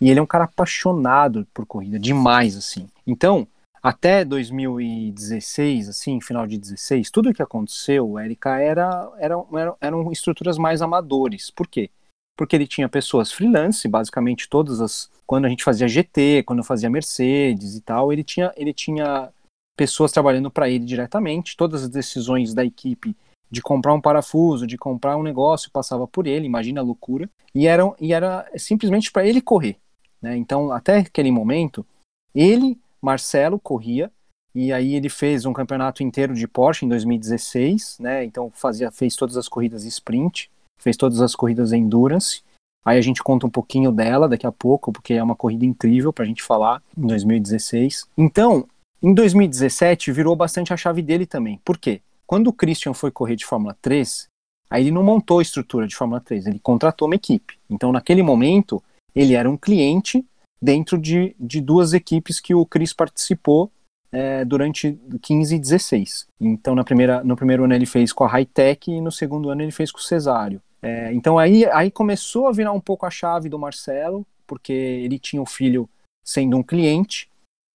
E 0.00 0.10
ele 0.10 0.20
é 0.20 0.22
um 0.22 0.26
cara 0.26 0.44
apaixonado 0.44 1.46
por 1.52 1.66
corrida, 1.66 1.98
demais 1.98 2.56
assim. 2.56 2.88
Então, 3.06 3.46
até 3.82 4.24
2016, 4.24 5.88
assim, 5.88 6.20
final 6.20 6.46
de 6.46 6.58
16, 6.58 7.10
tudo 7.10 7.34
que 7.34 7.42
aconteceu, 7.42 8.18
Érica, 8.18 8.58
era, 8.58 9.10
era, 9.18 9.34
eram, 9.52 9.76
eram 9.80 10.12
estruturas 10.12 10.58
mais 10.58 10.82
amadores. 10.82 11.50
Por 11.50 11.66
quê? 11.66 11.90
porque 12.38 12.54
ele 12.54 12.68
tinha 12.68 12.88
pessoas 12.88 13.32
freelance, 13.32 13.88
basicamente 13.88 14.48
todas 14.48 14.80
as 14.80 15.10
quando 15.26 15.44
a 15.44 15.48
gente 15.48 15.64
fazia 15.64 15.88
GT, 15.88 16.44
quando 16.46 16.60
eu 16.60 16.64
fazia 16.64 16.88
Mercedes 16.88 17.74
e 17.74 17.80
tal, 17.80 18.12
ele 18.12 18.22
tinha 18.22 18.52
ele 18.56 18.72
tinha 18.72 19.28
pessoas 19.76 20.12
trabalhando 20.12 20.48
para 20.48 20.70
ele 20.70 20.84
diretamente, 20.84 21.56
todas 21.56 21.82
as 21.82 21.88
decisões 21.88 22.54
da 22.54 22.64
equipe 22.64 23.16
de 23.50 23.60
comprar 23.60 23.92
um 23.92 24.00
parafuso, 24.00 24.66
de 24.66 24.78
comprar 24.78 25.16
um 25.16 25.22
negócio, 25.22 25.70
passava 25.72 26.06
por 26.06 26.26
ele, 26.28 26.46
imagina 26.46 26.80
a 26.80 26.84
loucura, 26.84 27.28
e 27.54 27.66
era, 27.66 27.82
e 27.98 28.12
era 28.12 28.48
simplesmente 28.56 29.10
para 29.10 29.26
ele 29.26 29.40
correr. 29.40 29.76
Né? 30.20 30.36
Então, 30.36 30.72
até 30.72 30.98
aquele 30.98 31.30
momento, 31.30 31.86
ele, 32.34 32.78
Marcelo, 33.00 33.58
corria, 33.58 34.10
e 34.54 34.72
aí 34.72 34.94
ele 34.94 35.08
fez 35.08 35.44
um 35.44 35.52
campeonato 35.52 36.02
inteiro 36.02 36.34
de 36.34 36.48
Porsche 36.48 36.84
em 36.84 36.88
2016, 36.88 37.98
né? 38.00 38.24
então 38.24 38.50
fazia, 38.54 38.90
fez 38.90 39.14
todas 39.14 39.36
as 39.36 39.48
corridas 39.48 39.84
sprint, 39.84 40.50
fez 40.78 40.96
todas 40.96 41.20
as 41.20 41.34
corridas 41.34 41.72
Endurance. 41.72 42.42
Aí 42.84 42.96
a 42.96 43.02
gente 43.02 43.22
conta 43.22 43.46
um 43.46 43.50
pouquinho 43.50 43.92
dela 43.92 44.28
daqui 44.28 44.46
a 44.46 44.52
pouco, 44.52 44.92
porque 44.92 45.14
é 45.14 45.22
uma 45.22 45.36
corrida 45.36 45.64
incrível 45.64 46.12
para 46.12 46.24
a 46.24 46.26
gente 46.26 46.42
falar 46.42 46.82
em 46.96 47.06
2016. 47.06 48.08
Então, 48.16 48.66
em 49.02 49.12
2017 49.12 50.10
virou 50.10 50.34
bastante 50.34 50.72
a 50.72 50.76
chave 50.76 51.02
dele 51.02 51.26
também. 51.26 51.60
Por 51.64 51.76
quê? 51.76 52.00
Quando 52.26 52.48
o 52.48 52.52
Christian 52.52 52.94
foi 52.94 53.10
correr 53.10 53.36
de 53.36 53.44
Fórmula 53.44 53.76
3, 53.80 54.26
aí 54.70 54.82
ele 54.82 54.90
não 54.90 55.02
montou 55.02 55.38
a 55.38 55.42
estrutura 55.42 55.86
de 55.86 55.94
Fórmula 55.94 56.20
3, 56.20 56.46
ele 56.46 56.58
contratou 56.58 57.06
uma 57.08 57.14
equipe. 57.14 57.58
Então, 57.70 57.92
naquele 57.92 58.22
momento, 58.22 58.82
ele 59.18 59.34
era 59.34 59.50
um 59.50 59.56
cliente 59.56 60.24
dentro 60.62 60.96
de, 60.96 61.34
de 61.40 61.60
duas 61.60 61.92
equipes 61.92 62.38
que 62.38 62.54
o 62.54 62.64
Chris 62.64 62.92
participou 62.92 63.68
é, 64.12 64.44
durante 64.44 64.96
15 65.20 65.56
e 65.56 65.58
16. 65.58 66.26
Então, 66.40 66.72
na 66.76 66.84
primeira, 66.84 67.24
no 67.24 67.34
primeiro 67.34 67.64
ano 67.64 67.74
ele 67.74 67.84
fez 67.84 68.12
com 68.12 68.22
a 68.22 68.28
Hightech 68.28 68.92
e 68.92 69.00
no 69.00 69.10
segundo 69.10 69.50
ano 69.50 69.62
ele 69.62 69.72
fez 69.72 69.90
com 69.90 69.98
o 69.98 70.02
Cesário. 70.02 70.62
É, 70.80 71.12
então 71.12 71.36
aí, 71.36 71.66
aí 71.66 71.90
começou 71.90 72.46
a 72.46 72.52
virar 72.52 72.70
um 72.70 72.80
pouco 72.80 73.06
a 73.06 73.10
chave 73.10 73.48
do 73.48 73.58
Marcelo, 73.58 74.24
porque 74.46 74.72
ele 74.72 75.18
tinha 75.18 75.42
o 75.42 75.46
filho 75.46 75.90
sendo 76.24 76.56
um 76.56 76.62
cliente, 76.62 77.28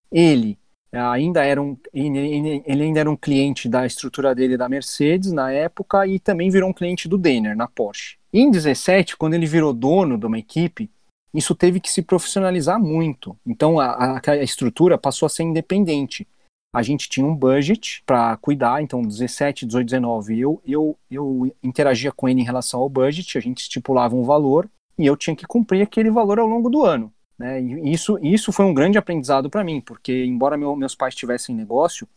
ele 0.09 0.57
ainda 0.93 1.43
era 1.43 1.61
um 1.61 1.75
ele, 1.93 2.61
ele, 2.65 2.83
ainda 2.83 3.01
era 3.01 3.11
um 3.11 3.17
cliente 3.17 3.67
da 3.67 3.85
estrutura 3.85 4.33
dele 4.33 4.55
da 4.55 4.69
Mercedes 4.69 5.33
na 5.33 5.51
época 5.51 6.07
e 6.07 6.19
também 6.19 6.49
virou 6.49 6.69
um 6.69 6.73
cliente 6.73 7.09
do 7.09 7.17
Denner 7.17 7.57
na 7.57 7.67
Porsche. 7.67 8.17
Em 8.31 8.49
17, 8.49 9.17
quando 9.17 9.33
ele 9.33 9.45
virou 9.45 9.73
dono 9.73 10.17
de 10.17 10.25
uma 10.25 10.39
equipe, 10.39 10.89
isso 11.33 11.55
teve 11.55 11.79
que 11.79 11.89
se 11.89 12.01
profissionalizar 12.01 12.79
muito. 12.79 13.37
Então 13.45 13.79
a, 13.79 14.17
a, 14.17 14.21
a 14.31 14.43
estrutura 14.43 14.97
passou 14.97 15.25
a 15.25 15.29
ser 15.29 15.43
independente 15.43 16.27
a 16.73 16.81
gente 16.81 17.07
tinha 17.07 17.25
um 17.25 17.35
budget 17.35 18.01
para 18.03 18.35
cuidar, 18.37 18.81
então 18.81 19.03
17, 19.03 19.67
18, 19.67 19.85
19, 19.85 20.39
eu, 20.39 20.61
eu, 20.65 20.97
eu 21.09 21.55
interagia 21.61 22.11
com 22.11 22.27
ele 22.27 22.41
em 22.41 22.43
relação 22.43 22.79
ao 22.79 22.89
budget, 22.89 23.37
a 23.37 23.41
gente 23.41 23.61
estipulava 23.61 24.15
um 24.15 24.23
valor 24.23 24.67
e 24.97 25.05
eu 25.05 25.15
tinha 25.15 25.35
que 25.35 25.45
cumprir 25.45 25.83
aquele 25.83 26.09
valor 26.09 26.39
ao 26.39 26.47
longo 26.47 26.71
do 26.71 26.83
ano. 26.83 27.13
Né? 27.37 27.61
E 27.61 27.93
isso, 27.93 28.17
isso 28.23 28.51
foi 28.51 28.65
um 28.65 28.73
grande 28.73 28.97
aprendizado 28.97 29.51
para 29.51 29.63
mim, 29.63 29.81
porque 29.81 30.25
embora 30.25 30.57
meu, 30.57 30.75
meus 30.75 30.95
pais 30.95 31.13
tivessem 31.13 31.55
negócio, 31.55 32.07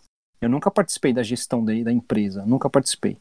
eu 0.41 0.49
nunca 0.49 0.71
participei 0.71 1.13
da 1.13 1.23
gestão 1.23 1.63
da, 1.63 1.75
da 1.83 1.93
empresa, 1.93 2.47
nunca 2.47 2.71
participei. 2.71 3.19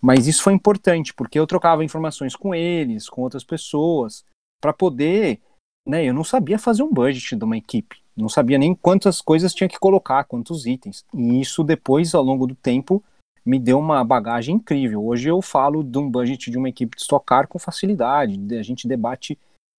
Mas 0.00 0.28
isso 0.28 0.44
foi 0.44 0.52
importante, 0.52 1.12
porque 1.12 1.40
eu 1.40 1.46
trocava 1.46 1.82
informações 1.82 2.36
com 2.36 2.54
eles, 2.54 3.08
com 3.08 3.22
outras 3.22 3.42
pessoas, 3.42 4.24
para 4.60 4.72
poder. 4.72 5.40
Né, 5.86 6.04
eu 6.04 6.12
não 6.12 6.24
sabia 6.24 6.58
fazer 6.58 6.82
um 6.82 6.92
budget 6.92 7.34
de 7.34 7.44
uma 7.44 7.56
equipe. 7.56 7.96
Não 8.16 8.28
sabia 8.28 8.58
nem 8.58 8.74
quantas 8.74 9.22
coisas 9.22 9.54
tinha 9.54 9.68
que 9.68 9.78
colocar, 9.78 10.24
quantos 10.24 10.66
itens. 10.66 11.04
E 11.14 11.40
isso 11.40 11.64
depois, 11.64 12.14
ao 12.14 12.22
longo 12.22 12.46
do 12.46 12.54
tempo, 12.54 13.02
me 13.46 13.58
deu 13.58 13.78
uma 13.78 14.04
bagagem 14.04 14.56
incrível. 14.56 15.06
Hoje 15.06 15.28
eu 15.30 15.40
falo 15.40 15.82
de 15.82 15.96
um 15.96 16.10
budget 16.10 16.50
de 16.50 16.58
uma 16.58 16.68
equipe 16.68 16.96
de 16.96 17.02
Stock 17.02 17.24
Car 17.24 17.48
com 17.48 17.58
facilidade. 17.58 18.38
A 18.54 18.62
gente 18.62 18.86
debate 18.86 19.38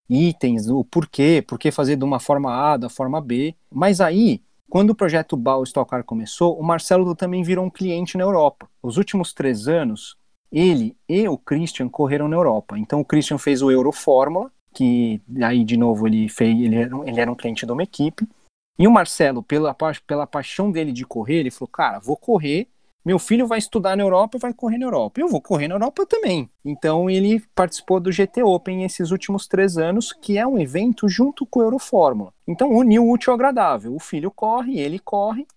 itens, 0.09 0.67
o 0.69 0.83
porquê, 0.83 1.43
por 1.45 1.59
que 1.59 1.69
fazer 1.69 1.95
de 1.95 2.03
uma 2.03 2.19
forma 2.19 2.51
A, 2.51 2.77
da 2.77 2.89
forma 2.89 3.21
B. 3.21 3.53
Mas 3.71 4.01
aí, 4.01 4.41
quando 4.69 4.91
o 4.91 4.95
projeto 4.95 5.37
BAL 5.37 5.63
Stock 5.63 5.89
Car 5.89 6.03
começou, 6.03 6.59
o 6.59 6.63
Marcelo 6.63 7.15
também 7.15 7.43
virou 7.43 7.65
um 7.65 7.69
cliente 7.69 8.17
na 8.17 8.23
Europa. 8.23 8.67
Os 8.81 8.97
últimos 8.97 9.33
três 9.33 9.67
anos, 9.67 10.17
ele 10.51 10.95
e 11.07 11.27
o 11.27 11.37
Christian 11.37 11.89
correram 11.89 12.27
na 12.27 12.35
Europa. 12.35 12.77
Então 12.77 13.01
o 13.01 13.05
Christian 13.05 13.37
fez 13.37 13.61
o 13.61 13.69
Euro 13.69 13.91
Fórmula, 13.91 14.51
que 14.73 15.21
aí 15.41 15.63
de 15.63 15.77
novo 15.77 16.07
ele 16.07 16.29
fez, 16.29 16.59
ele 16.59 16.75
era, 16.75 16.95
um, 16.95 17.07
ele 17.07 17.19
era 17.19 17.31
um 17.31 17.35
cliente 17.35 17.65
de 17.65 17.71
uma 17.71 17.83
equipe. 17.83 18.27
E 18.77 18.87
o 18.87 18.91
Marcelo, 18.91 19.43
pela, 19.43 19.75
pela 20.07 20.25
paixão 20.25 20.71
dele 20.71 20.91
de 20.91 21.05
correr, 21.05 21.35
ele 21.35 21.51
falou: 21.51 21.67
Cara, 21.67 21.99
vou 21.99 22.15
correr. 22.15 22.67
Meu 23.05 23.17
filho 23.17 23.47
vai 23.47 23.57
estudar 23.57 23.95
na 23.95 24.03
Europa 24.03 24.37
e 24.37 24.39
vai 24.39 24.53
correr 24.53 24.77
na 24.77 24.85
Europa. 24.85 25.19
Eu 25.19 25.29
vou 25.29 25.41
correr 25.41 25.67
na 25.67 25.75
Europa 25.75 26.05
também. 26.05 26.49
Então 26.63 27.09
ele 27.09 27.41
participou 27.55 27.99
do 27.99 28.11
GT 28.11 28.43
Open 28.43 28.83
esses 28.83 29.11
últimos 29.11 29.47
três 29.47 29.77
anos, 29.77 30.11
que 30.11 30.37
é 30.37 30.45
um 30.45 30.59
evento 30.59 31.07
junto 31.07 31.45
com 31.45 31.59
o 31.59 31.63
Eurofórmula. 31.63 32.33
Então 32.47 32.69
uniu 32.69 33.05
o 33.05 33.11
útil 33.11 33.31
ao 33.31 33.35
agradável. 33.35 33.95
O 33.95 33.99
filho 33.99 34.29
corre, 34.29 34.79
ele 34.79 34.99
corre 34.99 35.47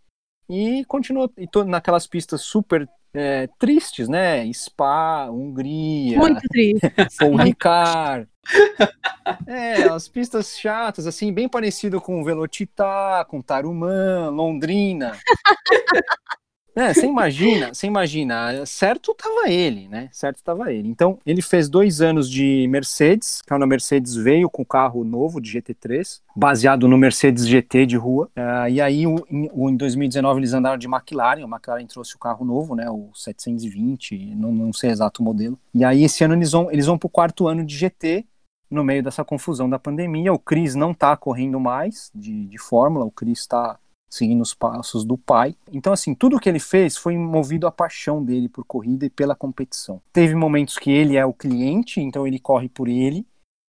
e 0.49 0.85
continua 0.85 1.31
e 1.37 1.49
naquelas 1.67 2.07
pistas 2.07 2.43
super 2.43 2.89
é, 3.15 3.49
tristes, 3.59 4.09
né? 4.09 4.51
Spa, 4.53 5.29
Hungria, 5.31 6.19
Muito 6.19 6.41
triste. 6.49 6.81
Paul 7.19 7.37
Ricard, 7.37 8.29
é, 9.47 9.85
as 9.85 10.09
pistas 10.09 10.59
chatas, 10.59 11.07
assim, 11.07 11.33
bem 11.33 11.49
parecido 11.49 12.01
com 12.01 12.25
Velocitar, 12.25 13.25
com 13.27 13.41
Tarumã, 13.41 14.29
Londrina. 14.31 15.17
É, 16.75 16.95
você 16.95 17.07
imagina, 17.07 17.75
você 17.75 17.87
imagina, 17.87 18.65
certo 18.65 19.15
tava 19.15 19.51
ele, 19.51 19.89
né? 19.89 20.09
Certo 20.11 20.43
tava 20.43 20.73
ele. 20.73 20.89
Então, 20.89 21.19
ele 21.27 21.43
fez 21.43 21.69
dois 21.69 22.01
anos 22.01 22.31
de 22.31 22.67
Mercedes, 22.69 23.43
quando 23.47 23.63
a 23.63 23.67
Mercedes 23.67 24.15
veio 24.15 24.49
com 24.49 24.63
o 24.63 24.67
carro 24.67 25.05
novo 25.05 25.39
de 25.39 25.53
GT3, 25.53 26.23
baseado 26.35 26.89
no 26.89 26.97
Mercedes 26.97 27.47
GT 27.47 27.85
de 27.85 27.97
rua. 27.97 28.31
Uh, 28.35 28.69
e 28.71 28.81
aí, 28.81 29.07
o, 29.07 29.17
em, 29.31 29.51
o, 29.53 29.69
em 29.69 29.77
2019, 29.77 30.41
eles 30.41 30.55
andaram 30.55 30.79
de 30.79 30.87
McLaren, 30.87 31.45
a 31.45 31.49
McLaren 31.49 31.87
trouxe 31.87 32.17
o 32.17 32.19
carro 32.19 32.43
novo, 32.43 32.75
né? 32.75 32.89
O 32.89 33.11
720, 33.15 34.35
não, 34.35 34.51
não 34.51 34.73
sei 34.73 34.91
exato 34.91 35.21
o 35.21 35.25
modelo. 35.25 35.59
E 35.75 35.85
aí, 35.85 36.05
esse 36.05 36.25
ano, 36.25 36.35
eles 36.35 36.53
vão, 36.53 36.73
eles 36.73 36.87
vão 36.87 36.97
pro 36.97 37.09
quarto 37.09 37.47
ano 37.47 37.67
de 37.67 37.77
GT, 37.77 38.25
no 38.73 38.83
meio 38.83 39.03
dessa 39.03 39.25
confusão 39.25 39.69
da 39.69 39.79
pandemia. 39.79 40.33
O 40.33 40.39
Cris 40.39 40.75
não 40.75 40.93
está 40.93 41.17
correndo 41.17 41.61
mais 41.61 42.11
de, 42.15 42.47
de 42.47 42.59
Fórmula, 42.59 43.05
o 43.05 43.11
Cris 43.11 43.41
está 43.41 43.79
seguindo 44.11 44.41
os 44.41 44.55
passos 44.55 45.05
do 45.05 45.17
pai. 45.17 45.55
Então, 45.71 45.93
assim, 45.93 46.15
tudo 46.15 46.41
que 46.41 46.49
ele 46.49 46.59
fez 46.59 46.97
foi 46.97 47.17
movido 47.17 47.67
à 47.67 47.73
paixão 47.73 48.25
dele 48.25 48.49
por 48.49 48.65
corrida 48.65 49.07
e 49.07 49.11
pela 49.11 49.35
competição. 49.35 50.01
Teve 50.13 50.35
momentos 50.35 50.79
que 50.79 50.91
ele 50.91 51.17
é 51.17 51.25
o 51.25 51.33
cliente, 51.33 52.01
então 52.01 52.27
ele 52.27 52.39
corre 52.39 52.69
por 52.69 52.89
ele. 52.89 53.27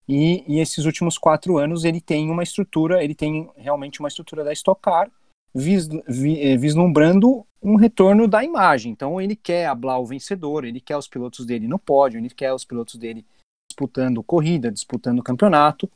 E, 0.08 0.44
e 0.48 0.60
esses 0.60 0.86
últimos 0.86 1.18
quatro 1.18 1.58
anos 1.58 1.86
ele 1.86 2.02
tem 2.02 2.30
uma 2.30 2.44
estrutura, 2.44 3.04
ele 3.04 3.16
tem 3.16 3.50
realmente 3.56 4.00
uma 4.02 4.10
estrutura 4.10 4.44
da 4.44 4.52
Stock 4.52 4.82
Car, 4.82 5.10
vis, 5.56 5.88
eh, 5.90 6.58
vislumbrando 6.58 7.46
um 7.62 7.78
retorno 7.78 8.28
da 8.28 8.44
imagem. 8.44 8.92
Então 8.92 9.22
ele 9.22 9.36
quer 9.36 9.68
hablar 9.68 10.00
o 10.00 10.06
vencedor, 10.06 10.66
ele 10.66 10.82
quer 10.82 10.98
os 10.98 11.08
pilotos 11.08 11.46
dele 11.46 11.70
no 11.70 11.80
pódio, 11.80 12.18
ele 12.18 12.30
quer 12.30 12.54
os 12.54 12.66
pilotos 12.66 12.96
dele 12.96 13.26
disputando 13.74 14.24
corrida, 14.24 14.72
disputando 14.72 15.24
campeonato. 15.24 15.90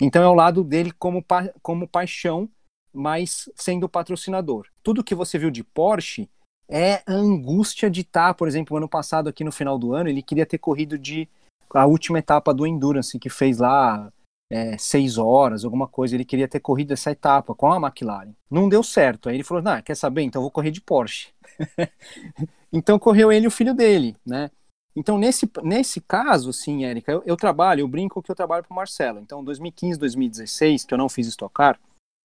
Então 0.00 0.22
é 0.22 0.28
o 0.28 0.34
lado 0.34 0.62
dele 0.62 0.92
como, 0.92 1.22
pa 1.22 1.48
como 1.62 1.88
paixão 1.88 2.48
mas 2.92 3.48
sendo 3.56 3.88
patrocinador. 3.88 4.66
Tudo 4.82 5.02
que 5.02 5.14
você 5.14 5.38
viu 5.38 5.50
de 5.50 5.64
Porsche 5.64 6.28
é 6.68 7.02
a 7.06 7.12
angústia 7.12 7.90
de 7.90 8.02
estar, 8.02 8.28
tá, 8.28 8.34
por 8.34 8.46
exemplo, 8.46 8.76
ano 8.76 8.88
passado 8.88 9.28
aqui 9.28 9.42
no 9.42 9.52
final 9.52 9.78
do 9.78 9.94
ano, 9.94 10.08
ele 10.08 10.22
queria 10.22 10.46
ter 10.46 10.58
corrido 10.58 10.98
de 10.98 11.28
a 11.74 11.86
última 11.86 12.18
etapa 12.18 12.52
do 12.52 12.66
Endurance, 12.66 13.18
que 13.18 13.30
fez 13.30 13.58
lá 13.58 14.12
é, 14.50 14.76
seis 14.76 15.16
horas, 15.16 15.64
alguma 15.64 15.88
coisa, 15.88 16.14
ele 16.14 16.24
queria 16.24 16.46
ter 16.46 16.60
corrido 16.60 16.92
essa 16.92 17.10
etapa 17.10 17.54
com 17.54 17.72
a 17.72 17.78
McLaren. 17.78 18.32
Não 18.50 18.68
deu 18.68 18.82
certo, 18.82 19.28
aí 19.28 19.36
ele 19.36 19.44
falou, 19.44 19.62
não, 19.62 19.80
quer 19.80 19.96
saber, 19.96 20.22
então 20.22 20.42
vou 20.42 20.50
correr 20.50 20.70
de 20.70 20.82
Porsche. 20.82 21.28
então 22.70 22.98
correu 22.98 23.32
ele 23.32 23.46
e 23.46 23.48
o 23.48 23.50
filho 23.50 23.74
dele, 23.74 24.14
né? 24.24 24.50
Então, 24.94 25.16
nesse, 25.16 25.50
nesse 25.62 26.00
caso, 26.00 26.52
sim, 26.52 26.84
Érica, 26.84 27.12
eu, 27.12 27.22
eu, 27.24 27.36
trabalho, 27.36 27.80
eu 27.80 27.88
brinco 27.88 28.22
que 28.22 28.30
eu 28.30 28.34
trabalho 28.34 28.62
para 28.62 28.72
o 28.72 28.76
Marcelo. 28.76 29.20
Então, 29.20 29.42
2015, 29.42 29.98
2016, 29.98 30.84
que 30.84 30.92
eu 30.92 30.98
não 30.98 31.08
fiz 31.08 31.26
estocar, 31.26 31.80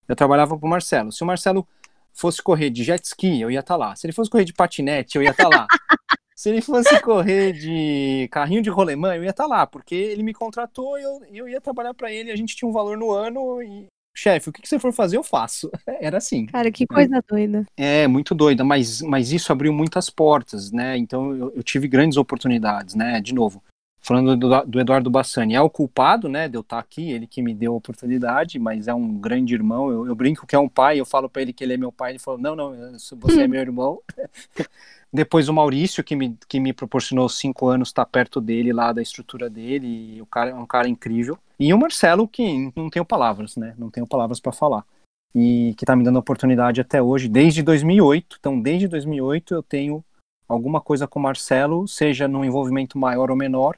eu 0.08 0.16
trabalhava 0.16 0.58
para 0.58 0.66
o 0.66 0.70
Marcelo. 0.70 1.12
Se 1.12 1.24
o 1.24 1.26
Marcelo 1.26 1.68
fosse 2.14 2.42
correr 2.42 2.70
de 2.70 2.84
jet 2.84 3.04
ski, 3.06 3.40
eu 3.40 3.50
ia 3.50 3.60
estar 3.60 3.76
tá 3.76 3.78
lá. 3.78 3.96
Se 3.96 4.06
ele 4.06 4.14
fosse 4.14 4.30
correr 4.30 4.46
de 4.46 4.54
patinete, 4.54 5.18
eu 5.18 5.24
ia 5.24 5.32
estar 5.32 5.50
tá 5.50 5.58
lá. 5.58 5.68
Se 6.36 6.50
ele 6.50 6.62
fosse 6.62 7.02
correr 7.02 7.52
de 7.52 8.30
carrinho 8.32 8.62
de 8.62 8.70
rolemã, 8.70 9.16
eu 9.16 9.24
ia 9.24 9.32
estar 9.32 9.46
tá 9.46 9.50
lá, 9.50 9.66
porque 9.66 9.96
ele 9.96 10.22
me 10.22 10.36
contratou 10.36 11.00
e 11.00 11.02
eu, 11.02 11.24
eu 11.34 11.50
ia 11.50 11.60
trabalhar 11.60 11.96
para 11.96 12.12
ele. 12.12 12.32
A 12.32 12.36
gente 12.36 12.56
tinha 12.56 12.70
um 12.70 12.72
valor 12.72 12.96
no 12.96 13.12
ano 13.12 13.60
e 13.64 13.88
chefe, 14.18 14.50
o 14.50 14.54
que, 14.54 14.62
que, 14.62 14.68
você 14.68 14.80
for 14.80 14.92
fazer, 14.92 15.18
eu 15.18 15.24
faço. 15.24 15.70
Era 16.02 16.18
assim. 16.18 16.46
Cara, 16.48 16.72
que 16.72 16.88
coisa 16.88 17.18
é. 17.18 17.22
doida. 17.28 17.66
É, 17.78 18.08
muito 18.08 18.34
doida, 18.34 18.64
mas, 18.64 19.02
mas 19.02 19.32
isso 19.32 19.52
abriu 19.52 19.72
muitas 19.72 20.10
portas, 20.10 20.72
né? 20.72 20.98
Então 20.98 21.36
eu, 21.36 21.54
eu 21.56 21.64
tive 21.64 21.88
grandes 21.88 22.18
oportunidades, 22.18 22.96
né? 22.96 23.22
De 23.22 23.34
novo, 23.34 23.64
falando 24.02 24.38
do, 24.38 24.66
do, 24.66 24.80
Eduardo 24.80 25.10
Bassani, 25.10 25.54
é 25.54 25.62
o 25.62 25.70
culpado, 25.70 26.30
né, 26.30 26.48
de 26.48 26.56
eu 26.56 26.62
estar 26.62 26.80
aqui, 26.80 27.12
ele 27.12 27.28
que 27.28 27.42
me 27.42 27.54
deu 27.54 27.74
a 27.74 27.76
oportunidade, 27.76 28.58
mas 28.58 28.88
é 28.88 28.94
um 28.94 29.18
grande 29.20 29.54
irmão, 29.54 29.92
eu, 29.92 30.08
eu 30.08 30.16
brinco 30.16 30.48
que 30.48 30.56
é 30.56 30.60
um 30.60 30.70
pai, 30.70 30.98
eu 30.98 31.06
falo 31.06 31.30
para 31.30 31.42
ele 31.42 31.52
que 31.52 31.62
ele 31.62 31.74
é 31.74 31.78
meu 31.78 31.92
pai, 31.92 32.14
ele 32.14 32.20
falou, 32.20 32.40
não, 32.40 32.56
não, 32.56 32.74
você 32.94 33.42
é 33.42 33.48
meu 33.48 33.60
irmão. 33.60 34.00
Depois 35.12 35.48
o 35.48 35.54
Maurício, 35.54 36.04
que 36.04 36.16
me, 36.16 36.38
que 36.48 36.60
me 36.60 36.74
proporcionou 36.74 37.30
cinco 37.30 37.68
anos 37.68 37.90
estar 37.90 38.06
perto 38.06 38.42
dele, 38.42 38.74
lá 38.74 38.92
da 38.92 39.02
estrutura 39.02 39.50
dele, 39.50 40.18
e 40.18 40.22
o 40.22 40.26
cara 40.26 40.52
é 40.52 40.54
um 40.54 40.66
cara 40.66 40.90
incrível. 40.90 41.38
E 41.60 41.74
o 41.74 41.78
Marcelo, 41.78 42.28
que 42.28 42.72
não 42.76 42.90
tenho 42.90 43.06
palavras, 43.06 43.56
né? 43.56 43.74
Não 43.78 43.90
tenho 43.90 44.06
palavras 44.06 44.40
para 44.40 44.52
falar. 44.52 44.86
E 45.34 45.74
que 45.78 45.84
está 45.84 45.96
me 45.96 46.04
dando 46.04 46.20
oportunidade 46.20 46.82
até 46.82 47.02
hoje, 47.02 47.30
desde 47.30 47.64
2008. 47.64 48.38
Então, 48.40 48.60
desde 48.60 48.88
2008 48.88 49.54
eu 49.54 49.64
tenho 49.64 50.04
alguma 50.48 50.82
coisa 50.82 51.08
com 51.08 51.20
o 51.20 51.24
Marcelo, 51.24 51.88
seja 51.88 52.28
num 52.28 52.46
envolvimento 52.46 52.98
maior 52.98 53.30
ou 53.30 53.38
menor, 53.38 53.78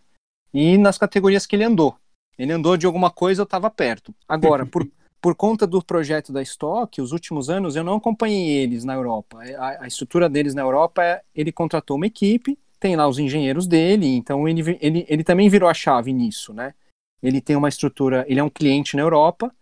e 0.54 0.78
nas 0.78 0.98
categorias 0.98 1.46
que 1.46 1.56
ele 1.56 1.64
andou. 1.64 1.96
Ele 2.38 2.54
andou 2.54 2.78
de 2.78 2.86
alguma 2.86 3.12
coisa, 3.12 3.42
eu 3.42 3.44
estava 3.44 3.70
perto. 3.70 4.14
Agora, 4.28 4.66
por, 4.68 4.88
por 5.22 5.36
conta 5.36 5.68
do 5.68 5.84
projeto 5.84 6.32
da 6.32 6.42
Stock, 6.42 7.02
os 7.02 7.12
últimos 7.12 7.50
anos 7.50 7.76
eu 7.76 7.84
não 7.84 7.96
acompanhei 7.96 8.58
eles 8.58 8.84
na 8.84 8.94
Europa. 8.94 9.40
A, 9.58 9.84
a 9.84 9.88
estrutura 9.88 10.30
deles 10.30 10.54
na 10.54 10.62
Europa 10.62 11.04
é 11.04 11.22
ele 11.36 11.52
contratou 11.52 11.98
uma 11.98 12.08
equipe, 12.08 12.58
tem 12.80 12.96
lá 12.96 13.08
os 13.08 13.20
engenheiros 13.20 13.68
dele, 13.68 14.08
então 14.08 14.48
ele, 14.48 14.78
ele, 14.82 15.06
ele 15.08 15.24
também 15.24 15.50
virou 15.50 15.70
a 15.70 15.74
chave 15.74 16.14
nisso, 16.14 16.54
né? 16.54 16.74
Ele 17.22 17.42
tem 17.42 17.56
uma 17.56 17.68
estrutura, 17.68 18.26
ele 18.30 18.40
é 18.40 18.44
um 18.44 18.50
cliente 18.50 18.96
na 18.96 19.02
Europa 19.02 19.54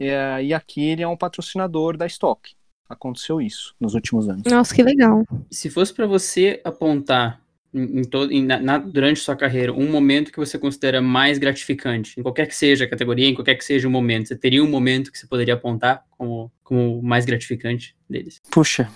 é, 0.00 0.42
e 0.42 0.52
aqui 0.52 0.84
ele 0.84 1.02
é 1.02 1.08
um 1.08 1.16
patrocinador 1.16 1.96
da 1.96 2.06
Stock. 2.06 2.52
Aconteceu 2.88 3.40
isso 3.40 3.74
nos 3.80 3.94
últimos 3.94 4.28
anos. 4.28 4.42
Nossa, 4.50 4.74
que 4.74 4.82
legal. 4.82 5.24
Se 5.50 5.70
fosse 5.70 5.94
para 5.94 6.06
você 6.06 6.60
apontar 6.64 7.40
em, 7.74 8.00
em 8.00 8.04
todo, 8.04 8.32
em, 8.32 8.44
na, 8.44 8.78
durante 8.78 9.20
sua 9.20 9.34
carreira, 9.34 9.72
um 9.72 9.90
momento 9.90 10.30
que 10.30 10.38
você 10.38 10.58
considera 10.58 11.02
mais 11.02 11.38
gratificante, 11.38 12.18
em 12.18 12.22
qualquer 12.22 12.46
que 12.46 12.54
seja 12.54 12.84
a 12.84 12.88
categoria, 12.88 13.28
em 13.28 13.34
qualquer 13.34 13.56
que 13.56 13.64
seja 13.64 13.88
o 13.88 13.90
momento, 13.90 14.28
você 14.28 14.36
teria 14.36 14.62
um 14.62 14.70
momento 14.70 15.10
que 15.10 15.18
você 15.18 15.26
poderia 15.26 15.54
apontar 15.54 16.04
como, 16.10 16.50
como 16.62 17.02
mais 17.02 17.24
gratificante 17.24 17.96
deles? 18.08 18.40
Puxa, 18.50 18.88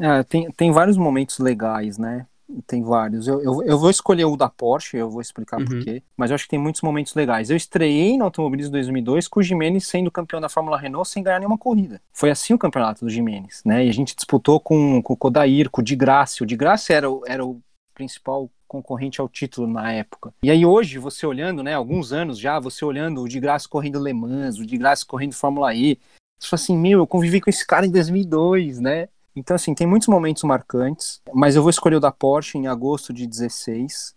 é, 0.00 0.22
tem, 0.24 0.50
tem 0.50 0.72
vários 0.72 0.96
momentos 0.96 1.38
legais, 1.38 1.96
né? 1.96 2.26
Tem 2.66 2.82
vários. 2.82 3.26
Eu, 3.26 3.42
eu, 3.42 3.62
eu, 3.62 3.78
vou 3.78 3.88
escolher 3.88 4.26
o 4.26 4.36
da 4.36 4.50
Porsche, 4.50 4.98
eu 4.98 5.08
vou 5.08 5.22
explicar 5.22 5.58
uhum. 5.58 5.64
porquê, 5.64 6.02
mas 6.14 6.30
eu 6.30 6.34
acho 6.34 6.44
que 6.44 6.50
tem 6.50 6.58
muitos 6.58 6.82
momentos 6.82 7.14
legais. 7.14 7.48
Eu 7.48 7.56
estreiei 7.56 8.18
no 8.18 8.24
Automobilismo 8.24 8.72
2002 8.72 9.26
com 9.28 9.40
o 9.40 9.42
Jimenez 9.42 9.86
sendo 9.86 10.10
campeão 10.10 10.40
da 10.40 10.48
Fórmula 10.48 10.78
Renault 10.78 11.08
sem 11.08 11.22
ganhar 11.22 11.38
nenhuma 11.38 11.56
corrida. 11.56 12.02
Foi 12.12 12.30
assim 12.30 12.52
o 12.52 12.58
campeonato 12.58 13.04
do 13.04 13.10
Jimenez, 13.10 13.62
né? 13.64 13.86
E 13.86 13.88
a 13.88 13.92
gente 13.92 14.14
disputou 14.14 14.60
com, 14.60 15.00
com 15.02 15.14
o 15.14 15.16
Kodair, 15.16 15.70
com 15.70 15.80
o 15.80 15.84
Di 15.84 15.96
Grassi. 15.96 16.42
O 16.42 16.46
Di 16.46 16.54
Grassi 16.54 16.92
era, 16.92 17.08
era 17.26 17.44
o 17.44 17.62
principal 17.94 18.50
concorrente 18.66 19.20
ao 19.20 19.28
título 19.28 19.66
na 19.66 19.92
época. 19.92 20.34
E 20.42 20.50
aí 20.50 20.66
hoje, 20.66 20.98
você 20.98 21.26
olhando, 21.26 21.62
né, 21.62 21.74
alguns 21.74 22.12
anos 22.12 22.38
já, 22.38 22.58
você 22.58 22.84
olhando 22.84 23.22
o 23.22 23.28
de 23.28 23.38
graça 23.38 23.68
correndo 23.68 24.02
Le 24.02 24.12
Mans, 24.12 24.58
o 24.58 24.66
de 24.66 24.76
graça 24.76 25.06
correndo 25.06 25.34
Fórmula 25.34 25.74
E, 25.74 25.98
você 26.38 26.48
fala 26.48 26.60
assim, 26.60 26.76
meu, 26.76 26.98
eu 26.98 27.06
convivi 27.06 27.40
com 27.40 27.48
esse 27.48 27.66
cara 27.66 27.86
em 27.86 27.90
2002, 27.90 28.80
né? 28.80 29.08
Então, 29.36 29.54
assim, 29.54 29.74
tem 29.74 29.86
muitos 29.86 30.08
momentos 30.08 30.42
marcantes, 30.42 31.20
mas 31.32 31.56
eu 31.56 31.62
vou 31.62 31.70
escolher 31.70 31.96
o 31.96 32.00
da 32.00 32.12
Porsche 32.12 32.58
em 32.58 32.66
agosto 32.66 33.12
de 33.12 33.26
16, 33.26 34.14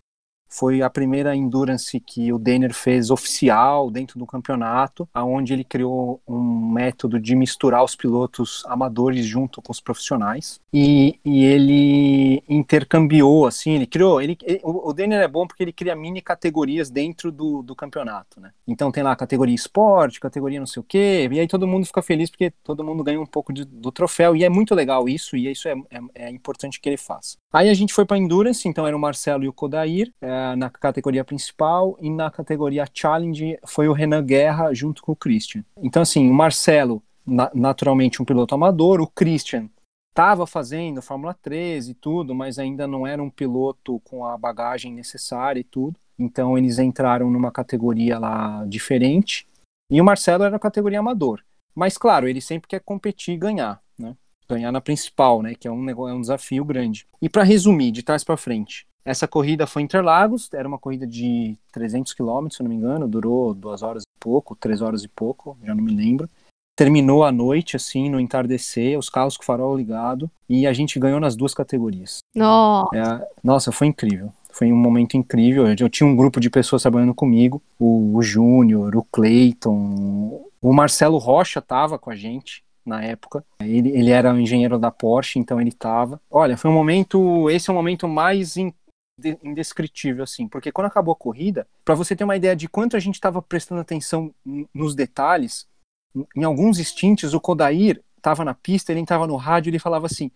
foi 0.49 0.81
a 0.81 0.89
primeira 0.89 1.35
endurance 1.35 1.99
que 1.99 2.31
o 2.31 2.39
Denner 2.39 2.73
fez 2.73 3.09
oficial 3.09 3.91
dentro 3.91 4.17
do 4.17 4.25
campeonato, 4.25 5.07
aonde 5.13 5.53
ele 5.53 5.63
criou 5.63 6.21
um 6.27 6.71
método 6.71 7.19
de 7.19 7.35
misturar 7.35 7.83
os 7.83 7.95
pilotos 7.95 8.63
amadores 8.67 9.25
junto 9.25 9.61
com 9.61 9.71
os 9.71 9.79
profissionais 9.79 10.59
e, 10.73 11.19
e 11.23 11.43
ele 11.43 12.43
intercambiou 12.47 13.45
assim, 13.45 13.71
ele 13.71 13.87
criou, 13.87 14.21
ele, 14.21 14.37
ele, 14.43 14.61
o 14.63 14.93
Denner 14.93 15.21
é 15.21 15.27
bom 15.27 15.45
porque 15.45 15.63
ele 15.63 15.73
cria 15.73 15.95
mini 15.95 16.21
categorias 16.21 16.89
dentro 16.89 17.31
do, 17.31 17.61
do 17.61 17.75
campeonato, 17.75 18.39
né? 18.39 18.51
Então 18.67 18.91
tem 18.91 19.03
lá 19.03 19.15
categoria 19.15 19.55
esporte, 19.55 20.19
categoria 20.19 20.59
não 20.59 20.67
sei 20.67 20.79
o 20.79 20.83
quê, 20.83 21.27
e 21.31 21.39
aí 21.39 21.47
todo 21.47 21.67
mundo 21.67 21.85
fica 21.85 22.01
feliz 22.01 22.29
porque 22.29 22.51
todo 22.63 22.83
mundo 22.83 23.03
ganha 23.03 23.19
um 23.19 23.25
pouco 23.25 23.51
de, 23.53 23.65
do 23.65 23.91
troféu 23.91 24.35
e 24.35 24.43
é 24.43 24.49
muito 24.49 24.73
legal 24.75 25.07
isso 25.07 25.35
e 25.35 25.49
isso 25.49 25.67
é, 25.67 25.75
é, 25.89 26.25
é 26.27 26.29
importante 26.29 26.79
que 26.79 26.89
ele 26.89 26.97
faça. 26.97 27.37
Aí 27.51 27.69
a 27.69 27.73
gente 27.73 27.93
foi 27.93 28.05
para 28.05 28.17
endurance, 28.17 28.67
então 28.67 28.85
era 28.85 28.95
o 28.95 28.99
Marcelo 28.99 29.43
e 29.43 29.47
o 29.47 29.53
Kodair. 29.53 30.13
É, 30.21 30.36
na 30.55 30.69
categoria 30.69 31.23
principal 31.23 31.97
e 31.99 32.09
na 32.09 32.29
categoria 32.29 32.87
Challenge 32.91 33.57
foi 33.65 33.87
o 33.87 33.93
Renan 33.93 34.23
Guerra 34.23 34.73
junto 34.73 35.01
com 35.01 35.11
o 35.11 35.15
Christian. 35.15 35.63
Então, 35.81 36.01
assim, 36.01 36.29
o 36.29 36.33
Marcelo, 36.33 37.01
na 37.25 37.51
naturalmente 37.53 38.21
um 38.21 38.25
piloto 38.25 38.55
amador, 38.55 39.01
o 39.01 39.07
Christian 39.07 39.69
estava 40.17 40.47
fazendo 40.47 40.99
Fórmula 40.99 41.35
13 41.35 41.91
e 41.91 41.93
tudo, 41.93 42.33
mas 42.33 42.57
ainda 42.57 42.87
não 42.87 43.05
era 43.05 43.21
um 43.21 43.29
piloto 43.29 43.99
com 44.03 44.25
a 44.25 44.35
bagagem 44.35 44.91
necessária 44.91 45.59
e 45.59 45.63
tudo. 45.63 45.99
Então 46.17 46.57
eles 46.57 46.79
entraram 46.79 47.29
numa 47.29 47.51
categoria 47.51 48.17
lá 48.17 48.65
diferente. 48.67 49.47
E 49.91 50.01
o 50.01 50.03
Marcelo 50.03 50.43
era 50.43 50.57
categoria 50.57 50.99
amador. 50.99 51.43
Mas 51.75 51.97
claro, 51.97 52.27
ele 52.27 52.41
sempre 52.41 52.67
quer 52.67 52.79
competir 52.79 53.35
e 53.35 53.37
ganhar, 53.37 53.79
né? 53.97 54.15
Ganhar 54.49 54.71
na 54.71 54.81
principal, 54.81 55.43
né? 55.43 55.53
Que 55.53 55.67
é 55.67 55.71
um, 55.71 55.83
negócio, 55.83 56.11
é 56.11 56.17
um 56.17 56.21
desafio 56.21 56.65
grande. 56.65 57.07
E 57.21 57.29
para 57.29 57.43
resumir, 57.43 57.91
de 57.91 58.01
trás 58.01 58.23
para 58.23 58.35
frente, 58.35 58.86
essa 59.07 59.27
corrida 59.27 59.65
foi 59.65 59.81
em 59.81 59.85
Interlagos, 59.85 60.49
era 60.53 60.67
uma 60.67 60.77
corrida 60.77 61.07
de 61.07 61.57
300 61.71 62.13
quilômetros, 62.13 62.57
se 62.57 62.63
não 62.63 62.69
me 62.69 62.75
engano, 62.75 63.07
durou 63.07 63.53
duas 63.53 63.81
horas 63.81 64.03
e 64.03 64.19
pouco, 64.19 64.53
três 64.53 64.81
horas 64.81 65.03
e 65.03 65.07
pouco, 65.07 65.57
já 65.63 65.73
não 65.73 65.83
me 65.83 65.95
lembro. 65.95 66.29
Terminou 66.75 67.23
à 67.23 67.31
noite, 67.31 67.75
assim, 67.77 68.09
no 68.09 68.19
entardecer, 68.19 68.99
os 68.99 69.09
carros 69.09 69.37
com 69.37 69.43
farol 69.43 69.75
ligado, 69.77 70.29
e 70.47 70.67
a 70.67 70.73
gente 70.73 70.99
ganhou 70.99 71.19
nas 71.19 71.35
duas 71.35 71.53
categorias. 71.53 72.19
Nossa, 72.35 72.95
é, 72.95 73.27
nossa 73.41 73.71
foi 73.71 73.87
incrível. 73.87 74.31
Foi 74.51 74.71
um 74.71 74.75
momento 74.75 75.15
incrível. 75.15 75.65
Eu, 75.67 75.89
tinha 75.89 76.07
um 76.07 76.15
grupo 76.15 76.39
de 76.39 76.49
pessoas 76.49 76.81
trabalhando 76.81 77.13
comigo, 77.13 77.61
o, 77.79 78.15
o 78.15 78.21
Júnior, 78.21 78.95
o 78.95 79.03
Cleiton, 79.03 80.45
o 80.61 80.73
Marcelo 80.73 81.17
Rocha 81.17 81.61
tava 81.61 81.97
com 81.97 82.09
a 82.09 82.15
gente, 82.15 82.61
na 82.85 83.03
época. 83.03 83.43
Ele, 83.59 83.89
ele 83.89 84.11
era 84.11 84.33
um 84.33 84.39
engenheiro 84.39 84.77
da 84.77 84.91
Porsche, 84.91 85.39
então 85.39 85.61
ele 85.61 85.69
estava. 85.69 86.19
Olha, 86.29 86.57
foi 86.57 86.69
um 86.69 86.73
momento. 86.73 87.49
Esse 87.49 87.69
é 87.69 87.73
o 87.73 87.75
momento 87.75 88.07
mais 88.07 88.57
indescritível, 89.43 90.23
assim, 90.23 90.47
porque 90.47 90.71
quando 90.71 90.87
acabou 90.87 91.13
a 91.13 91.15
corrida, 91.15 91.67
para 91.83 91.95
você 91.95 92.15
ter 92.15 92.23
uma 92.23 92.35
ideia 92.35 92.55
de 92.55 92.69
quanto 92.69 92.95
a 92.95 92.99
gente 92.99 93.15
estava 93.15 93.41
prestando 93.41 93.81
atenção 93.81 94.33
nos 94.73 94.93
detalhes, 94.93 95.67
em 96.35 96.43
alguns 96.43 96.79
instintos 96.79 97.33
o 97.33 97.41
Kodair 97.41 98.01
estava 98.15 98.45
na 98.45 98.53
pista, 98.53 98.91
ele 98.91 99.01
entrava 99.01 99.27
no 99.27 99.35
rádio 99.35 99.69
e 99.69 99.71
ele 99.71 99.79
falava 99.79 100.05
assim: 100.05 100.31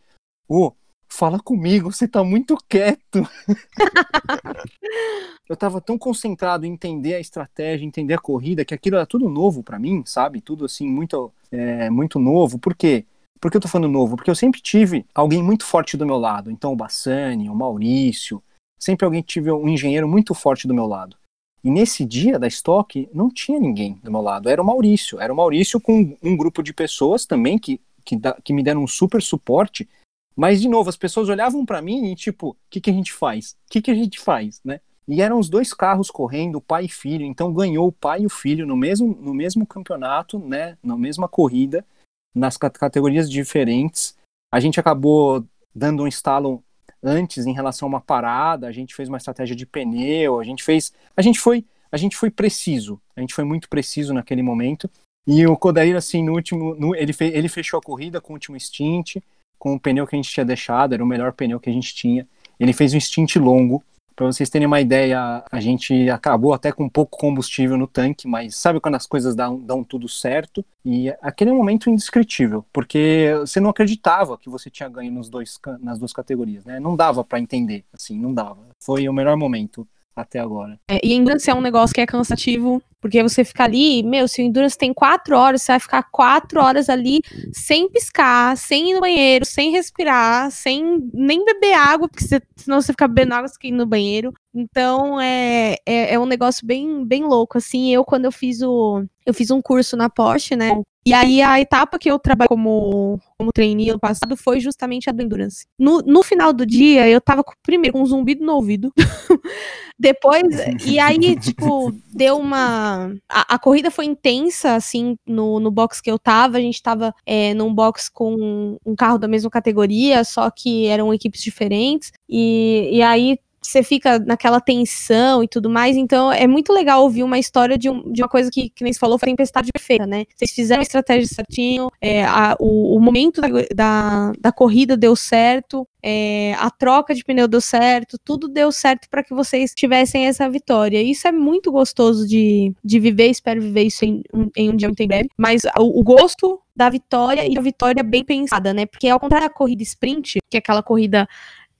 Ô, 0.47 0.67
oh, 0.67 0.73
fala 1.07 1.39
comigo, 1.39 1.91
você 1.91 2.07
tá 2.07 2.23
muito 2.23 2.57
quieto. 2.67 3.27
eu 5.47 5.55
tava 5.55 5.81
tão 5.81 5.97
concentrado 5.97 6.65
em 6.65 6.71
entender 6.71 7.15
a 7.15 7.19
estratégia, 7.19 7.85
entender 7.85 8.13
a 8.13 8.19
corrida, 8.19 8.65
que 8.65 8.73
aquilo 8.73 8.95
era 8.95 9.05
tudo 9.05 9.29
novo 9.29 9.61
para 9.61 9.77
mim, 9.77 10.03
sabe? 10.05 10.41
Tudo 10.41 10.65
assim, 10.65 10.89
muito, 10.89 11.31
é, 11.51 11.89
muito 11.89 12.17
novo. 12.17 12.57
Por 12.57 12.75
quê? 12.75 13.05
Por 13.39 13.51
que 13.51 13.57
eu 13.57 13.61
tô 13.61 13.67
falando 13.67 13.91
novo? 13.91 14.15
Porque 14.15 14.29
eu 14.29 14.35
sempre 14.35 14.61
tive 14.61 15.05
alguém 15.13 15.43
muito 15.43 15.65
forte 15.65 15.97
do 15.97 16.05
meu 16.05 16.17
lado. 16.17 16.51
Então, 16.51 16.73
o 16.73 16.75
Bassani, 16.75 17.49
o 17.49 17.55
Maurício, 17.55 18.41
sempre 18.81 19.05
alguém 19.05 19.21
tive 19.21 19.51
um 19.51 19.69
engenheiro 19.69 20.07
muito 20.07 20.33
forte 20.33 20.67
do 20.67 20.73
meu 20.73 20.87
lado. 20.87 21.15
E 21.63 21.69
nesse 21.69 22.03
dia 22.03 22.39
da 22.39 22.47
estoque, 22.47 23.07
não 23.13 23.29
tinha 23.29 23.59
ninguém 23.59 23.99
do 24.03 24.11
meu 24.11 24.21
lado. 24.21 24.49
Era 24.49 24.61
o 24.61 24.65
Maurício. 24.65 25.19
Era 25.19 25.31
o 25.31 25.35
Maurício 25.35 25.79
com 25.79 26.17
um 26.21 26.35
grupo 26.35 26.63
de 26.63 26.73
pessoas 26.73 27.25
também 27.25 27.59
que, 27.59 27.79
que, 28.03 28.15
da, 28.15 28.33
que 28.43 28.51
me 28.51 28.63
deram 28.63 28.83
um 28.83 28.87
super 28.87 29.21
suporte. 29.21 29.87
Mas, 30.35 30.59
de 30.59 30.67
novo, 30.67 30.89
as 30.89 30.97
pessoas 30.97 31.29
olhavam 31.29 31.63
para 31.63 31.81
mim 31.81 32.11
e, 32.11 32.15
tipo, 32.15 32.49
o 32.49 32.55
que, 32.69 32.81
que 32.81 32.89
a 32.89 32.93
gente 32.93 33.13
faz? 33.13 33.51
O 33.67 33.69
que, 33.69 33.81
que 33.81 33.91
a 33.91 33.95
gente 33.95 34.19
faz, 34.19 34.59
né? 34.65 34.79
E 35.07 35.21
eram 35.21 35.37
os 35.37 35.49
dois 35.49 35.73
carros 35.73 36.09
correndo, 36.09 36.61
pai 36.61 36.85
e 36.85 36.89
filho. 36.89 37.25
Então, 37.25 37.53
ganhou 37.53 37.87
o 37.87 37.91
pai 37.91 38.21
e 38.21 38.25
o 38.25 38.29
filho 38.29 38.65
no 38.65 38.75
mesmo, 38.75 39.15
no 39.21 39.33
mesmo 39.33 39.65
campeonato, 39.67 40.39
né? 40.39 40.77
Na 40.81 40.97
mesma 40.97 41.27
corrida, 41.27 41.85
nas 42.33 42.57
categorias 42.57 43.29
diferentes. 43.29 44.15
A 44.51 44.59
gente 44.59 44.79
acabou 44.79 45.45
dando 45.75 46.03
um 46.03 46.07
estalo 46.07 46.63
antes 47.03 47.45
em 47.45 47.53
relação 47.53 47.87
a 47.87 47.89
uma 47.89 48.01
parada, 48.01 48.67
a 48.67 48.71
gente 48.71 48.93
fez 48.93 49.09
uma 49.09 49.17
estratégia 49.17 49.55
de 49.55 49.65
pneu, 49.65 50.39
a 50.39 50.43
gente 50.43 50.63
fez, 50.63 50.93
a 51.15 51.21
gente 51.21 51.39
foi, 51.39 51.65
a 51.91 51.97
gente 51.97 52.15
foi 52.15 52.29
preciso, 52.29 53.01
a 53.15 53.21
gente 53.21 53.33
foi 53.33 53.43
muito 53.43 53.67
preciso 53.69 54.13
naquele 54.13 54.41
momento. 54.41 54.89
E 55.25 55.45
o 55.45 55.55
Kodair 55.55 55.95
assim 55.95 56.23
no 56.23 56.33
último, 56.33 56.75
no, 56.75 56.95
ele, 56.95 57.13
fe, 57.13 57.25
ele 57.25 57.47
fechou 57.47 57.79
a 57.79 57.81
corrida 57.81 58.19
com 58.19 58.33
o 58.33 58.35
último 58.35 58.59
stint, 58.59 59.17
com 59.57 59.75
o 59.75 59.79
pneu 59.79 60.07
que 60.07 60.15
a 60.15 60.17
gente 60.17 60.31
tinha 60.31 60.45
deixado, 60.45 60.93
era 60.93 61.03
o 61.03 61.07
melhor 61.07 61.33
pneu 61.33 61.59
que 61.59 61.69
a 61.69 61.73
gente 61.73 61.93
tinha. 61.93 62.27
Ele 62.59 62.73
fez 62.73 62.93
um 62.93 62.99
stint 62.99 63.35
longo, 63.35 63.83
Para 64.15 64.25
vocês 64.25 64.49
terem 64.49 64.67
uma 64.67 64.81
ideia, 64.81 65.43
a 65.51 65.59
gente 65.59 66.09
acabou 66.09 66.53
até 66.53 66.71
com 66.71 66.87
pouco 66.89 67.17
combustível 67.17 67.77
no 67.77 67.87
tanque, 67.87 68.27
mas 68.27 68.55
sabe 68.55 68.79
quando 68.79 68.95
as 68.95 69.07
coisas 69.07 69.35
dão, 69.35 69.59
dão 69.59 69.83
tudo 69.83 70.07
certo? 70.07 70.63
E 70.85 71.09
aquele 71.21 71.51
momento 71.51 71.89
indescritível, 71.89 72.65
porque 72.71 73.33
você 73.39 73.59
não 73.59 73.69
acreditava 73.69 74.37
que 74.37 74.49
você 74.49 74.69
tinha 74.69 74.89
ganho 74.89 75.11
nos 75.11 75.29
dois, 75.29 75.59
nas 75.79 75.97
duas 75.97 76.13
categorias, 76.13 76.65
né? 76.65 76.79
Não 76.79 76.95
dava 76.95 77.23
para 77.23 77.39
entender, 77.39 77.83
assim, 77.93 78.19
não 78.19 78.33
dava. 78.33 78.59
Foi 78.79 79.07
o 79.07 79.13
melhor 79.13 79.37
momento 79.37 79.87
até 80.15 80.39
agora. 80.39 80.79
É, 80.89 80.99
e 81.03 81.13
endurance 81.13 81.49
é 81.49 81.53
um 81.53 81.61
negócio 81.61 81.93
que 81.93 82.01
é 82.01 82.05
cansativo, 82.05 82.81
porque 82.99 83.23
você 83.23 83.43
fica 83.43 83.63
ali, 83.63 84.03
meu, 84.03 84.27
se 84.27 84.41
o 84.41 84.45
endurance 84.45 84.77
tem 84.77 84.93
quatro 84.93 85.35
horas, 85.35 85.63
você 85.63 85.71
vai 85.71 85.79
ficar 85.79 86.03
quatro 86.11 86.61
horas 86.61 86.89
ali 86.89 87.21
sem 87.51 87.89
piscar, 87.89 88.55
sem 88.55 88.91
ir 88.91 88.93
no 88.93 89.01
banheiro, 89.01 89.45
sem 89.45 89.71
respirar, 89.71 90.51
sem 90.51 91.09
nem 91.13 91.43
beber 91.43 91.73
água, 91.73 92.07
porque 92.07 92.23
você, 92.23 92.41
senão 92.55 92.81
você 92.81 92.93
fica 92.93 93.07
bebendo 93.07 93.33
água 93.33 93.47
sem 93.47 93.71
ir 93.71 93.73
no 93.73 93.85
banheiro. 93.85 94.33
Então 94.53 95.19
é, 95.19 95.77
é, 95.85 96.13
é, 96.13 96.19
um 96.19 96.25
negócio 96.25 96.65
bem, 96.65 97.05
bem 97.05 97.23
louco, 97.23 97.57
assim. 97.57 97.93
Eu, 97.93 98.03
quando 98.03 98.25
eu 98.25 98.31
fiz 98.31 98.61
o. 98.61 99.03
Eu 99.25 99.33
fiz 99.33 99.49
um 99.49 99.61
curso 99.61 99.95
na 99.95 100.09
Porsche, 100.09 100.55
né? 100.55 100.71
E 101.05 101.13
aí 101.13 101.41
a 101.41 101.59
etapa 101.59 101.97
que 101.97 102.09
eu 102.11 102.19
trabalhei 102.19 102.47
como, 102.47 103.19
como 103.37 103.51
trainee 103.51 103.89
ano 103.89 103.99
passado 103.99 104.37
foi 104.37 104.59
justamente 104.59 105.09
a 105.09 105.13
do 105.13 105.23
Endurance. 105.23 105.65
No, 105.77 105.99
no 105.99 106.21
final 106.21 106.53
do 106.53 106.65
dia, 106.65 107.09
eu 107.09 107.19
tava 107.19 107.43
com, 107.43 107.53
primeiro 107.63 107.93
com 107.93 108.03
um 108.03 108.05
zumbido 108.05 108.45
no 108.45 108.53
ouvido. 108.53 108.93
Depois, 109.97 110.43
e 110.85 110.99
aí, 110.99 111.35
tipo, 111.39 111.91
deu 112.11 112.37
uma. 112.37 113.13
A, 113.29 113.55
a, 113.55 113.59
corrida 113.59 113.91
foi 113.91 114.05
intensa, 114.05 114.75
assim, 114.75 115.15
no, 115.27 115.59
no 115.59 115.69
box 115.69 116.01
que 116.01 116.09
eu 116.09 116.17
tava. 116.17 116.57
A 116.57 116.61
gente 116.61 116.81
tava 116.81 117.13
é, 117.25 117.53
num 117.53 117.73
box 117.73 118.09
com 118.09 118.77
um 118.83 118.95
carro 118.95 119.19
da 119.19 119.27
mesma 119.27 119.49
categoria, 119.49 120.23
só 120.23 120.49
que 120.49 120.87
eram 120.87 121.13
equipes 121.13 121.41
diferentes. 121.41 122.11
E, 122.27 122.89
e 122.91 123.01
aí 123.03 123.37
você 123.61 123.83
fica 123.83 124.17
naquela 124.19 124.59
tensão 124.59 125.43
e 125.43 125.47
tudo 125.47 125.69
mais. 125.69 125.95
Então 125.95 126.31
é 126.31 126.47
muito 126.47 126.73
legal 126.73 127.03
ouvir 127.03 127.23
uma 127.23 127.37
história 127.37 127.77
de, 127.77 127.89
um, 127.89 128.11
de 128.11 128.21
uma 128.21 128.27
coisa 128.27 128.49
que, 128.51 128.69
que 128.69 128.83
nem 128.83 128.93
falou, 128.93 129.19
foi 129.19 129.29
tempestade 129.29 129.71
perfeita, 129.71 130.07
né? 130.07 130.25
Vocês 130.35 130.51
fizeram 130.51 130.79
a 130.79 130.83
estratégia 130.83 131.27
certinho, 131.27 131.89
é, 132.01 132.23
a, 132.23 132.55
o, 132.59 132.97
o, 132.97 132.99
momento 132.99 133.39
da, 133.41 133.47
da, 133.73 134.31
da, 134.39 134.51
corrida 134.51 134.97
deu 134.97 135.15
certo, 135.15 135.87
é, 136.03 136.53
a 136.57 136.69
troca 136.71 137.13
de 137.13 137.23
pneu 137.23 137.47
deu 137.47 137.61
certo, 137.61 138.17
tudo 138.23 138.47
deu 138.47 138.71
certo 138.71 139.07
para 139.09 139.23
que 139.23 139.33
vocês 139.33 139.73
tivessem 139.73 140.25
essa 140.27 140.49
vitória. 140.49 141.01
Isso 141.01 141.27
é 141.27 141.31
muito 141.31 141.71
gostoso 141.71 142.27
de, 142.27 142.73
de 142.83 142.99
viver, 142.99 143.27
espero 143.27 143.61
viver 143.61 143.83
isso 143.83 144.03
em, 144.03 144.23
em 144.55 144.69
um 144.69 144.75
dia 144.75 144.87
muito 144.87 145.01
em 145.01 145.07
breve. 145.07 145.29
Mas 145.37 145.61
o, 145.77 145.99
o 145.99 146.03
gosto 146.03 146.59
da 146.75 146.89
vitória 146.89 147.45
e 147.47 147.57
a 147.57 147.61
vitória 147.61 148.01
bem 148.01 148.23
pensada, 148.23 148.73
né? 148.73 148.85
Porque 148.85 149.07
ao 149.07 149.19
contrário 149.19 149.47
da 149.47 149.53
corrida 149.53 149.83
sprint, 149.83 150.39
que 150.49 150.57
é 150.57 150.59
aquela 150.59 150.81
corrida 150.81 151.27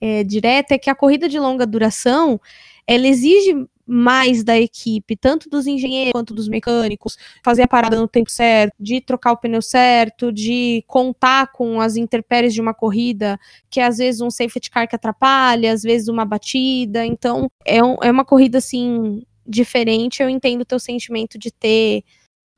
é, 0.02 0.24
direta 0.24 0.74
é 0.74 0.78
que 0.78 0.90
a 0.90 0.96
corrida 0.96 1.28
de 1.28 1.38
longa 1.38 1.64
duração 1.64 2.40
ela 2.84 3.06
exige 3.06 3.54
mais 3.86 4.42
da 4.42 4.58
equipe, 4.58 5.16
tanto 5.16 5.48
dos 5.48 5.66
engenheiros 5.66 6.12
quanto 6.12 6.34
dos 6.34 6.48
mecânicos, 6.48 7.16
fazer 7.44 7.62
a 7.62 7.68
parada 7.68 8.00
no 8.00 8.08
tempo 8.08 8.28
certo, 8.30 8.74
de 8.80 9.00
trocar 9.00 9.32
o 9.32 9.36
pneu 9.36 9.62
certo, 9.62 10.32
de 10.32 10.82
contar 10.88 11.52
com 11.52 11.80
as 11.80 11.96
intempéries 11.96 12.52
de 12.52 12.60
uma 12.60 12.74
corrida, 12.74 13.38
que 13.70 13.80
às 13.80 13.98
vezes 13.98 14.20
um 14.20 14.30
safety 14.30 14.70
car 14.70 14.88
que 14.88 14.96
atrapalha, 14.96 15.72
às 15.72 15.82
vezes 15.82 16.08
uma 16.08 16.24
batida. 16.24 17.06
Então, 17.06 17.48
é, 17.64 17.82
um, 17.82 17.96
é 18.02 18.10
uma 18.10 18.24
corrida 18.24 18.58
assim 18.58 19.22
diferente. 19.46 20.22
Eu 20.22 20.28
entendo 20.28 20.62
o 20.62 20.66
teu 20.66 20.80
sentimento 20.80 21.38
de 21.38 21.52
ter 21.52 22.02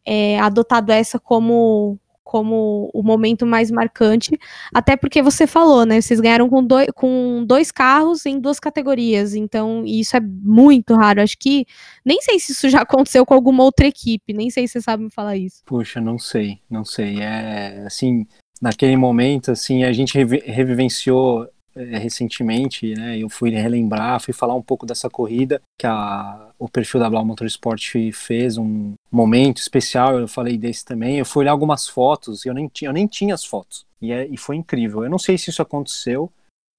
é, 0.07 0.39
adotado 0.41 0.93
essa 0.93 1.19
como 1.19 1.99
como 2.35 2.91
o 2.93 3.01
momento 3.01 3.47
mais 3.47 3.71
marcante, 3.71 4.37
até 4.75 4.97
porque 4.97 5.23
você 5.23 5.47
falou, 5.47 5.87
né? 5.87 6.01
Vocês 6.01 6.19
ganharam 6.19 6.49
com 6.49 6.65
dois, 6.65 6.89
com 6.93 7.45
dois 7.47 7.71
carros 7.71 8.27
em 8.27 8.41
duas 8.41 8.59
categorias, 8.59 9.37
então 9.37 9.85
isso 9.87 10.17
é 10.17 10.21
muito 10.21 10.97
raro. 10.97 11.23
Acho 11.23 11.39
que 11.39 11.65
nem 12.05 12.21
sei 12.23 12.41
se 12.41 12.51
isso 12.51 12.69
já 12.69 12.81
aconteceu 12.81 13.25
com 13.25 13.35
alguma 13.35 13.63
outra 13.63 13.87
equipe, 13.87 14.33
nem 14.33 14.51
sei 14.51 14.67
se 14.67 14.73
você 14.73 14.81
sabe 14.81 15.05
me 15.05 15.13
falar 15.13 15.37
isso. 15.37 15.63
Puxa, 15.65 16.01
não 16.01 16.19
sei, 16.19 16.59
não 16.69 16.85
sei. 16.85 17.21
É 17.21 17.85
assim, 17.87 18.27
naquele 18.61 18.97
momento, 18.97 19.53
assim, 19.53 19.85
a 19.85 19.93
gente 19.93 20.19
revivenciou 20.19 21.49
é, 21.75 21.99
recentemente, 21.99 22.95
né? 22.95 23.19
Eu 23.19 23.29
fui 23.29 23.51
relembrar, 23.51 24.21
fui 24.21 24.33
falar 24.33 24.55
um 24.55 24.63
pouco 24.63 24.87
dessa 24.87 25.11
corrida 25.11 25.61
que 25.79 25.87
a, 25.87 26.51
o 26.59 26.69
perfil 26.69 27.01
da 27.01 27.11
Blau 27.11 27.25
Motorsport 27.25 27.95
fez 28.13 28.57
um 28.57 28.95
momento 29.11 29.59
especial. 29.59 30.19
Eu 30.19 30.29
falei 30.29 30.57
desse 30.57 30.85
também. 30.85 31.19
Eu 31.19 31.25
fui 31.25 31.43
olhar 31.43 31.53
algumas 31.53 31.89
fotos 31.89 32.45
eu 32.47 32.55
nem 32.55 32.69
tinha, 32.69 32.89
eu 32.89 32.93
nem 32.93 33.07
tinha 33.07 33.35
as 33.35 33.45
fotos. 33.45 33.85
E, 34.01 34.13
é, 34.13 34.27
e 34.27 34.37
foi 34.37 34.57
incrível. 34.57 35.05
Eu 35.05 35.11
não 35.11 35.19
sei 35.19 35.37
se 35.37 35.51
isso 35.51 35.63
aconteceu. 35.63 36.31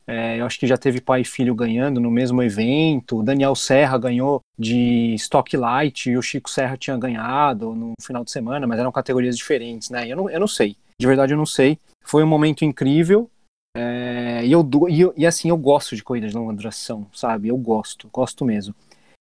É, 0.08 0.40
eu 0.40 0.46
acho 0.46 0.60
que 0.60 0.68
já 0.68 0.78
teve 0.78 1.02
pai 1.02 1.22
e 1.22 1.26
filho 1.26 1.56
ganhando 1.56 2.00
no 2.00 2.12
mesmo 2.12 2.42
evento. 2.44 3.20
O 3.20 3.24
Daniel 3.24 3.56
Serra 3.56 3.98
ganhou 3.98 4.40
de 4.58 5.14
Stock 5.16 5.58
Light 5.58 6.10
e 6.10 6.18
o 6.18 6.22
Chico 6.22 6.50
Serra 6.50 6.78
tinha 6.78 6.96
ganhado 6.96 7.74
no 7.74 7.94
final 8.00 8.24
de 8.24 8.32
semana, 8.32 8.68
mas 8.68 8.80
eram 8.80 8.92
categorias 8.92 9.36
diferentes, 9.36 9.90
né? 9.90 10.08
Eu 10.08 10.16
não, 10.16 10.30
eu 10.30 10.40
não 10.40 10.48
sei. 10.48 10.76
De 11.00 11.08
verdade, 11.08 11.34
eu 11.34 11.38
não 11.38 11.46
sei. 11.46 11.78
Foi 12.02 12.24
um 12.24 12.28
momento 12.28 12.64
incrível. 12.64 13.30
É, 13.78 14.46
e, 14.46 14.54
eu, 14.54 14.68
e, 14.88 15.22
e, 15.22 15.26
assim, 15.26 15.50
eu 15.50 15.58
gosto 15.58 15.98
de 15.98 16.04
corridas 16.04 16.32
de 16.32 16.38
longa 16.38 16.54
duração, 16.54 17.06
sabe? 17.14 17.50
Eu 17.50 17.58
gosto, 17.58 18.10
gosto 18.12 18.46
mesmo. 18.46 18.74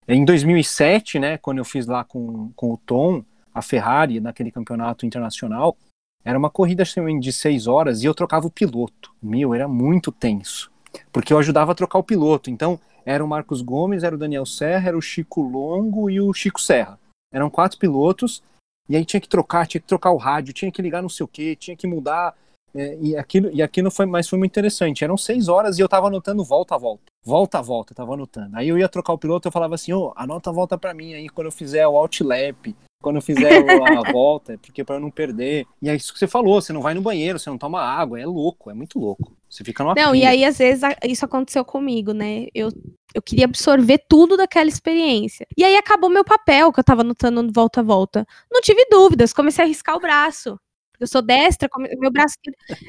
Em 0.06 0.24
2007, 0.24 1.18
né, 1.18 1.38
quando 1.38 1.58
eu 1.58 1.64
fiz 1.64 1.86
lá 1.86 2.04
com, 2.04 2.52
com 2.54 2.72
o 2.72 2.76
Tom, 2.76 3.24
a 3.52 3.60
Ferrari, 3.60 4.20
naquele 4.20 4.52
campeonato 4.52 5.04
internacional, 5.04 5.76
era 6.24 6.38
uma 6.38 6.48
corrida 6.48 6.84
de 7.20 7.32
seis 7.32 7.66
horas 7.66 8.02
e 8.02 8.06
eu 8.06 8.14
trocava 8.14 8.46
o 8.46 8.50
piloto. 8.50 9.12
Meu, 9.20 9.52
era 9.52 9.66
muito 9.66 10.12
tenso. 10.12 10.70
Porque 11.12 11.32
eu 11.32 11.38
ajudava 11.38 11.72
a 11.72 11.74
trocar 11.74 11.98
o 11.98 12.04
piloto. 12.04 12.48
Então, 12.48 12.78
era 13.04 13.24
o 13.24 13.28
Marcos 13.28 13.60
Gomes, 13.60 14.04
era 14.04 14.14
o 14.14 14.18
Daniel 14.18 14.46
Serra, 14.46 14.88
era 14.88 14.96
o 14.96 15.02
Chico 15.02 15.42
Longo 15.42 16.08
e 16.08 16.20
o 16.20 16.32
Chico 16.32 16.60
Serra. 16.60 16.98
Eram 17.32 17.50
quatro 17.50 17.78
pilotos. 17.78 18.42
E 18.88 18.96
aí 18.96 19.04
tinha 19.04 19.20
que 19.20 19.28
trocar, 19.28 19.66
tinha 19.66 19.80
que 19.80 19.86
trocar 19.86 20.12
o 20.12 20.16
rádio, 20.16 20.54
tinha 20.54 20.70
que 20.70 20.80
ligar 20.80 21.02
não 21.02 21.08
sei 21.08 21.24
o 21.24 21.28
que, 21.28 21.56
tinha 21.56 21.76
que 21.76 21.86
mudar 21.86 22.34
é, 22.74 22.98
e 23.00 23.16
aquilo, 23.16 23.50
e 23.52 23.62
aquilo 23.62 23.90
foi, 23.90 24.04
mas 24.04 24.28
foi 24.28 24.38
muito 24.38 24.50
interessante. 24.50 25.04
Eram 25.04 25.16
seis 25.16 25.48
horas 25.48 25.78
e 25.78 25.82
eu 25.82 25.88
tava 25.88 26.08
anotando 26.08 26.44
volta 26.44 26.74
a 26.74 26.78
volta. 26.78 27.04
Volta 27.22 27.58
a 27.58 27.62
volta, 27.62 27.92
eu 27.92 27.96
tava 27.96 28.14
anotando. 28.14 28.56
Aí 28.56 28.68
eu 28.68 28.76
ia 28.76 28.88
trocar 28.88 29.12
o 29.12 29.18
piloto, 29.18 29.46
eu 29.46 29.52
falava 29.52 29.76
assim, 29.76 29.92
ô, 29.92 30.08
oh, 30.08 30.12
anota 30.16 30.50
a 30.50 30.52
volta 30.52 30.76
para 30.76 30.92
mim 30.92 31.14
aí 31.14 31.28
quando 31.28 31.46
eu 31.46 31.52
fizer 31.52 31.86
o 31.86 31.96
outlap, 31.96 32.74
quando 33.00 33.16
eu 33.16 33.22
fizer 33.22 33.64
a 33.64 34.02
volta, 34.12 34.58
porque 34.58 34.82
para 34.82 34.96
eu 34.96 35.00
não 35.00 35.10
perder. 35.10 35.66
E 35.80 35.88
é 35.88 35.94
isso 35.94 36.12
que 36.12 36.18
você 36.18 36.26
falou, 36.26 36.60
você 36.60 36.72
não 36.72 36.82
vai 36.82 36.94
no 36.94 37.00
banheiro, 37.00 37.38
você 37.38 37.48
não 37.48 37.58
toma 37.58 37.80
água, 37.80 38.20
é 38.20 38.26
louco, 38.26 38.70
é 38.70 38.74
muito 38.74 38.98
louco. 38.98 39.36
Você 39.48 39.62
fica 39.62 39.84
numa 39.84 39.94
Não, 39.94 40.12
pilha. 40.12 40.24
e 40.24 40.26
aí 40.26 40.44
às 40.44 40.58
vezes 40.58 40.82
isso 41.04 41.24
aconteceu 41.24 41.64
comigo, 41.64 42.12
né? 42.12 42.46
Eu 42.52 42.70
eu 43.14 43.22
queria 43.22 43.44
absorver 43.44 44.04
tudo 44.08 44.36
daquela 44.36 44.68
experiência. 44.68 45.46
E 45.56 45.62
aí 45.62 45.76
acabou 45.76 46.10
meu 46.10 46.24
papel 46.24 46.72
que 46.72 46.80
eu 46.80 46.84
tava 46.84 47.02
anotando 47.02 47.48
volta 47.54 47.78
a 47.78 47.84
volta. 47.84 48.26
Não 48.50 48.60
tive 48.60 48.84
dúvidas, 48.90 49.32
comecei 49.32 49.64
a 49.64 49.68
riscar 49.68 49.94
o 49.96 50.00
braço. 50.00 50.58
Eu 51.04 51.08
sou 51.08 51.20
destra, 51.20 51.68
meu 51.98 52.10
braço. 52.10 52.36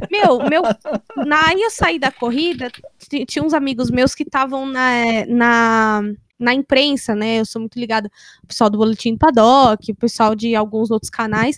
Meu, 0.10 0.40
meu. 0.50 0.64
Aí 1.46 1.62
eu 1.62 1.70
saí 1.70 2.00
da 2.00 2.10
corrida, 2.10 2.72
tinha 3.28 3.44
uns 3.44 3.54
amigos 3.54 3.92
meus 3.92 4.16
que 4.16 4.24
estavam 4.24 4.66
na, 4.66 5.26
na, 5.28 6.02
na 6.40 6.54
imprensa, 6.54 7.16
né? 7.16 7.40
Eu 7.40 7.46
sou 7.46 7.60
muito 7.62 7.80
ligada 7.80 8.10
ao 8.42 8.48
pessoal 8.48 8.70
do 8.70 8.78
Boletim 8.78 9.18
Paddock, 9.18 9.92
o 9.92 9.96
pessoal 9.96 10.36
de 10.36 10.56
alguns 10.56 10.92
outros 10.92 11.10
canais. 11.10 11.58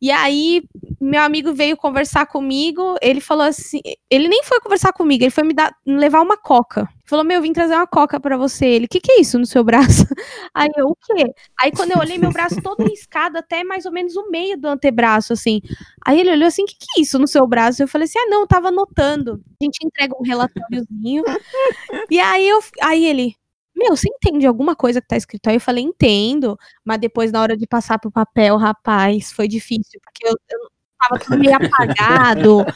E 0.00 0.12
aí, 0.12 0.62
meu 1.00 1.20
amigo 1.20 1.52
veio 1.52 1.76
conversar 1.76 2.24
comigo, 2.26 2.94
ele 3.02 3.20
falou 3.20 3.44
assim, 3.44 3.80
ele 4.08 4.28
nem 4.28 4.44
foi 4.44 4.60
conversar 4.60 4.92
comigo, 4.92 5.24
ele 5.24 5.30
foi 5.30 5.42
me 5.42 5.52
dar, 5.52 5.74
me 5.84 5.96
levar 5.96 6.20
uma 6.20 6.36
coca. 6.36 6.88
Falou, 7.04 7.24
meu, 7.24 7.42
vim 7.42 7.52
trazer 7.52 7.74
uma 7.74 7.86
coca 7.86 8.20
para 8.20 8.36
você. 8.36 8.64
Ele, 8.66 8.84
o 8.84 8.88
que 8.88 9.00
que 9.00 9.10
é 9.10 9.20
isso 9.20 9.38
no 9.40 9.46
seu 9.46 9.64
braço? 9.64 10.04
Aí 10.54 10.68
eu, 10.76 10.86
o 10.86 10.94
quê? 10.94 11.32
Aí 11.60 11.72
quando 11.72 11.92
eu 11.92 11.98
olhei 11.98 12.16
meu 12.16 12.30
braço 12.30 12.62
todo 12.62 12.84
riscado 12.84 13.38
até 13.38 13.64
mais 13.64 13.86
ou 13.86 13.92
menos 13.92 14.14
o 14.14 14.30
meio 14.30 14.56
do 14.56 14.68
antebraço, 14.68 15.32
assim. 15.32 15.60
Aí 16.06 16.20
ele 16.20 16.30
olhou 16.30 16.46
assim, 16.46 16.62
o 16.62 16.66
que 16.66 16.76
que 16.78 16.98
é 16.98 17.00
isso 17.02 17.18
no 17.18 17.26
seu 17.26 17.44
braço? 17.46 17.82
Eu 17.82 17.88
falei 17.88 18.04
assim, 18.04 18.18
ah, 18.20 18.26
não, 18.28 18.46
tava 18.46 18.68
anotando. 18.68 19.42
A 19.60 19.64
gente 19.64 19.84
entrega 19.84 20.14
um 20.16 20.22
relatóriozinho. 20.22 21.24
e 22.10 22.20
aí 22.20 22.48
eu, 22.48 22.60
aí 22.82 23.04
ele, 23.04 23.34
meu, 23.78 23.96
você 23.96 24.08
entende 24.08 24.46
alguma 24.46 24.74
coisa 24.74 25.00
que 25.00 25.08
tá 25.08 25.16
escrito 25.16 25.48
aí? 25.48 25.56
Eu 25.56 25.60
falei, 25.60 25.84
entendo, 25.84 26.58
mas 26.84 26.98
depois, 26.98 27.30
na 27.30 27.40
hora 27.40 27.56
de 27.56 27.66
passar 27.66 27.98
pro 27.98 28.10
papel, 28.10 28.56
rapaz, 28.56 29.32
foi 29.32 29.46
difícil, 29.46 30.00
porque 30.02 30.26
eu, 30.26 30.32
eu 30.50 30.70
tava 30.98 31.20
tudo 31.20 31.38
meio 31.38 31.54
apagado 31.54 32.66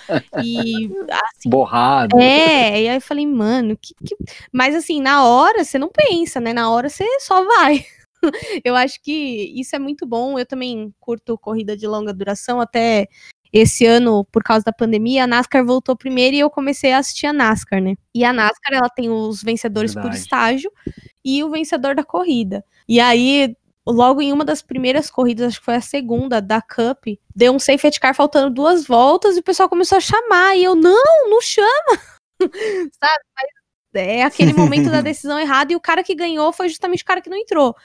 e 0.43 0.89
assim, 1.11 1.51
borrado. 1.51 2.19
É, 2.19 2.83
e 2.83 2.89
aí 2.89 2.97
eu 2.97 3.01
falei, 3.01 3.27
mano, 3.27 3.77
que, 3.77 3.95
que, 4.05 4.17
mas 4.53 4.75
assim, 4.75 5.01
na 5.01 5.25
hora 5.25 5.65
você 5.65 5.79
não 5.79 5.89
pensa, 5.89 6.41
né? 6.41 6.53
Na 6.53 6.71
hora 6.71 6.89
você 6.89 7.05
só 7.21 7.45
vai. 7.45 7.85
eu 8.65 8.77
acho 8.77 9.03
que 9.03 9.53
isso 9.59 9.75
é 9.75 9.79
muito 9.79 10.07
bom. 10.07 10.39
Eu 10.39 10.47
também 10.47 10.95
curto 11.01 11.37
corrida 11.37 11.77
de 11.77 11.87
longa 11.87 12.13
duração, 12.13 12.61
até 12.61 13.09
esse 13.53 13.85
ano, 13.85 14.25
por 14.33 14.43
causa 14.43 14.65
da 14.65 14.73
pandemia, 14.73 15.25
a 15.25 15.27
NASCAR 15.27 15.65
voltou 15.65 15.95
primeiro 15.95 16.35
e 16.35 16.41
eu 16.41 16.49
comecei 16.49 16.93
a 16.93 16.99
assistir 16.99 17.27
a 17.27 17.33
NASCAR, 17.33 17.83
né? 17.83 17.97
E 18.15 18.25
a 18.25 18.33
NASCAR, 18.33 18.73
ela 18.73 18.89
tem 18.89 19.11
os 19.11 19.43
vencedores 19.43 19.93
Verdade. 19.93 20.17
por 20.17 20.19
estágio 20.19 20.73
e 21.23 21.45
o 21.45 21.51
vencedor 21.51 21.95
da 21.95 22.03
corrida. 22.03 22.65
E 22.89 22.99
aí, 22.99 23.55
logo 23.87 24.23
em 24.23 24.33
uma 24.33 24.45
das 24.45 24.63
primeiras 24.63 25.11
corridas, 25.11 25.49
acho 25.49 25.59
que 25.59 25.65
foi 25.67 25.75
a 25.75 25.83
segunda 25.83 26.41
da 26.41 26.63
Cup, 26.63 27.05
deu 27.37 27.53
um 27.53 27.59
safety 27.59 28.01
car 28.01 28.15
faltando 28.15 28.55
duas 28.55 28.87
voltas 28.87 29.37
e 29.37 29.41
o 29.41 29.45
pessoal 29.45 29.69
começou 29.69 29.99
a 29.99 30.01
chamar. 30.01 30.57
E 30.57 30.65
eu, 30.65 30.75
não, 30.75 31.29
não 31.29 31.41
chama! 31.43 31.99
Sabe? 32.41 33.25
Mas 33.37 33.63
é 33.95 34.23
aquele 34.23 34.55
momento 34.55 34.91
da 34.91 35.01
decisão 35.03 35.39
errada 35.39 35.73
e 35.73 35.77
o 35.77 35.81
cara 35.81 36.03
que 36.03 36.15
ganhou 36.15 36.53
foi 36.53 36.71
justamente 36.71 37.03
o 37.03 37.07
cara 37.07 37.21
que 37.21 37.29
não 37.29 37.37
entrou. 37.37 37.77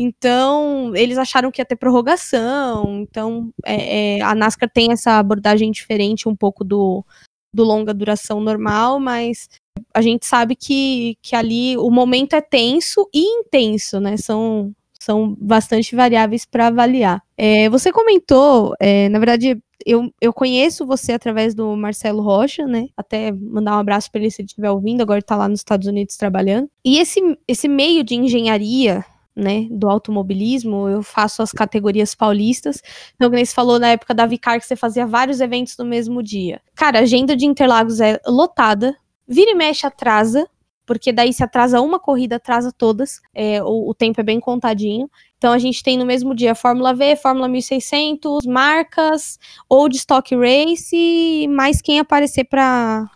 Então, 0.00 0.94
eles 0.94 1.18
acharam 1.18 1.50
que 1.50 1.60
ia 1.60 1.64
ter 1.64 1.74
prorrogação. 1.74 3.00
Então, 3.00 3.52
é, 3.66 4.18
é, 4.18 4.20
a 4.20 4.32
NASCAR 4.32 4.70
tem 4.72 4.92
essa 4.92 5.18
abordagem 5.18 5.72
diferente 5.72 6.28
um 6.28 6.36
pouco 6.36 6.62
do, 6.62 7.04
do 7.52 7.64
longa 7.64 7.92
duração 7.92 8.40
normal, 8.40 9.00
mas 9.00 9.48
a 9.92 10.00
gente 10.00 10.24
sabe 10.24 10.54
que, 10.54 11.18
que 11.20 11.34
ali 11.34 11.76
o 11.76 11.90
momento 11.90 12.34
é 12.34 12.40
tenso 12.40 13.08
e 13.12 13.24
intenso, 13.40 13.98
né? 13.98 14.16
São, 14.16 14.72
são 15.00 15.34
bastante 15.36 15.96
variáveis 15.96 16.44
para 16.44 16.68
avaliar. 16.68 17.20
É, 17.36 17.68
você 17.68 17.90
comentou, 17.90 18.74
é, 18.78 19.08
na 19.08 19.18
verdade, 19.18 19.60
eu, 19.84 20.12
eu 20.20 20.32
conheço 20.32 20.86
você 20.86 21.12
através 21.12 21.56
do 21.56 21.76
Marcelo 21.76 22.22
Rocha, 22.22 22.66
né? 22.66 22.86
Até 22.96 23.32
mandar 23.32 23.76
um 23.76 23.80
abraço 23.80 24.12
para 24.12 24.20
ele 24.20 24.30
se 24.30 24.42
ele 24.42 24.46
estiver 24.46 24.70
ouvindo, 24.70 25.00
agora 25.00 25.18
está 25.18 25.34
lá 25.36 25.48
nos 25.48 25.58
Estados 25.58 25.88
Unidos 25.88 26.16
trabalhando. 26.16 26.70
E 26.84 26.98
esse, 26.98 27.20
esse 27.48 27.66
meio 27.66 28.04
de 28.04 28.14
engenharia, 28.14 29.04
né, 29.38 29.68
do 29.70 29.88
automobilismo, 29.88 30.88
eu 30.88 31.02
faço 31.02 31.40
as 31.42 31.52
categorias 31.52 32.12
paulistas. 32.12 32.82
Então, 33.14 33.30
como 33.30 33.44
você 33.44 33.54
falou 33.54 33.78
na 33.78 33.90
época 33.90 34.12
da 34.12 34.26
Vicar, 34.26 34.58
que 34.58 34.66
você 34.66 34.74
fazia 34.74 35.06
vários 35.06 35.40
eventos 35.40 35.76
no 35.78 35.84
mesmo 35.84 36.22
dia. 36.22 36.60
Cara, 36.74 36.98
a 36.98 37.02
agenda 37.02 37.36
de 37.36 37.46
Interlagos 37.46 38.00
é 38.00 38.20
lotada, 38.26 38.96
vira 39.26 39.52
e 39.52 39.54
mexe 39.54 39.86
atrasa, 39.86 40.48
porque 40.84 41.12
daí 41.12 41.32
se 41.32 41.44
atrasa 41.44 41.80
uma 41.80 42.00
corrida, 42.00 42.36
atrasa 42.36 42.72
todas. 42.72 43.20
É, 43.32 43.62
o, 43.62 43.90
o, 43.90 43.94
tempo 43.94 44.20
é 44.20 44.24
bem 44.24 44.40
contadinho. 44.40 45.08
Então 45.36 45.52
a 45.52 45.58
gente 45.58 45.82
tem 45.82 45.96
no 45.96 46.04
mesmo 46.04 46.34
dia 46.34 46.54
Fórmula 46.54 46.92
V, 46.92 47.14
Fórmula 47.14 47.46
1600, 47.46 48.44
marcas, 48.44 49.38
ou 49.68 49.88
de 49.88 49.98
Stock 49.98 50.34
Race, 50.34 51.46
mais 51.48 51.80
quem 51.80 52.00
aparecer 52.00 52.44
para 52.44 53.08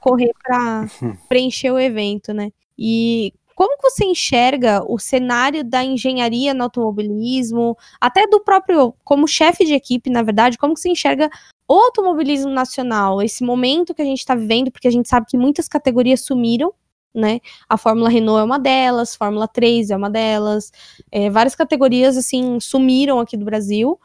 correr, 0.00 0.32
para 0.42 0.86
preencher 1.28 1.70
o 1.70 1.78
evento, 1.78 2.34
né? 2.34 2.50
E 2.76 3.32
como 3.60 3.76
que 3.76 3.90
você 3.90 4.06
enxerga 4.06 4.82
o 4.88 4.98
cenário 4.98 5.62
da 5.62 5.84
engenharia 5.84 6.54
no 6.54 6.62
automobilismo, 6.62 7.76
até 8.00 8.26
do 8.26 8.40
próprio, 8.40 8.94
como 9.04 9.28
chefe 9.28 9.66
de 9.66 9.74
equipe, 9.74 10.08
na 10.08 10.22
verdade, 10.22 10.56
como 10.56 10.72
que 10.72 10.80
você 10.80 10.88
enxerga 10.88 11.28
o 11.68 11.74
automobilismo 11.74 12.50
nacional, 12.50 13.20
esse 13.20 13.44
momento 13.44 13.94
que 13.94 14.00
a 14.00 14.04
gente 14.06 14.20
está 14.20 14.34
vivendo, 14.34 14.70
porque 14.70 14.88
a 14.88 14.90
gente 14.90 15.10
sabe 15.10 15.26
que 15.26 15.36
muitas 15.36 15.68
categorias 15.68 16.24
sumiram, 16.24 16.72
né? 17.14 17.38
A 17.68 17.76
Fórmula 17.76 18.08
Renault 18.08 18.40
é 18.40 18.44
uma 18.44 18.58
delas, 18.58 19.14
Fórmula 19.14 19.46
3 19.46 19.90
é 19.90 19.96
uma 19.98 20.08
delas, 20.08 20.72
é, 21.12 21.28
várias 21.28 21.54
categorias 21.54 22.16
assim 22.16 22.58
sumiram 22.60 23.20
aqui 23.20 23.36
do 23.36 23.44
Brasil. 23.44 24.00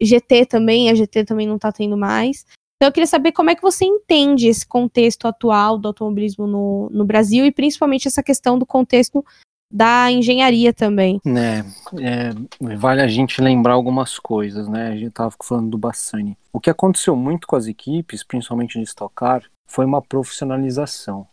GT 0.00 0.46
também, 0.46 0.88
a 0.88 0.94
GT 0.94 1.24
também 1.24 1.48
não 1.48 1.58
tá 1.58 1.72
tendo 1.72 1.96
mais. 1.96 2.46
Então 2.80 2.88
eu 2.88 2.92
queria 2.92 3.06
saber 3.06 3.32
como 3.32 3.50
é 3.50 3.54
que 3.54 3.60
você 3.60 3.84
entende 3.84 4.48
esse 4.48 4.66
contexto 4.66 5.28
atual 5.28 5.76
do 5.76 5.88
automobilismo 5.88 6.46
no, 6.46 6.88
no 6.90 7.04
Brasil 7.04 7.44
e 7.44 7.52
principalmente 7.52 8.08
essa 8.08 8.22
questão 8.22 8.58
do 8.58 8.64
contexto 8.64 9.22
da 9.70 10.10
engenharia 10.10 10.72
também. 10.72 11.20
É, 11.26 11.58
é, 12.00 12.76
vale 12.76 13.02
a 13.02 13.06
gente 13.06 13.42
lembrar 13.42 13.74
algumas 13.74 14.18
coisas, 14.18 14.66
né? 14.66 14.88
A 14.88 14.96
gente 14.96 15.08
estava 15.08 15.30
falando 15.44 15.68
do 15.68 15.76
Bassani. 15.76 16.38
O 16.50 16.58
que 16.58 16.70
aconteceu 16.70 17.14
muito 17.14 17.46
com 17.46 17.54
as 17.54 17.66
equipes, 17.66 18.24
principalmente 18.24 18.78
de 18.78 18.84
Stock 18.84 19.14
Car, 19.14 19.44
foi 19.68 19.84
uma 19.84 20.00
profissionalização. 20.00 21.28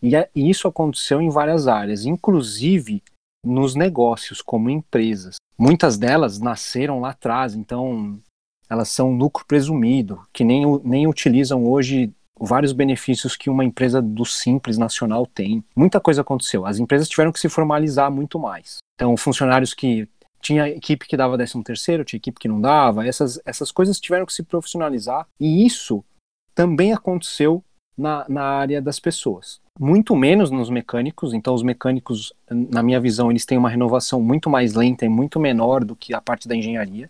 E, 0.00 0.14
é, 0.14 0.30
e 0.32 0.48
isso 0.48 0.68
aconteceu 0.68 1.20
em 1.20 1.30
várias 1.30 1.66
áreas, 1.66 2.06
inclusive 2.06 3.02
nos 3.44 3.74
negócios, 3.74 4.40
como 4.40 4.70
empresas. 4.70 5.34
Muitas 5.58 5.98
delas 5.98 6.38
nasceram 6.38 7.00
lá 7.00 7.10
atrás, 7.10 7.56
então 7.56 8.20
elas 8.72 8.88
são 8.88 9.14
lucro 9.14 9.44
presumido, 9.44 10.22
que 10.32 10.42
nem, 10.42 10.64
nem 10.82 11.06
utilizam 11.06 11.66
hoje 11.66 12.10
vários 12.40 12.72
benefícios 12.72 13.36
que 13.36 13.50
uma 13.50 13.64
empresa 13.64 14.00
do 14.00 14.24
Simples 14.24 14.78
Nacional 14.78 15.26
tem. 15.26 15.62
Muita 15.76 16.00
coisa 16.00 16.22
aconteceu. 16.22 16.64
As 16.64 16.78
empresas 16.78 17.06
tiveram 17.06 17.30
que 17.30 17.38
se 17.38 17.50
formalizar 17.50 18.10
muito 18.10 18.38
mais. 18.38 18.78
Então, 18.94 19.14
funcionários 19.14 19.74
que 19.74 20.08
tinha 20.40 20.68
equipe 20.68 21.06
que 21.06 21.18
dava 21.18 21.36
13 21.36 21.62
terceiro, 21.62 22.04
tinha 22.04 22.16
equipe 22.16 22.40
que 22.40 22.48
não 22.48 22.60
dava, 22.60 23.06
essas, 23.06 23.38
essas 23.44 23.70
coisas 23.70 24.00
tiveram 24.00 24.24
que 24.24 24.32
se 24.32 24.42
profissionalizar 24.42 25.26
e 25.38 25.66
isso 25.66 26.02
também 26.54 26.94
aconteceu 26.94 27.62
na, 27.96 28.24
na 28.26 28.42
área 28.42 28.80
das 28.80 28.98
pessoas. 28.98 29.60
Muito 29.78 30.16
menos 30.16 30.50
nos 30.50 30.70
mecânicos, 30.70 31.34
então 31.34 31.54
os 31.54 31.62
mecânicos, 31.62 32.32
na 32.50 32.82
minha 32.82 33.00
visão, 33.00 33.30
eles 33.30 33.44
têm 33.44 33.58
uma 33.58 33.68
renovação 33.68 34.20
muito 34.20 34.48
mais 34.48 34.74
lenta 34.74 35.04
e 35.04 35.08
muito 35.10 35.38
menor 35.38 35.84
do 35.84 35.94
que 35.94 36.14
a 36.14 36.20
parte 36.20 36.48
da 36.48 36.56
engenharia. 36.56 37.08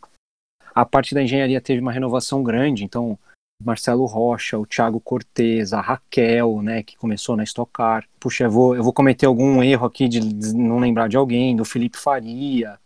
A 0.75 0.85
parte 0.85 1.15
da 1.15 1.23
engenharia 1.23 1.61
teve 1.61 1.81
uma 1.81 1.93
renovação 1.93 2.43
grande, 2.43 2.85
então 2.85 3.19
Marcelo 3.63 4.07
Rocha, 4.07 4.59
o 4.59 4.67
Thiago 4.67 5.01
Cortez, 5.01 5.73
a 5.73 5.81
Raquel, 5.81 6.63
né, 6.63 6.83
que 6.83 6.97
começou 6.97 7.37
na 7.37 7.45
Stock 7.45 7.71
Car. 7.73 8.07
Puxa, 8.19 8.45
eu 8.45 8.51
vou, 8.51 8.75
eu 8.77 8.83
vou 8.83 8.93
cometer 8.93 9.27
algum 9.27 9.63
erro 9.63 9.87
aqui 9.87 10.09
de 10.09 10.21
não 10.55 10.79
lembrar 10.79 11.09
de 11.09 11.17
alguém, 11.17 11.55
do 11.55 11.65
Felipe 11.65 11.99
Faria 11.99 12.79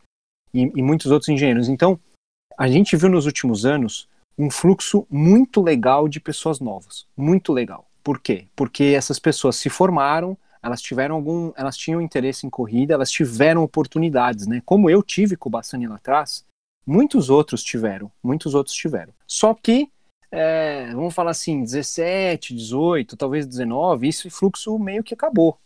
e, 0.53 0.70
e 0.74 0.82
muitos 0.82 1.11
outros 1.11 1.28
engenheiros. 1.28 1.68
Então, 1.68 1.99
a 2.59 2.68
gente 2.68 2.97
viu 2.97 3.09
nos 3.09 3.26
últimos 3.26 3.64
anos 3.64 4.09
um 4.39 4.51
fluxo 4.51 5.07
muito 5.11 5.62
legal 5.62 6.09
de 6.09 6.20
pessoas 6.20 6.61
novas, 6.61 7.07
muito 7.16 7.53
legal. 7.53 7.87
Por 8.03 8.20
quê? 8.20 8.47
Porque 8.55 8.84
essas 8.84 9.18
pessoas 9.18 9.57
se 9.57 9.68
formaram, 9.68 10.37
elas 10.62 10.80
tiveram 10.82 11.14
algum, 11.14 11.53
elas 11.57 11.76
tinham 11.76 12.01
interesse 12.01 12.47
em 12.47 12.51
corrida, 12.51 12.95
elas 12.95 13.11
tiveram 13.11 13.62
oportunidades, 13.62 14.47
né? 14.47 14.62
Como 14.64 14.91
eu 14.91 15.03
tive 15.03 15.37
com 15.37 15.49
o 15.49 15.53
Bassani 15.53 15.87
lá 15.87 15.97
atrás, 15.97 16.45
muitos 16.87 17.28
outros 17.28 17.62
tiveram, 17.62 18.11
muitos 18.22 18.55
outros 18.55 18.74
tiveram. 18.74 19.12
Só 19.26 19.53
que, 19.53 19.91
é, 20.30 20.91
vamos 20.93 21.14
falar 21.14 21.32
assim, 21.32 21.62
17, 21.62 22.55
18, 22.55 23.16
talvez 23.16 23.47
19, 23.47 24.09
esse 24.09 24.30
fluxo 24.30 24.78
meio 24.78 25.03
que 25.03 25.14
acabou. 25.14 25.59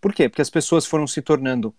Por 0.00 0.12
quê? 0.12 0.28
Porque 0.28 0.42
as 0.42 0.50
pessoas 0.50 0.86
foram 0.86 1.06
se 1.06 1.22
tornando 1.22 1.74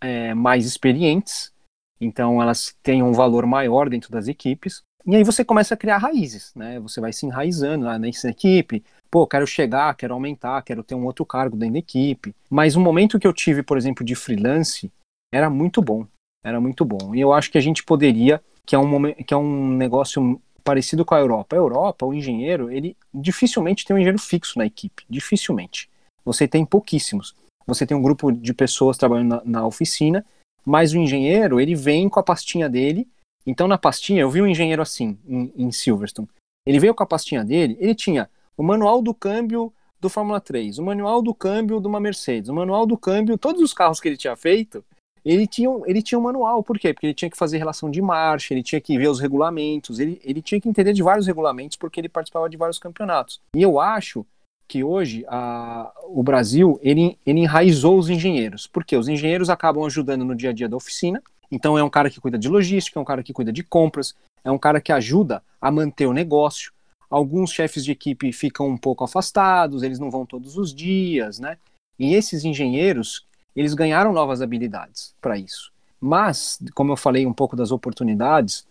é, 0.00 0.32
mais 0.34 0.64
experientes, 0.64 1.52
então 2.00 2.40
elas 2.40 2.76
têm 2.82 3.02
um 3.02 3.12
valor 3.12 3.44
maior 3.44 3.88
dentro 3.88 4.10
das 4.10 4.28
equipes, 4.28 4.82
e 5.06 5.16
aí 5.16 5.24
você 5.24 5.44
começa 5.44 5.72
a 5.72 5.76
criar 5.76 5.96
raízes, 5.96 6.52
né? 6.54 6.78
Você 6.80 7.00
vai 7.00 7.12
se 7.14 7.24
enraizando 7.24 7.86
lá 7.86 7.98
nessa 7.98 8.28
equipe, 8.28 8.84
pô, 9.10 9.26
quero 9.26 9.46
chegar, 9.46 9.94
quero 9.96 10.12
aumentar, 10.12 10.60
quero 10.62 10.82
ter 10.82 10.94
um 10.94 11.06
outro 11.06 11.24
cargo 11.24 11.56
dentro 11.56 11.72
da 11.72 11.78
equipe. 11.78 12.34
Mas 12.50 12.76
o 12.76 12.80
momento 12.80 13.18
que 13.18 13.26
eu 13.26 13.32
tive, 13.32 13.62
por 13.62 13.78
exemplo, 13.78 14.04
de 14.04 14.14
freelance, 14.14 14.92
era 15.32 15.48
muito 15.48 15.80
bom. 15.80 16.06
Era 16.44 16.60
muito 16.60 16.84
bom. 16.84 17.14
E 17.14 17.20
eu 17.20 17.32
acho 17.32 17.50
que 17.50 17.58
a 17.58 17.60
gente 17.60 17.84
poderia, 17.84 18.42
que 18.64 18.74
é 18.74 18.78
um, 18.78 19.12
que 19.12 19.34
é 19.34 19.36
um 19.36 19.68
negócio 19.76 20.40
parecido 20.64 21.04
com 21.04 21.14
a 21.14 21.18
Europa. 21.18 21.56
A 21.56 21.58
Europa, 21.58 22.06
o 22.06 22.14
engenheiro, 22.14 22.70
ele 22.70 22.96
dificilmente 23.12 23.84
tem 23.84 23.94
um 23.94 23.98
engenheiro 23.98 24.18
fixo 24.18 24.58
na 24.58 24.66
equipe. 24.66 25.04
Dificilmente. 25.08 25.88
Você 26.24 26.46
tem 26.46 26.64
pouquíssimos. 26.64 27.34
Você 27.66 27.86
tem 27.86 27.96
um 27.96 28.02
grupo 28.02 28.30
de 28.30 28.54
pessoas 28.54 28.96
trabalhando 28.96 29.28
na, 29.28 29.42
na 29.44 29.66
oficina, 29.66 30.24
mas 30.64 30.92
o 30.92 30.98
engenheiro, 30.98 31.60
ele 31.60 31.74
vem 31.74 32.08
com 32.08 32.20
a 32.20 32.22
pastinha 32.22 32.68
dele. 32.68 33.08
Então, 33.46 33.66
na 33.66 33.78
pastinha, 33.78 34.22
eu 34.22 34.30
vi 34.30 34.42
um 34.42 34.46
engenheiro 34.46 34.82
assim, 34.82 35.18
em, 35.26 35.52
em 35.56 35.72
Silverstone. 35.72 36.28
Ele 36.66 36.78
veio 36.78 36.94
com 36.94 37.02
a 37.02 37.06
pastinha 37.06 37.44
dele, 37.44 37.76
ele 37.80 37.94
tinha 37.94 38.28
o 38.56 38.62
manual 38.62 39.00
do 39.00 39.14
câmbio 39.14 39.72
do 40.00 40.10
Fórmula 40.10 40.40
3, 40.40 40.78
o 40.78 40.82
manual 40.82 41.22
do 41.22 41.34
câmbio 41.34 41.80
de 41.80 41.86
uma 41.86 41.98
Mercedes, 41.98 42.50
o 42.50 42.54
manual 42.54 42.86
do 42.86 42.96
câmbio, 42.96 43.38
todos 43.38 43.62
os 43.62 43.72
carros 43.72 44.00
que 44.00 44.08
ele 44.08 44.16
tinha 44.16 44.36
feito, 44.36 44.84
ele 45.28 45.46
tinha, 45.46 45.68
ele 45.84 46.00
tinha 46.00 46.18
um 46.18 46.22
manual. 46.22 46.62
Por 46.62 46.78
quê? 46.78 46.94
Porque 46.94 47.06
ele 47.06 47.14
tinha 47.14 47.30
que 47.30 47.36
fazer 47.36 47.58
relação 47.58 47.90
de 47.90 48.00
marcha, 48.00 48.54
ele 48.54 48.62
tinha 48.62 48.80
que 48.80 48.96
ver 48.96 49.08
os 49.08 49.20
regulamentos, 49.20 49.98
ele, 49.98 50.18
ele 50.24 50.40
tinha 50.40 50.58
que 50.58 50.68
entender 50.68 50.94
de 50.94 51.02
vários 51.02 51.26
regulamentos, 51.26 51.76
porque 51.76 52.00
ele 52.00 52.08
participava 52.08 52.48
de 52.48 52.56
vários 52.56 52.78
campeonatos. 52.78 53.38
E 53.54 53.60
eu 53.60 53.78
acho 53.78 54.24
que 54.66 54.82
hoje 54.82 55.24
a, 55.28 55.92
o 56.04 56.22
Brasil 56.22 56.80
ele, 56.82 57.18
ele 57.26 57.40
enraizou 57.40 57.98
os 57.98 58.08
engenheiros, 58.08 58.66
porque 58.66 58.96
os 58.96 59.06
engenheiros 59.06 59.50
acabam 59.50 59.84
ajudando 59.84 60.24
no 60.24 60.34
dia 60.34 60.48
a 60.48 60.52
dia 60.52 60.68
da 60.68 60.76
oficina. 60.76 61.22
Então 61.50 61.76
é 61.76 61.84
um 61.84 61.90
cara 61.90 62.08
que 62.08 62.20
cuida 62.20 62.38
de 62.38 62.48
logística, 62.48 62.98
é 62.98 63.02
um 63.02 63.06
cara 63.06 63.22
que 63.22 63.32
cuida 63.34 63.52
de 63.52 63.62
compras, 63.62 64.14
é 64.42 64.50
um 64.50 64.58
cara 64.58 64.80
que 64.80 64.92
ajuda 64.92 65.42
a 65.60 65.70
manter 65.70 66.06
o 66.06 66.12
negócio. 66.14 66.72
Alguns 67.10 67.50
chefes 67.50 67.84
de 67.84 67.92
equipe 67.92 68.32
ficam 68.32 68.66
um 68.66 68.78
pouco 68.78 69.04
afastados, 69.04 69.82
eles 69.82 69.98
não 69.98 70.10
vão 70.10 70.24
todos 70.24 70.56
os 70.56 70.74
dias, 70.74 71.38
né? 71.38 71.58
E 71.98 72.14
esses 72.14 72.44
engenheiros, 72.44 73.26
eles 73.58 73.74
ganharam 73.74 74.12
novas 74.12 74.40
habilidades 74.40 75.14
para 75.20 75.36
isso. 75.36 75.72
Mas, 76.00 76.58
como 76.74 76.92
eu 76.92 76.96
falei 76.96 77.26
um 77.26 77.32
pouco 77.32 77.56
das 77.56 77.72
oportunidades, 77.72 78.66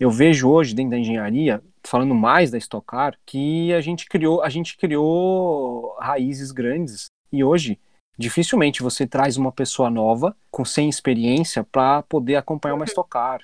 eu 0.00 0.10
vejo 0.10 0.48
hoje 0.48 0.74
dentro 0.74 0.90
da 0.90 0.98
engenharia, 0.98 1.62
falando 1.84 2.14
mais 2.14 2.50
da 2.50 2.58
Stock 2.58 2.84
Car, 2.84 3.16
que 3.24 3.72
a 3.72 3.80
gente 3.80 4.06
criou, 4.06 4.42
a 4.42 4.48
gente 4.48 4.76
criou 4.76 5.96
raízes 6.00 6.50
grandes 6.50 7.06
e 7.32 7.44
hoje 7.44 7.78
dificilmente 8.18 8.82
você 8.82 9.06
traz 9.06 9.36
uma 9.36 9.52
pessoa 9.52 9.88
nova 9.88 10.36
com 10.50 10.64
sem 10.64 10.88
experiência 10.88 11.62
para 11.62 12.02
poder 12.02 12.34
acompanhar 12.34 12.74
uma 12.74 12.84
Stock 12.84 13.08
Car, 13.08 13.40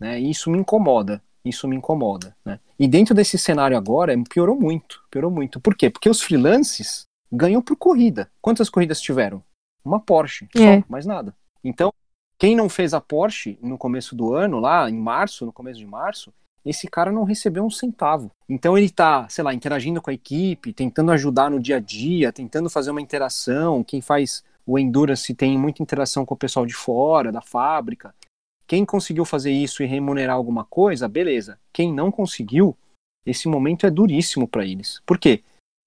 né? 0.00 0.18
E 0.18 0.30
isso 0.30 0.50
me 0.50 0.58
incomoda. 0.58 1.22
Isso 1.44 1.68
me 1.68 1.76
incomoda, 1.76 2.36
né? 2.44 2.58
E 2.78 2.88
dentro 2.88 3.14
desse 3.14 3.38
cenário 3.38 3.76
agora, 3.76 4.14
piorou 4.28 4.58
muito, 4.58 5.02
piorou 5.10 5.30
muito. 5.30 5.60
Por 5.60 5.74
quê? 5.74 5.88
Porque 5.88 6.08
os 6.08 6.20
freelances 6.20 7.04
ganham 7.30 7.62
por 7.62 7.76
corrida. 7.76 8.30
Quantas 8.40 8.68
corridas 8.68 9.00
tiveram? 9.00 9.42
Uma 9.88 9.98
Porsche, 9.98 10.46
é. 10.54 10.80
só, 10.80 10.86
mais 10.88 11.06
nada. 11.06 11.34
Então, 11.64 11.92
quem 12.38 12.54
não 12.54 12.68
fez 12.68 12.92
a 12.92 13.00
Porsche 13.00 13.58
no 13.62 13.78
começo 13.78 14.14
do 14.14 14.34
ano, 14.34 14.60
lá 14.60 14.88
em 14.88 14.96
março, 14.96 15.46
no 15.46 15.52
começo 15.52 15.78
de 15.78 15.86
março, 15.86 16.32
esse 16.64 16.86
cara 16.86 17.10
não 17.10 17.24
recebeu 17.24 17.64
um 17.64 17.70
centavo. 17.70 18.30
Então 18.48 18.76
ele 18.76 18.86
está, 18.86 19.26
sei 19.28 19.42
lá, 19.42 19.54
interagindo 19.54 20.02
com 20.02 20.10
a 20.10 20.14
equipe, 20.14 20.72
tentando 20.72 21.10
ajudar 21.12 21.50
no 21.50 21.58
dia 21.58 21.76
a 21.76 21.80
dia, 21.80 22.30
tentando 22.30 22.68
fazer 22.68 22.90
uma 22.90 23.00
interação. 23.00 23.82
Quem 23.82 24.02
faz 24.02 24.44
o 24.66 24.78
Endurance 24.78 25.34
tem 25.34 25.56
muita 25.58 25.82
interação 25.82 26.26
com 26.26 26.34
o 26.34 26.38
pessoal 26.38 26.66
de 26.66 26.74
fora, 26.74 27.32
da 27.32 27.40
fábrica. 27.40 28.14
Quem 28.66 28.84
conseguiu 28.84 29.24
fazer 29.24 29.50
isso 29.50 29.82
e 29.82 29.86
remunerar 29.86 30.36
alguma 30.36 30.64
coisa, 30.64 31.08
beleza. 31.08 31.58
Quem 31.72 31.92
não 31.92 32.12
conseguiu, 32.12 32.76
esse 33.24 33.48
momento 33.48 33.86
é 33.86 33.90
duríssimo 33.90 34.46
para 34.46 34.66
eles. 34.66 35.00
Por 35.06 35.18
quê? 35.18 35.42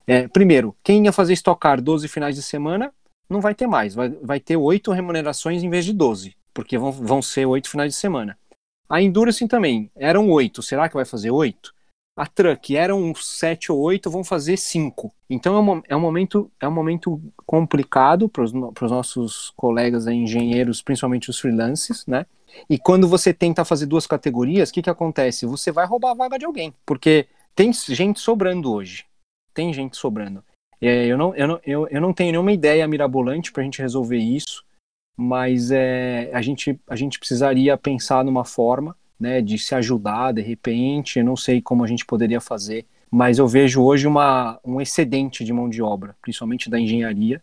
É, 0.07 0.27
primeiro, 0.27 0.75
quem 0.83 1.05
ia 1.05 1.11
fazer 1.11 1.33
estocar 1.33 1.79
12 1.79 2.07
finais 2.07 2.35
de 2.35 2.41
semana, 2.41 2.91
não 3.31 3.41
vai 3.41 3.55
ter 3.55 3.67
mais. 3.67 3.95
Vai, 3.95 4.09
vai 4.09 4.39
ter 4.39 4.57
oito 4.57 4.91
remunerações 4.91 5.63
em 5.63 5.69
vez 5.69 5.85
de 5.85 5.93
12, 5.93 6.35
porque 6.53 6.77
vão, 6.77 6.91
vão 6.91 7.21
ser 7.21 7.45
oito 7.45 7.69
finais 7.69 7.93
de 7.93 7.99
semana. 7.99 8.37
A 8.89 9.01
Endurance 9.01 9.47
também, 9.47 9.89
eram 9.95 10.29
oito, 10.29 10.61
será 10.61 10.89
que 10.89 10.95
vai 10.95 11.05
fazer 11.05 11.31
oito? 11.31 11.73
A 12.13 12.25
Truck 12.27 12.75
eram 12.75 13.15
sete 13.15 13.71
ou 13.71 13.79
oito, 13.79 14.11
vão 14.11 14.21
fazer 14.21 14.57
cinco. 14.57 15.13
Então 15.29 15.55
é 15.55 15.59
um, 15.59 15.81
é 15.87 15.95
um 15.95 15.99
momento 15.99 16.51
é 16.59 16.67
um 16.67 16.71
momento 16.71 17.21
complicado 17.45 18.27
para 18.27 18.43
os 18.43 18.51
nossos 18.51 19.51
colegas 19.55 20.07
aí, 20.07 20.17
engenheiros, 20.17 20.81
principalmente 20.81 21.29
os 21.29 21.39
freelances, 21.39 22.05
né? 22.05 22.25
E 22.69 22.77
quando 22.77 23.07
você 23.07 23.33
tenta 23.33 23.63
fazer 23.63 23.85
duas 23.85 24.05
categorias, 24.05 24.69
o 24.69 24.73
que, 24.73 24.81
que 24.81 24.89
acontece? 24.89 25.45
Você 25.45 25.71
vai 25.71 25.85
roubar 25.85 26.11
a 26.11 26.15
vaga 26.15 26.37
de 26.37 26.43
alguém, 26.43 26.73
porque 26.85 27.27
tem 27.55 27.71
gente 27.71 28.19
sobrando 28.19 28.73
hoje. 28.73 29.05
Tem 29.53 29.73
gente 29.73 29.95
sobrando. 29.95 30.43
É, 30.81 31.05
eu, 31.05 31.17
não, 31.17 31.35
eu, 31.35 31.47
não, 31.47 31.59
eu, 31.63 31.87
eu 31.87 32.01
não 32.01 32.13
tenho 32.13 32.31
nenhuma 32.31 32.51
ideia 32.51 32.87
mirabolante 32.87 33.51
para 33.51 33.61
a 33.61 33.63
gente 33.63 33.81
resolver 33.81 34.17
isso 34.17 34.63
mas 35.21 35.71
é, 35.71 36.31
a, 36.33 36.41
gente, 36.41 36.79
a 36.87 36.95
gente 36.95 37.19
precisaria 37.19 37.77
pensar 37.77 38.23
numa 38.23 38.43
forma 38.43 38.95
né, 39.19 39.41
de 39.41 39.57
se 39.59 39.75
ajudar 39.75 40.33
de 40.33 40.41
repente. 40.41 41.19
Eu 41.19 41.25
não 41.25 41.35
sei 41.35 41.61
como 41.61 41.83
a 41.83 41.87
gente 41.87 42.05
poderia 42.05 42.41
fazer, 42.41 42.85
mas 43.09 43.37
eu 43.37 43.47
vejo 43.47 43.83
hoje 43.83 44.07
uma, 44.07 44.59
um 44.65 44.81
excedente 44.81 45.43
de 45.43 45.53
mão 45.53 45.69
de 45.69 45.81
obra, 45.81 46.15
principalmente 46.21 46.69
da 46.69 46.79
engenharia, 46.79 47.41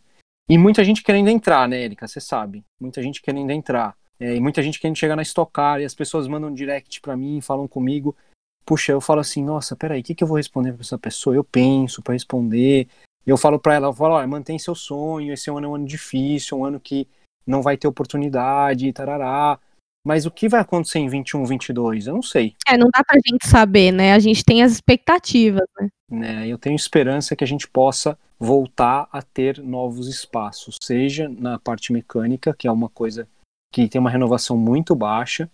e 0.50 0.58
muita 0.58 0.82
gente 0.82 1.02
querendo 1.02 1.28
entrar, 1.28 1.68
né, 1.68 1.82
Erika? 1.82 2.08
Você 2.08 2.20
sabe, 2.20 2.64
muita 2.80 3.02
gente 3.02 3.20
querendo 3.20 3.50
entrar. 3.50 3.94
É, 4.18 4.34
e 4.34 4.40
muita 4.40 4.60
gente 4.62 4.80
querendo 4.80 4.96
chegar 4.96 5.14
na 5.14 5.22
estocar, 5.22 5.80
e 5.80 5.84
as 5.84 5.94
pessoas 5.94 6.26
mandam 6.26 6.52
direct 6.52 7.00
para 7.00 7.16
mim, 7.16 7.40
falam 7.40 7.68
comigo. 7.68 8.16
Puxa, 8.64 8.90
eu 8.90 9.00
falo 9.00 9.20
assim, 9.20 9.44
nossa, 9.44 9.76
peraí, 9.76 10.00
o 10.00 10.02
que, 10.02 10.14
que 10.14 10.24
eu 10.24 10.28
vou 10.28 10.38
responder 10.38 10.72
para 10.72 10.80
essa 10.80 10.98
pessoa? 10.98 11.36
Eu 11.36 11.44
penso 11.44 12.02
para 12.02 12.14
responder. 12.14 12.88
Eu 13.28 13.36
falo 13.36 13.58
para 13.58 13.74
ela, 13.74 13.88
eu 13.88 13.92
falo, 13.92 14.14
olha, 14.14 14.26
mantém 14.26 14.58
seu 14.58 14.74
sonho, 14.74 15.34
esse 15.34 15.50
ano 15.50 15.66
é 15.66 15.68
um 15.68 15.74
ano 15.74 15.86
difícil, 15.86 16.56
um 16.56 16.64
ano 16.64 16.80
que 16.80 17.06
não 17.46 17.60
vai 17.60 17.76
ter 17.76 17.86
oportunidade, 17.86 18.90
tarará. 18.92 19.58
Mas 20.02 20.24
o 20.24 20.30
que 20.30 20.48
vai 20.48 20.60
acontecer 20.60 20.98
em 20.98 21.08
21, 21.08 21.44
22? 21.44 22.06
Eu 22.06 22.14
não 22.14 22.22
sei. 22.22 22.54
É, 22.66 22.78
não 22.78 22.88
dá 22.90 23.04
pra 23.04 23.20
gente 23.26 23.46
saber, 23.46 23.92
né? 23.92 24.14
A 24.14 24.18
gente 24.18 24.42
tem 24.42 24.62
as 24.62 24.72
expectativas, 24.72 25.66
né? 25.78 25.88
né? 26.10 26.48
Eu 26.48 26.56
tenho 26.56 26.74
esperança 26.74 27.36
que 27.36 27.44
a 27.44 27.46
gente 27.46 27.68
possa 27.68 28.18
voltar 28.40 29.06
a 29.12 29.20
ter 29.20 29.58
novos 29.58 30.08
espaços, 30.08 30.76
seja 30.82 31.28
na 31.28 31.58
parte 31.58 31.92
mecânica, 31.92 32.54
que 32.56 32.66
é 32.66 32.72
uma 32.72 32.88
coisa 32.88 33.28
que 33.70 33.88
tem 33.88 34.00
uma 34.00 34.08
renovação 34.08 34.56
muito 34.56 34.94
baixa, 34.94 35.50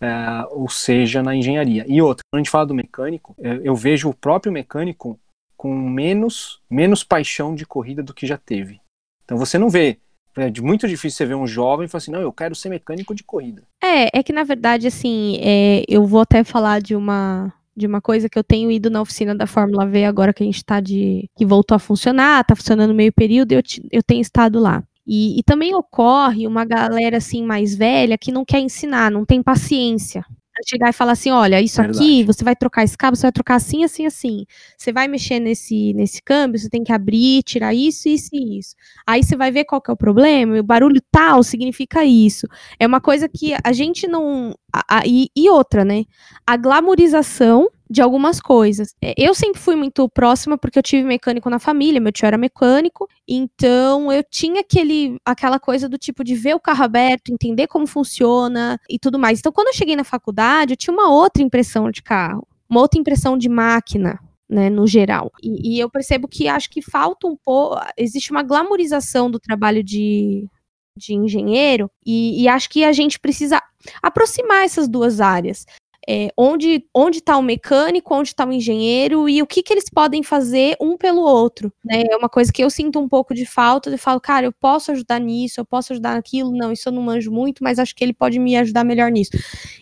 é, 0.00 0.08
ou 0.50 0.68
seja 0.68 1.22
na 1.24 1.34
engenharia. 1.34 1.84
E 1.88 2.00
outra, 2.00 2.22
quando 2.30 2.38
a 2.38 2.44
gente 2.44 2.50
fala 2.52 2.66
do 2.66 2.74
mecânico, 2.74 3.34
eu, 3.38 3.64
eu 3.64 3.74
vejo 3.74 4.08
o 4.08 4.14
próprio 4.14 4.52
mecânico 4.52 5.18
com 5.56 5.74
menos, 5.74 6.60
menos 6.70 7.02
paixão 7.02 7.54
de 7.54 7.66
corrida 7.66 8.02
do 8.02 8.14
que 8.14 8.26
já 8.26 8.36
teve. 8.36 8.80
Então 9.24 9.38
você 9.38 9.58
não 9.58 9.70
vê 9.70 9.98
é 10.36 10.52
muito 10.60 10.86
difícil 10.86 11.16
você 11.16 11.26
ver 11.26 11.34
um 11.34 11.46
jovem 11.46 11.86
e 11.86 11.88
falar 11.88 11.98
assim, 11.98 12.10
não, 12.10 12.20
eu 12.20 12.32
quero 12.32 12.54
ser 12.54 12.68
mecânico 12.68 13.14
de 13.14 13.24
corrida. 13.24 13.62
É, 13.82 14.18
é 14.18 14.22
que 14.22 14.34
na 14.34 14.44
verdade, 14.44 14.86
assim, 14.86 15.38
é, 15.42 15.82
eu 15.88 16.04
vou 16.04 16.20
até 16.20 16.44
falar 16.44 16.80
de 16.80 16.94
uma 16.94 17.52
de 17.76 17.86
uma 17.86 18.00
coisa 18.00 18.26
que 18.26 18.38
eu 18.38 18.44
tenho 18.44 18.70
ido 18.70 18.88
na 18.88 19.02
oficina 19.02 19.34
da 19.34 19.46
Fórmula 19.46 19.86
V 19.86 20.06
agora 20.06 20.32
que 20.32 20.42
a 20.42 20.46
gente 20.46 20.64
tá 20.64 20.80
de. 20.80 21.28
que 21.36 21.44
voltou 21.44 21.76
a 21.76 21.78
funcionar, 21.78 22.44
tá 22.44 22.56
funcionando 22.56 22.94
meio 22.94 23.12
período, 23.12 23.52
eu, 23.52 23.62
eu 23.92 24.02
tenho 24.02 24.22
estado 24.22 24.58
lá. 24.58 24.82
E, 25.06 25.38
e, 25.38 25.42
também 25.42 25.74
ocorre 25.74 26.46
uma 26.46 26.64
galera 26.64 27.18
assim 27.18 27.44
mais 27.44 27.76
velha 27.76 28.18
que 28.18 28.32
não 28.32 28.44
quer 28.44 28.60
ensinar, 28.60 29.10
não 29.10 29.24
tem 29.24 29.42
paciência 29.42 30.24
chegar 30.66 30.90
e 30.90 30.92
falar 30.92 31.12
assim, 31.12 31.30
olha, 31.30 31.60
isso 31.60 31.80
Verdade. 31.80 31.98
aqui, 31.98 32.24
você 32.24 32.44
vai 32.44 32.54
trocar 32.56 32.84
esse 32.84 32.96
cabo, 32.96 33.16
você 33.16 33.22
vai 33.22 33.32
trocar 33.32 33.56
assim, 33.56 33.84
assim, 33.84 34.06
assim. 34.06 34.46
Você 34.76 34.92
vai 34.92 35.08
mexer 35.08 35.40
nesse, 35.40 35.92
nesse 35.94 36.22
câmbio, 36.22 36.58
você 36.58 36.68
tem 36.68 36.84
que 36.84 36.92
abrir, 36.92 37.42
tirar 37.42 37.74
isso, 37.74 38.08
isso 38.08 38.30
e 38.32 38.58
isso. 38.58 38.74
Aí 39.06 39.22
você 39.22 39.36
vai 39.36 39.50
ver 39.50 39.64
qual 39.64 39.80
que 39.80 39.90
é 39.90 39.94
o 39.94 39.96
problema, 39.96 40.58
o 40.58 40.62
barulho 40.62 41.00
tal 41.10 41.42
significa 41.42 42.04
isso. 42.04 42.46
É 42.78 42.86
uma 42.86 43.00
coisa 43.00 43.28
que 43.28 43.54
a 43.62 43.72
gente 43.72 44.06
não... 44.06 44.54
A, 44.72 44.98
a, 44.98 45.06
e, 45.06 45.28
e 45.34 45.48
outra, 45.48 45.84
né? 45.84 46.04
A 46.46 46.56
glamorização 46.56 47.68
de 47.88 48.02
algumas 48.02 48.40
coisas. 48.40 48.94
É, 49.00 49.14
eu 49.16 49.34
sempre 49.34 49.60
fui 49.60 49.76
muito 49.76 50.08
próxima 50.08 50.58
porque 50.58 50.78
eu 50.78 50.82
tive 50.82 51.04
mecânico 51.04 51.48
na 51.48 51.58
família, 51.58 52.00
meu 52.00 52.12
tio 52.12 52.26
era 52.26 52.36
mecânico, 52.36 53.08
então 53.26 54.12
eu 54.12 54.22
tinha 54.24 54.60
aquele, 54.60 55.16
aquela 55.24 55.58
coisa 55.58 55.88
do 55.88 55.96
tipo 55.96 56.24
de 56.24 56.34
ver 56.34 56.54
o 56.54 56.60
carro 56.60 56.84
aberto, 56.84 57.32
entender 57.32 57.66
como 57.66 57.86
funciona 57.86 58.78
e 58.88 58.98
tudo 58.98 59.18
mais. 59.18 59.38
Então 59.38 59.52
quando 59.52 59.68
eu 59.68 59.74
cheguei 59.74 59.96
na 59.96 60.04
faculdade, 60.04 60.72
eu 60.72 60.76
tinha 60.76 60.92
uma 60.92 61.10
outra 61.10 61.42
impressão 61.42 61.90
de 61.90 62.02
carro, 62.02 62.46
uma 62.68 62.80
outra 62.80 63.00
impressão 63.00 63.38
de 63.38 63.48
máquina. 63.48 64.18
Né, 64.48 64.70
no 64.70 64.86
geral. 64.86 65.32
E, 65.42 65.74
e 65.74 65.80
eu 65.80 65.90
percebo 65.90 66.28
que 66.28 66.46
acho 66.46 66.70
que 66.70 66.80
falta 66.80 67.26
um 67.26 67.36
pouco. 67.36 67.80
Existe 67.98 68.30
uma 68.30 68.44
glamorização 68.44 69.28
do 69.28 69.40
trabalho 69.40 69.82
de, 69.82 70.48
de 70.96 71.14
engenheiro, 71.14 71.90
e, 72.06 72.44
e, 72.44 72.46
acho 72.46 72.70
que 72.70 72.84
a 72.84 72.92
gente 72.92 73.18
precisa 73.18 73.60
aproximar 74.00 74.64
essas 74.64 74.86
duas 74.86 75.20
áreas 75.20 75.66
é, 76.08 76.30
onde 76.36 76.86
onde 76.94 77.18
está 77.18 77.36
o 77.36 77.42
mecânico, 77.42 78.14
onde 78.14 78.28
está 78.28 78.46
o 78.46 78.52
engenheiro 78.52 79.28
e 79.28 79.42
o 79.42 79.46
que, 79.46 79.62
que 79.62 79.72
eles 79.72 79.90
podem 79.90 80.22
fazer 80.22 80.76
um 80.80 80.96
pelo 80.96 81.22
outro. 81.22 81.72
Né? 81.84 82.04
É 82.10 82.16
uma 82.16 82.28
coisa 82.28 82.52
que 82.52 82.62
eu 82.62 82.70
sinto 82.70 83.00
um 83.00 83.08
pouco 83.08 83.34
de 83.34 83.44
falta, 83.44 83.90
eu 83.90 83.98
falo, 83.98 84.20
cara, 84.20 84.46
eu 84.46 84.52
posso 84.52 84.92
ajudar 84.92 85.18
nisso, 85.18 85.60
eu 85.60 85.64
posso 85.64 85.92
ajudar 85.92 86.14
naquilo, 86.14 86.52
não, 86.52 86.72
isso 86.72 86.88
eu 86.88 86.92
não 86.92 87.02
manjo 87.02 87.30
muito, 87.32 87.64
mas 87.64 87.78
acho 87.78 87.94
que 87.94 88.04
ele 88.04 88.12
pode 88.12 88.38
me 88.38 88.56
ajudar 88.56 88.84
melhor 88.84 89.10
nisso. 89.10 89.32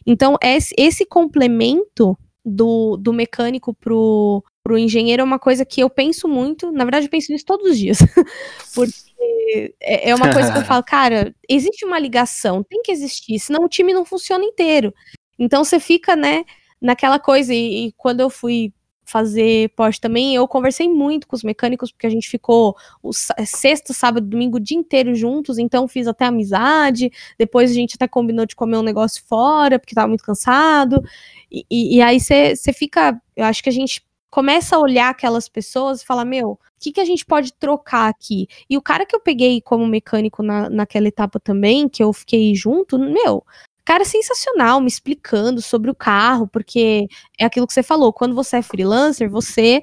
Então, 0.07 0.37
esse, 0.43 0.75
esse 0.79 1.05
complemento 1.05 2.17
do, 2.45 2.97
do 2.97 3.13
mecânico 3.13 3.75
pro, 3.75 4.43
pro 4.63 4.79
engenheiro 4.79 5.21
é 5.21 5.25
uma 5.25 5.39
coisa 5.39 5.65
que 5.65 5.83
eu 5.83 5.91
penso 5.91 6.29
muito, 6.29 6.71
na 6.73 6.85
verdade 6.85 7.07
eu 7.07 7.11
penso 7.11 7.33
nisso 7.33 7.45
todos 7.45 7.71
os 7.71 7.79
dias, 7.79 7.99
porque 8.75 9.75
é, 9.81 10.11
é 10.11 10.15
uma 10.15 10.33
coisa 10.33 10.53
que 10.53 10.59
eu 10.59 10.65
falo, 10.67 10.83
cara, 10.83 11.35
existe 11.49 11.85
uma 11.85 11.99
ligação, 11.99 12.63
tem 12.63 12.83
que 12.83 12.93
existir, 12.93 13.39
senão 13.39 13.65
o 13.65 13.69
time 13.69 13.93
não 13.93 14.05
funciona 14.05 14.45
inteiro. 14.45 14.93
Então 15.39 15.65
você 15.65 15.81
fica, 15.81 16.17
né, 16.17 16.45
naquela 16.81 17.19
coisa. 17.19 17.53
E, 17.53 17.87
e 17.87 17.93
quando 17.93 18.21
eu 18.21 18.31
fui 18.31 18.73
fazer 19.05 19.71
pós 19.77 19.99
também, 19.99 20.35
eu 20.35 20.49
conversei 20.49 20.89
muito 20.89 21.27
com 21.27 21.37
os 21.37 21.43
mecânicos, 21.45 21.93
porque 21.93 22.07
a 22.07 22.11
gente 22.11 22.29
ficou 22.29 22.75
o 23.03 23.13
sexta, 23.13 23.93
sábado, 23.93 24.27
domingo 24.27 24.57
o 24.57 24.61
dia 24.61 24.79
inteiro 24.79 25.15
juntos, 25.15 25.59
então 25.59 25.87
fiz 25.87 26.07
até 26.07 26.25
amizade, 26.25 27.11
depois 27.39 27.71
a 27.71 27.75
gente 27.75 27.97
até 27.97 28.09
combinou 28.09 28.47
de 28.47 28.57
comer 28.57 28.79
um 28.79 28.83
negócio 28.83 29.23
fora, 29.27 29.79
porque 29.79 29.95
tava 29.95 30.09
muito 30.09 30.25
cansado, 30.25 31.03
e, 31.51 31.67
e, 31.71 31.97
e 31.97 32.03
aí 32.03 32.19
você 32.19 32.73
fica, 32.73 33.21
eu 33.37 33.45
acho 33.45 33.63
que 33.63 33.69
a 33.69 33.73
gente 33.73 34.03
começa 34.31 34.75
a 34.75 34.81
olhar 34.81 35.11
aquelas 35.11 35.49
pessoas 35.49 36.03
e 36.03 36.07
falar, 36.07 36.25
meu, 36.25 36.53
o 36.53 36.59
que, 36.81 36.91
que 36.91 37.01
a 37.01 37.05
gente 37.05 37.25
pode 37.25 37.53
trocar 37.53 38.09
aqui? 38.09 38.49
E 38.69 38.77
o 38.77 38.83
cara 38.83 39.07
que 39.07 39.15
eu 39.15 39.21
peguei 39.21 39.61
como 39.61 39.87
mecânico 39.87 40.43
na, 40.43 40.69
naquela 40.69 41.07
etapa 41.07 41.39
também, 41.39 41.89
que 41.89 42.03
eu 42.03 42.13
fiquei 42.13 42.53
junto, 42.55 42.99
meu, 42.99 43.45
cara 43.85 44.05
sensacional, 44.05 44.81
me 44.81 44.89
explicando 44.89 45.61
sobre 45.61 45.91
o 45.91 45.95
carro, 45.95 46.49
porque 46.49 47.07
é 47.39 47.45
aquilo 47.45 47.67
que 47.67 47.73
você 47.73 47.83
falou, 47.83 48.13
quando 48.13 48.35
você 48.35 48.57
é 48.59 48.63
freelancer, 48.63 49.31
você 49.31 49.83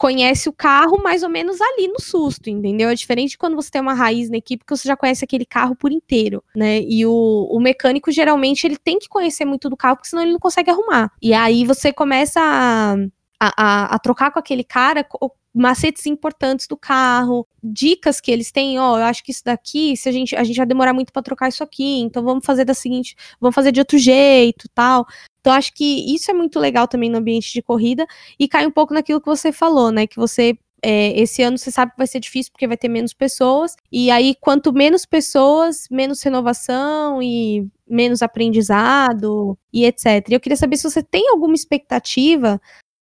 conhece 0.00 0.48
o 0.48 0.52
carro 0.52 1.02
mais 1.02 1.22
ou 1.22 1.28
menos 1.28 1.60
ali 1.60 1.86
no 1.86 2.00
susto, 2.00 2.48
entendeu? 2.48 2.88
É 2.88 2.94
diferente 2.94 3.36
quando 3.36 3.54
você 3.54 3.70
tem 3.70 3.82
uma 3.82 3.92
raiz 3.92 4.30
na 4.30 4.38
equipe 4.38 4.64
que 4.64 4.74
você 4.74 4.88
já 4.88 4.96
conhece 4.96 5.22
aquele 5.22 5.44
carro 5.44 5.76
por 5.76 5.92
inteiro, 5.92 6.42
né? 6.56 6.80
E 6.80 7.04
o, 7.04 7.46
o 7.50 7.60
mecânico 7.60 8.10
geralmente 8.10 8.66
ele 8.66 8.78
tem 8.78 8.98
que 8.98 9.08
conhecer 9.08 9.44
muito 9.44 9.68
do 9.68 9.76
carro, 9.76 9.96
porque 9.96 10.08
senão 10.08 10.22
ele 10.22 10.32
não 10.32 10.40
consegue 10.40 10.70
arrumar. 10.70 11.12
E 11.20 11.34
aí 11.34 11.66
você 11.66 11.92
começa 11.92 12.40
a, 12.40 13.52
a, 13.56 13.94
a, 13.94 13.98
trocar 13.98 14.30
com 14.30 14.38
aquele 14.38 14.64
cara 14.64 15.06
macetes 15.54 16.06
importantes 16.06 16.66
do 16.66 16.76
carro, 16.76 17.46
dicas 17.62 18.20
que 18.20 18.30
eles 18.30 18.52
têm, 18.52 18.78
ó, 18.78 18.94
oh, 18.94 18.98
eu 18.98 19.04
acho 19.04 19.22
que 19.24 19.32
isso 19.32 19.44
daqui, 19.44 19.96
se 19.96 20.08
a 20.08 20.12
gente 20.12 20.36
a 20.36 20.44
gente 20.44 20.56
vai 20.56 20.66
demorar 20.66 20.92
muito 20.92 21.12
para 21.12 21.22
trocar 21.22 21.48
isso 21.48 21.62
aqui, 21.62 22.00
então 22.00 22.22
vamos 22.22 22.44
fazer 22.44 22.64
da 22.64 22.74
seguinte, 22.74 23.16
vamos 23.40 23.54
fazer 23.54 23.72
de 23.72 23.80
outro 23.80 23.98
jeito, 23.98 24.68
tal. 24.74 25.06
Então 25.40 25.52
acho 25.52 25.72
que 25.74 26.14
isso 26.14 26.30
é 26.30 26.34
muito 26.34 26.58
legal 26.58 26.86
também 26.86 27.10
no 27.10 27.18
ambiente 27.18 27.52
de 27.52 27.62
corrida 27.62 28.06
e 28.38 28.46
cai 28.48 28.66
um 28.66 28.70
pouco 28.70 28.94
naquilo 28.94 29.20
que 29.20 29.26
você 29.26 29.52
falou, 29.52 29.90
né, 29.90 30.06
que 30.06 30.16
você 30.16 30.56
é, 30.82 31.18
esse 31.20 31.42
ano 31.42 31.58
você 31.58 31.70
sabe 31.70 31.92
que 31.92 31.98
vai 31.98 32.06
ser 32.06 32.20
difícil 32.20 32.52
porque 32.52 32.66
vai 32.66 32.76
ter 32.76 32.88
menos 32.88 33.12
pessoas, 33.12 33.76
e 33.92 34.10
aí 34.10 34.34
quanto 34.40 34.72
menos 34.72 35.04
pessoas, 35.04 35.86
menos 35.90 36.22
renovação 36.22 37.22
e 37.22 37.66
menos 37.88 38.22
aprendizado 38.22 39.58
e 39.72 39.84
etc. 39.84 40.28
E 40.28 40.34
eu 40.34 40.40
queria 40.40 40.56
saber 40.56 40.76
se 40.76 40.88
você 40.88 41.02
tem 41.02 41.28
alguma 41.28 41.54
expectativa 41.54 42.60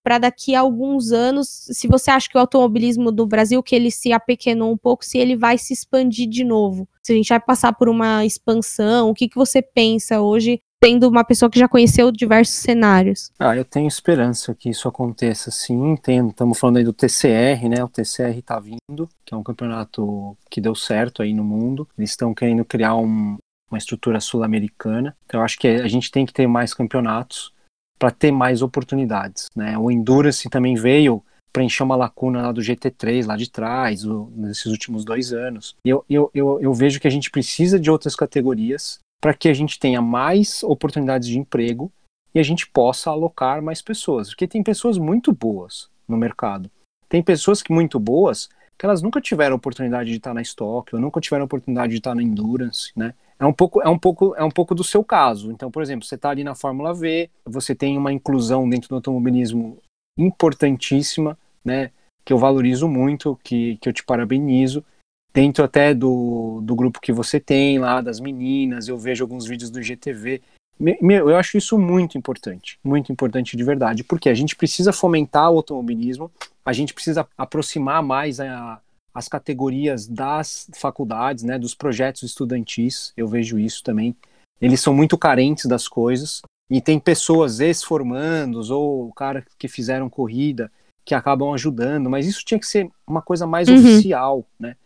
para 0.09 0.17
daqui 0.17 0.55
a 0.55 0.61
alguns 0.61 1.13
anos, 1.13 1.47
se 1.71 1.87
você 1.87 2.11
acha 2.11 2.31
que 2.31 2.39
o 2.39 2.41
automobilismo 2.41 3.13
do 3.13 3.27
Brasil, 3.27 3.63
que 3.63 3.77
ele 3.77 3.91
se 3.91 4.11
apequenou 4.11 4.73
um 4.73 4.77
pouco, 4.77 5.05
se 5.05 5.19
ele 5.19 5.37
vai 5.37 5.59
se 5.59 5.75
expandir 5.75 6.27
de 6.27 6.45
novo. 6.45 6.89
Se 7.03 7.13
a 7.13 7.15
gente 7.15 7.29
vai 7.29 7.39
passar 7.39 7.75
por 7.75 7.91
uma 7.91 8.25
expansão, 8.25 9.11
o 9.11 9.15
que, 9.15 9.29
que 9.29 9.37
você 9.37 9.61
pensa 9.61 10.19
hoje, 10.19 10.63
tendo 10.81 11.07
uma 11.07 11.23
pessoa 11.25 11.51
que 11.51 11.59
já 11.59 11.69
conheceu 11.69 12.11
diversos 12.11 12.55
cenários? 12.55 13.31
Ah, 13.39 13.55
eu 13.55 13.67
tenho 13.67 13.87
esperança 13.87 14.55
que 14.55 14.71
isso 14.71 14.89
aconteça, 14.89 15.51
sim, 15.51 15.93
entendo. 15.93 16.31
Estamos 16.31 16.59
falando 16.59 16.79
aí 16.79 16.85
do 16.85 16.95
TCR, 16.95 17.69
né? 17.69 17.85
O 17.85 17.89
TCR 17.91 18.41
tá 18.43 18.59
vindo, 18.59 19.11
que 19.27 19.35
é 19.35 19.37
um 19.37 19.43
campeonato 19.43 20.35
que 20.51 20.59
deu 20.59 20.75
certo 20.75 21.23
aí 21.23 21.35
no 21.35 21.45
mundo. 21.45 21.87
Eles 21.99 22.13
estão 22.13 22.33
querendo 22.33 22.65
criar 22.65 22.97
um, 22.97 23.37
uma 23.71 23.77
estrutura 23.77 24.21
sul-americana. 24.21 25.15
Então, 25.27 25.41
eu 25.41 25.45
acho 25.45 25.59
que 25.59 25.69
a 25.69 25.87
gente 25.87 26.11
tem 26.11 26.25
que 26.25 26.33
ter 26.33 26.47
mais 26.47 26.73
campeonatos 26.73 27.53
para 27.99 28.11
ter 28.11 28.31
mais 28.31 28.63
oportunidades, 28.63 29.49
né? 29.55 29.77
O 29.77 29.91
Endurance 29.91 30.49
também 30.49 30.75
veio 30.75 31.23
preencher 31.53 31.83
uma 31.83 31.97
lacuna 31.97 32.43
lá 32.43 32.53
do 32.53 32.61
GT3, 32.61 33.27
lá 33.27 33.37
de 33.37 33.51
trás, 33.51 34.05
o, 34.05 34.31
nesses 34.37 34.67
últimos 34.67 35.05
dois 35.05 35.33
anos. 35.33 35.75
Eu, 35.85 36.05
eu, 36.09 36.31
eu, 36.35 36.61
eu 36.61 36.73
vejo 36.73 37.01
que 37.01 37.09
a 37.09 37.11
gente 37.11 37.31
precisa 37.31 37.81
de 37.81 37.91
outras 37.91 38.15
categorias 38.15 38.99
para 39.21 39.35
que 39.35 39.49
a 39.49 39.55
gente 39.55 39.79
tenha 39.79 40.01
mais 40.01 40.63
oportunidades 40.63 41.29
de 41.29 41.39
emprego 41.39 41.91
e 42.35 42.39
a 42.39 42.43
gente 42.43 42.69
possa 42.69 43.11
alocar 43.11 43.61
mais 43.63 43.83
pessoas. 43.83 44.29
Porque 44.29 44.47
tem 44.47 44.63
pessoas 44.63 44.99
muito 44.99 45.33
boas 45.33 45.89
no 46.07 46.17
mercado. 46.17 46.71
Tem 47.09 47.23
pessoas 47.23 47.63
que 47.63 47.73
muito 47.73 47.99
boas 47.99 48.49
que 48.79 48.87
elas 48.87 49.03
nunca 49.03 49.21
tiveram 49.21 49.57
oportunidade 49.57 50.11
de 50.11 50.19
estar 50.19 50.33
na 50.33 50.41
Stock, 50.41 50.95
ou 50.95 51.01
nunca 51.01 51.21
tiveram 51.21 51.47
oportunidade 51.47 51.91
de 51.91 51.99
estar 51.99 52.15
na 52.15 52.23
Endurance, 52.23 52.93
né? 52.95 53.13
É 53.39 53.47
um 53.47 53.53
pouco, 53.53 53.81
é 53.81 53.89
um 53.89 53.99
pouco, 53.99 54.35
é 54.37 54.43
um 54.43 54.51
pouco 54.51 54.75
do 54.75 54.83
seu 54.83 55.05
caso. 55.05 55.53
Então, 55.53 55.71
por 55.71 55.83
exemplo, 55.83 56.05
você 56.05 56.17
está 56.17 56.31
ali 56.31 56.43
na 56.43 56.55
Fórmula 56.55 56.93
V, 56.93 57.31
você 57.45 57.75
tem 57.75 57.97
uma 57.97 58.13
inclusão 58.13 58.69
dentro 58.69 58.89
do 58.89 58.97
automobilismo 58.97 59.79
importantíssima, 60.19 61.39
né? 61.65 61.91
Que 62.25 62.33
eu 62.33 62.39
valorizo 62.39 62.89
muito, 62.89 63.39
que, 63.45 63.77
que 63.77 63.89
eu 63.89 63.93
te 63.93 64.05
parabenizo. 64.05 64.85
Dentro 65.33 65.65
até 65.65 65.95
do, 65.95 66.61
do 66.63 66.75
grupo 66.75 67.01
que 67.01 67.13
você 67.13 67.39
tem 67.39 67.79
lá, 67.79 68.01
das 68.01 68.19
meninas, 68.19 68.89
eu 68.89 68.99
vejo 68.99 69.23
alguns 69.23 69.47
vídeos 69.47 69.71
do 69.71 69.81
GTV. 69.81 70.43
Meu, 70.81 71.31
eu 71.31 71.37
acho 71.37 71.59
isso 71.59 71.77
muito 71.79 72.17
importante, 72.17 72.79
muito 72.85 73.11
importante 73.11 73.57
de 73.57 73.65
verdade, 73.65 74.05
porque 74.05 74.29
a 74.29 74.35
gente 74.35 74.55
precisa 74.55 74.93
fomentar 74.93 75.51
o 75.51 75.57
automobilismo, 75.57 76.31
a 76.65 76.73
gente 76.73 76.95
precisa 76.95 77.27
aproximar 77.37 78.01
mais 78.01 78.39
a, 78.39 78.81
as 79.19 79.27
categorias 79.27 80.07
das 80.07 80.71
faculdades, 80.77 81.43
né, 81.43 81.59
dos 81.59 81.75
projetos 81.75 82.23
estudantis, 82.23 83.13
eu 83.17 83.27
vejo 83.27 83.59
isso 83.59 83.83
também. 83.83 84.15
Eles 84.61 84.81
são 84.81 84.95
muito 84.95 85.19
carentes 85.19 85.67
das 85.67 85.89
coisas 85.89 86.41
e 86.71 86.81
tem 86.81 87.01
pessoas 87.01 87.59
ex-formandos 87.59 88.71
ou 88.71 89.13
cara 89.13 89.45
que 89.59 89.67
fizeram 89.67 90.09
corrida 90.09 90.71
que 91.05 91.17
acabam 91.17 91.53
ajudando, 91.53 92.09
mas 92.09 92.27
isso 92.27 92.45
tinha 92.45 92.61
que 92.61 92.67
ser 92.67 92.89
uma 93.07 93.21
coisa 93.21 93.45
mais 93.45 93.69
uhum. 93.69 93.77
oficial, 93.77 94.47
né? 94.59 94.77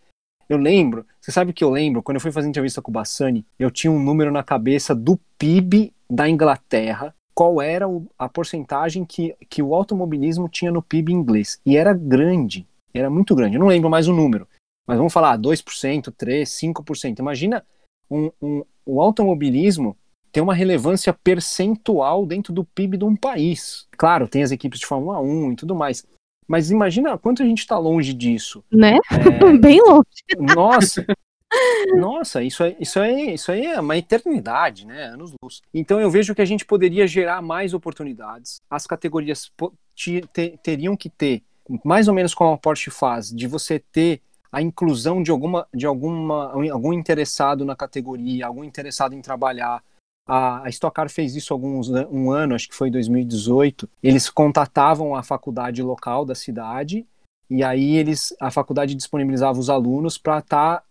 Eu 0.49 0.57
lembro, 0.57 1.05
você 1.21 1.31
sabe 1.31 1.51
o 1.51 1.55
que 1.55 1.65
eu 1.65 1.71
lembro? 1.71 2.03
Quando 2.03 2.17
eu 2.17 2.21
fui 2.21 2.33
fazer 2.33 2.49
entrevista 2.49 2.81
com 2.81 2.91
o 2.91 2.95
Bassani, 2.95 3.45
eu 3.59 3.71
tinha 3.71 3.91
um 3.91 4.03
número 4.03 4.31
na 4.31 4.43
cabeça 4.43 4.95
do 4.95 5.19
PIB 5.39 5.93
da 6.09 6.29
Inglaterra, 6.29 7.15
qual 7.35 7.61
era 7.61 7.89
o, 7.89 8.07
a 8.19 8.29
porcentagem 8.29 9.05
que, 9.05 9.35
que 9.49 9.63
o 9.63 9.75
automobilismo 9.75 10.49
tinha 10.49 10.71
no 10.71 10.83
PIB 10.83 11.13
inglês. 11.13 11.61
E 11.67 11.77
era 11.77 11.93
grande, 11.93 12.67
era 12.99 13.11
muito 13.11 13.35
grande. 13.35 13.57
Eu 13.57 13.61
não 13.61 13.69
lembro 13.69 13.91
mais 13.91 14.09
o 14.09 14.13
número, 14.13 14.47
mas 14.87 14.97
vamos 14.97 15.13
falar 15.13 15.39
2%, 15.39 16.13
3%, 16.13 16.75
5%. 16.75 17.19
Imagina 17.19 17.65
um, 18.11 18.31
um, 18.41 18.65
o 18.85 19.01
automobilismo 19.01 19.97
ter 20.31 20.41
uma 20.41 20.55
relevância 20.55 21.13
percentual 21.13 22.25
dentro 22.27 22.53
do 22.53 22.65
PIB 22.65 22.97
de 22.97 23.05
um 23.05 23.15
país. 23.15 23.87
Claro, 23.97 24.27
tem 24.27 24.43
as 24.43 24.51
equipes 24.51 24.81
de 24.81 24.87
Fórmula 24.87 25.21
1 25.21 25.53
e 25.53 25.57
tudo 25.57 25.75
mais. 25.75 26.07
Mas 26.49 26.71
imagina 26.71 27.17
quanto 27.19 27.43
a 27.43 27.47
gente 27.47 27.61
está 27.61 27.79
longe 27.79 28.13
disso. 28.13 28.65
Né? 28.73 28.99
É... 29.11 29.53
Bem 29.59 29.81
longe. 29.81 30.07
Nossa, 30.55 31.05
nossa, 31.97 32.43
isso 32.43 32.63
é, 32.63 32.77
isso, 32.81 32.99
é, 32.99 33.35
isso 33.35 33.53
aí 33.53 33.67
é 33.67 33.81
uma 33.81 33.97
eternidade, 33.97 34.87
né? 34.87 35.05
Anos 35.05 35.33
luz. 35.43 35.61
Então 35.73 36.01
eu 36.01 36.11
vejo 36.11 36.35
que 36.35 36.43
a 36.43 36.47
gente 36.47 36.65
poderia 36.65 37.07
gerar 37.07 37.43
mais 37.43 37.75
oportunidades. 37.75 38.61
As 38.71 38.87
categorias 38.87 39.51
teriam 40.63 40.97
que 40.97 41.11
ter 41.11 41.43
mais 41.85 42.09
ou 42.09 42.15
menos 42.15 42.35
como 42.35 42.53
a 42.53 42.59
Porsche 42.59 42.91
faz, 42.91 43.31
de 43.31 43.47
você 43.47 43.79
ter 43.79 44.21
a 44.51 44.61
inclusão 44.61 45.23
de 45.23 45.31
alguma 45.31 45.67
de 45.73 45.87
alguma 45.87 46.53
algum 46.71 46.93
interessado 46.93 47.65
na 47.65 47.75
categoria, 47.75 48.47
algum 48.47 48.63
interessado 48.63 49.15
em 49.15 49.23
trabalhar. 49.23 49.83
A, 50.29 50.65
a 50.65 50.69
Stock 50.69 50.95
Car 50.95 51.11
fez 51.11 51.35
isso 51.35 51.53
alguns 51.53 51.89
um 51.89 52.31
ano, 52.31 52.55
acho 52.55 52.69
que 52.69 52.75
foi 52.75 52.91
2018. 52.91 53.89
Eles 54.03 54.29
contatavam 54.29 55.17
a 55.17 55.23
faculdade 55.23 55.83
local 55.83 56.25
da 56.25 56.35
cidade 56.35 57.07
e 57.49 57.65
aí 57.65 57.97
eles 57.97 58.35
a 58.39 58.51
faculdade 58.51 58.95
disponibilizava 58.95 59.59
os 59.59 59.71
alunos 59.71 60.19
para 60.19 60.39
estar 60.39 60.79
tá 60.79 60.85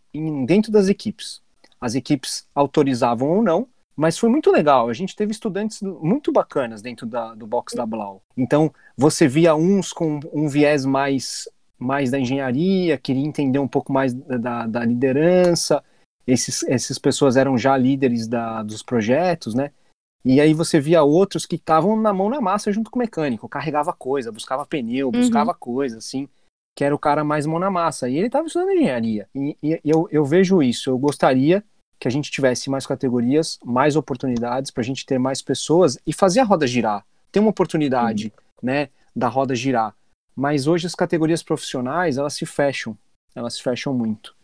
dentro 0.46 0.72
das 0.72 0.90
equipes. 0.90 1.42
As 1.80 1.96
equipes 1.96 2.46
autorizavam 2.54 3.30
ou 3.30 3.44
não, 3.44 3.68
mas 3.96 4.18
foi 4.18 4.30
muito 4.30 4.52
legal. 4.52 4.90
A 4.90 4.94
gente 4.94 5.16
teve 5.16 5.32
estudantes 5.32 5.82
muito 5.82 6.32
bacanas 6.32 6.82
dentro 6.82 7.06
da, 7.06 7.34
do 7.36 7.46
box 7.46 7.76
da 7.76 7.86
Blau. 7.86 8.22
Então, 8.36 8.74
você 8.98 9.28
via 9.28 9.56
uns 9.56 9.92
com 9.94 10.20
um 10.34 10.48
viés 10.48 10.86
mais, 10.86 11.48
mais 11.78 12.10
da 12.10 12.20
engenharia, 12.20 12.98
queria 12.98 13.26
entender 13.26 13.60
um 13.60 13.68
pouco 13.68 13.92
mais 13.92 14.14
da, 14.14 14.66
da 14.66 14.86
liderança. 14.86 15.84
Esses, 16.26 16.64
essas 16.64 16.98
pessoas 16.98 17.36
eram 17.36 17.58
já 17.58 17.76
líderes 17.76 18.28
da, 18.28 18.64
dos 18.64 18.82
projetos, 18.82 19.54
né? 19.54 19.72
E 20.24 20.40
aí 20.40 20.54
você 20.54 20.80
via 20.80 21.02
outros 21.02 21.46
que 21.46 21.56
estavam 21.56 22.00
na 22.00 22.14
mão 22.14 22.30
na 22.30 22.40
massa 22.40 22.72
junto 22.72 22.92
com 22.92 23.00
o 23.00 23.02
mecânico, 23.02 23.50
carregava 23.50 23.92
coisa, 23.92 24.32
buscava 24.32 24.66
pneu, 24.66 25.08
uhum. 25.08 25.12
buscava 25.12 25.54
coisa, 25.54 25.98
assim, 25.98 26.30
que 26.76 26.84
era 26.84 26.94
o 26.94 27.00
cara 27.00 27.24
mais 27.24 27.46
mão 27.48 27.58
na 27.58 27.72
massa. 27.72 28.08
E 28.08 28.18
ele 28.18 28.28
estava 28.28 28.46
estudando 28.46 28.72
engenharia. 28.72 29.28
E, 29.34 29.58
e 29.64 29.82
eu, 29.84 30.08
eu 30.12 30.24
vejo 30.24 30.62
isso. 30.62 30.92
Eu 30.92 30.98
gostaria 30.98 31.64
que 32.02 32.08
a 32.08 32.12
gente 32.12 32.32
tivesse 32.32 32.68
mais 32.68 32.88
categorias, 32.88 33.60
mais 33.64 33.96
oportunidades 33.96 34.72
para 34.72 34.82
a 34.82 34.84
gente 34.84 35.06
ter 35.06 35.20
mais 35.20 35.40
pessoas 35.40 36.00
e 36.06 36.12
fazer 36.12 36.40
a 36.40 36.44
roda 36.44 36.66
girar. 36.66 37.06
Ter 37.32 37.40
uma 37.40 37.52
oportunidade, 37.52 38.26
uhum. 38.26 38.70
né, 38.70 38.90
da 39.16 39.28
roda 39.28 39.54
girar. 39.54 39.94
Mas 40.36 40.66
hoje 40.66 40.88
as 40.88 40.96
categorias 40.96 41.44
profissionais, 41.44 42.18
elas 42.18 42.34
se 42.34 42.44
fecham. 42.44 42.98
Elas 43.36 43.54
se 43.54 43.62
fecham 43.62 43.94
muito. 43.94 44.36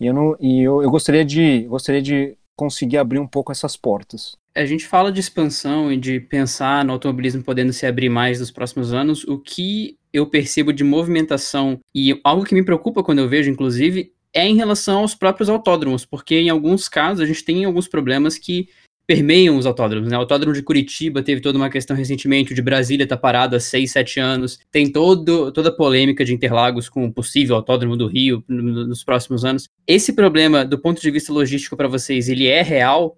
E 0.00 0.06
eu, 0.06 0.14
não, 0.14 0.36
e 0.40 0.62
eu, 0.62 0.82
eu 0.82 0.90
gostaria, 0.90 1.22
de, 1.22 1.64
gostaria 1.64 2.00
de 2.00 2.34
conseguir 2.56 2.96
abrir 2.96 3.18
um 3.18 3.26
pouco 3.26 3.52
essas 3.52 3.76
portas. 3.76 4.34
A 4.54 4.64
gente 4.64 4.86
fala 4.86 5.12
de 5.12 5.20
expansão 5.20 5.92
e 5.92 5.98
de 5.98 6.18
pensar 6.18 6.82
no 6.82 6.92
automobilismo 6.94 7.42
podendo 7.42 7.74
se 7.74 7.84
abrir 7.84 8.08
mais 8.08 8.40
nos 8.40 8.50
próximos 8.50 8.94
anos. 8.94 9.22
O 9.24 9.38
que 9.38 9.98
eu 10.12 10.26
percebo 10.26 10.72
de 10.72 10.82
movimentação 10.82 11.78
e 11.94 12.18
algo 12.24 12.44
que 12.44 12.54
me 12.54 12.64
preocupa 12.64 13.02
quando 13.02 13.18
eu 13.18 13.28
vejo, 13.28 13.50
inclusive, 13.50 14.12
é 14.34 14.46
em 14.46 14.56
relação 14.56 15.00
aos 15.00 15.14
próprios 15.14 15.48
autódromos, 15.48 16.04
porque 16.04 16.36
em 16.36 16.48
alguns 16.48 16.88
casos 16.88 17.20
a 17.20 17.26
gente 17.26 17.44
tem 17.44 17.64
alguns 17.64 17.86
problemas 17.86 18.38
que 18.38 18.68
permeiam 19.06 19.56
os 19.56 19.66
autódromos. 19.66 20.08
Né? 20.08 20.16
O 20.16 20.20
autódromo 20.20 20.54
de 20.54 20.62
Curitiba 20.62 21.22
teve 21.22 21.40
toda 21.40 21.58
uma 21.58 21.68
questão 21.68 21.96
recentemente, 21.96 22.52
o 22.52 22.54
de 22.54 22.62
Brasília 22.62 23.04
está 23.04 23.16
parado 23.16 23.56
há 23.56 23.60
6, 23.60 23.90
7 23.90 24.20
anos. 24.20 24.58
Tem 24.70 24.90
todo, 24.90 25.50
toda 25.52 25.68
a 25.68 25.72
polêmica 25.72 26.24
de 26.24 26.32
Interlagos 26.32 26.88
com 26.88 27.04
o 27.04 27.12
possível 27.12 27.56
autódromo 27.56 27.96
do 27.96 28.06
Rio 28.06 28.42
nos 28.48 29.04
próximos 29.04 29.44
anos. 29.44 29.68
Esse 29.86 30.12
problema, 30.12 30.64
do 30.64 30.78
ponto 30.78 31.00
de 31.00 31.10
vista 31.10 31.32
logístico 31.32 31.76
para 31.76 31.88
vocês, 31.88 32.28
ele 32.28 32.46
é 32.46 32.62
real? 32.62 33.16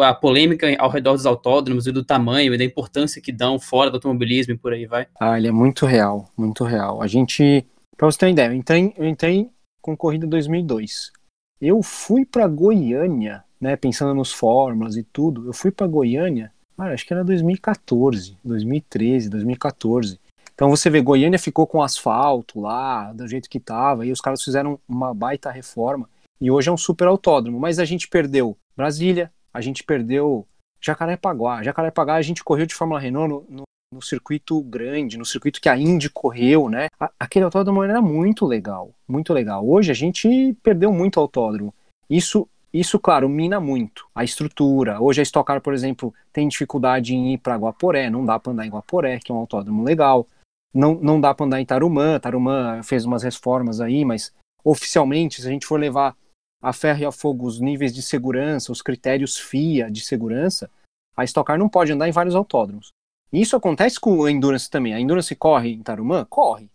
A, 0.00 0.08
a, 0.08 0.14
polêmica 0.14 0.74
ao 0.78 0.90
redor 0.90 1.12
dos 1.12 1.26
autódromos 1.26 1.86
e 1.86 1.92
do 1.92 2.04
tamanho 2.04 2.52
e 2.52 2.58
da 2.58 2.64
importância 2.64 3.22
que 3.22 3.32
dão 3.32 3.58
fora 3.58 3.90
do 3.90 3.96
automobilismo 3.96 4.54
e 4.54 4.58
por 4.58 4.72
aí 4.72 4.86
vai? 4.86 5.06
Ah, 5.18 5.38
ele 5.38 5.48
é 5.48 5.52
muito 5.52 5.86
real, 5.86 6.28
muito 6.36 6.64
real. 6.64 7.00
A 7.00 7.06
gente, 7.06 7.64
para 7.96 8.10
você 8.10 8.18
ter 8.18 8.26
uma 8.26 8.32
ideia, 8.32 8.48
eu 8.48 8.54
entrei, 8.54 8.92
eu 8.98 9.06
entrei 9.06 9.48
com 9.86 9.96
corrida 9.96 10.26
2002. 10.26 11.12
Eu 11.60 11.80
fui 11.80 12.26
para 12.26 12.48
Goiânia, 12.48 13.44
né, 13.60 13.76
pensando 13.76 14.12
nos 14.12 14.32
fórmulas 14.32 14.96
e 14.96 15.04
tudo, 15.04 15.46
eu 15.46 15.52
fui 15.52 15.70
para 15.70 15.86
Goiânia, 15.86 16.52
acho 16.76 17.06
que 17.06 17.12
era 17.12 17.24
2014, 17.24 18.36
2013, 18.44 19.30
2014. 19.30 20.20
Então 20.52 20.68
você 20.68 20.90
vê, 20.90 21.00
Goiânia 21.00 21.38
ficou 21.38 21.68
com 21.68 21.80
asfalto 21.80 22.60
lá, 22.60 23.12
do 23.12 23.28
jeito 23.28 23.48
que 23.48 23.60
tava, 23.60 24.04
e 24.04 24.10
os 24.10 24.20
caras 24.20 24.42
fizeram 24.42 24.80
uma 24.88 25.14
baita 25.14 25.52
reforma, 25.52 26.10
e 26.40 26.50
hoje 26.50 26.68
é 26.68 26.72
um 26.72 26.76
super 26.76 27.06
autódromo, 27.06 27.60
mas 27.60 27.78
a 27.78 27.84
gente 27.84 28.08
perdeu 28.08 28.56
Brasília, 28.76 29.32
a 29.54 29.60
gente 29.60 29.84
perdeu 29.84 30.46
Jacarepaguá. 30.80 31.62
Jacarepaguá 31.62 32.14
a 32.14 32.22
gente 32.22 32.42
correu 32.42 32.66
de 32.66 32.74
Fórmula 32.74 33.00
Renault 33.00 33.28
no, 33.48 33.56
no 33.58 33.62
no 33.92 34.02
circuito 34.02 34.60
grande, 34.62 35.16
no 35.16 35.24
circuito 35.24 35.60
que 35.60 35.68
a 35.68 35.76
Indy 35.76 36.10
correu, 36.10 36.68
né? 36.68 36.88
Aquele 37.18 37.44
autódromo 37.44 37.82
era 37.82 38.00
muito 38.02 38.44
legal, 38.44 38.92
muito 39.06 39.32
legal. 39.32 39.66
Hoje 39.66 39.90
a 39.90 39.94
gente 39.94 40.56
perdeu 40.62 40.92
muito 40.92 41.20
autódromo. 41.20 41.72
Isso, 42.08 42.48
isso 42.72 42.98
claro, 42.98 43.28
mina 43.28 43.60
muito 43.60 44.06
a 44.14 44.24
estrutura. 44.24 45.00
Hoje 45.00 45.20
a 45.20 45.22
Stock 45.22 45.46
Car, 45.46 45.60
por 45.60 45.72
exemplo, 45.72 46.12
tem 46.32 46.48
dificuldade 46.48 47.14
em 47.14 47.34
ir 47.34 47.38
para 47.38 47.56
Guaporé, 47.56 48.10
não 48.10 48.24
dá 48.24 48.38
para 48.38 48.52
andar 48.52 48.66
em 48.66 48.70
Guaporé, 48.70 49.18
que 49.18 49.30
é 49.30 49.34
um 49.34 49.38
autódromo 49.38 49.82
legal. 49.82 50.26
Não, 50.74 50.94
não 50.94 51.20
dá 51.20 51.32
para 51.34 51.46
andar 51.46 51.60
em 51.60 51.66
Tarumã. 51.66 52.18
Tarumã 52.18 52.82
fez 52.82 53.04
umas 53.04 53.22
reformas 53.22 53.80
aí, 53.80 54.04
mas 54.04 54.32
oficialmente, 54.64 55.40
se 55.40 55.48
a 55.48 55.50
gente 55.50 55.66
for 55.66 55.80
levar 55.80 56.14
a 56.60 56.72
ferro 56.72 57.00
e 57.00 57.04
a 57.04 57.12
fogo 57.12 57.46
os 57.46 57.60
níveis 57.60 57.94
de 57.94 58.02
segurança, 58.02 58.72
os 58.72 58.82
critérios 58.82 59.38
FIA 59.38 59.90
de 59.90 60.00
segurança, 60.00 60.68
a 61.16 61.24
Stock 61.24 61.46
Car 61.46 61.58
não 61.58 61.68
pode 61.68 61.92
andar 61.92 62.08
em 62.08 62.12
vários 62.12 62.34
autódromos. 62.34 62.90
Isso 63.32 63.56
acontece 63.56 63.98
com 63.98 64.18
o 64.18 64.28
Endurance 64.28 64.70
também. 64.70 64.94
A 64.94 65.00
Endurance 65.00 65.34
corre 65.34 65.72
em 65.72 65.82
Tarumã? 65.82 66.24
Corre. 66.28 66.70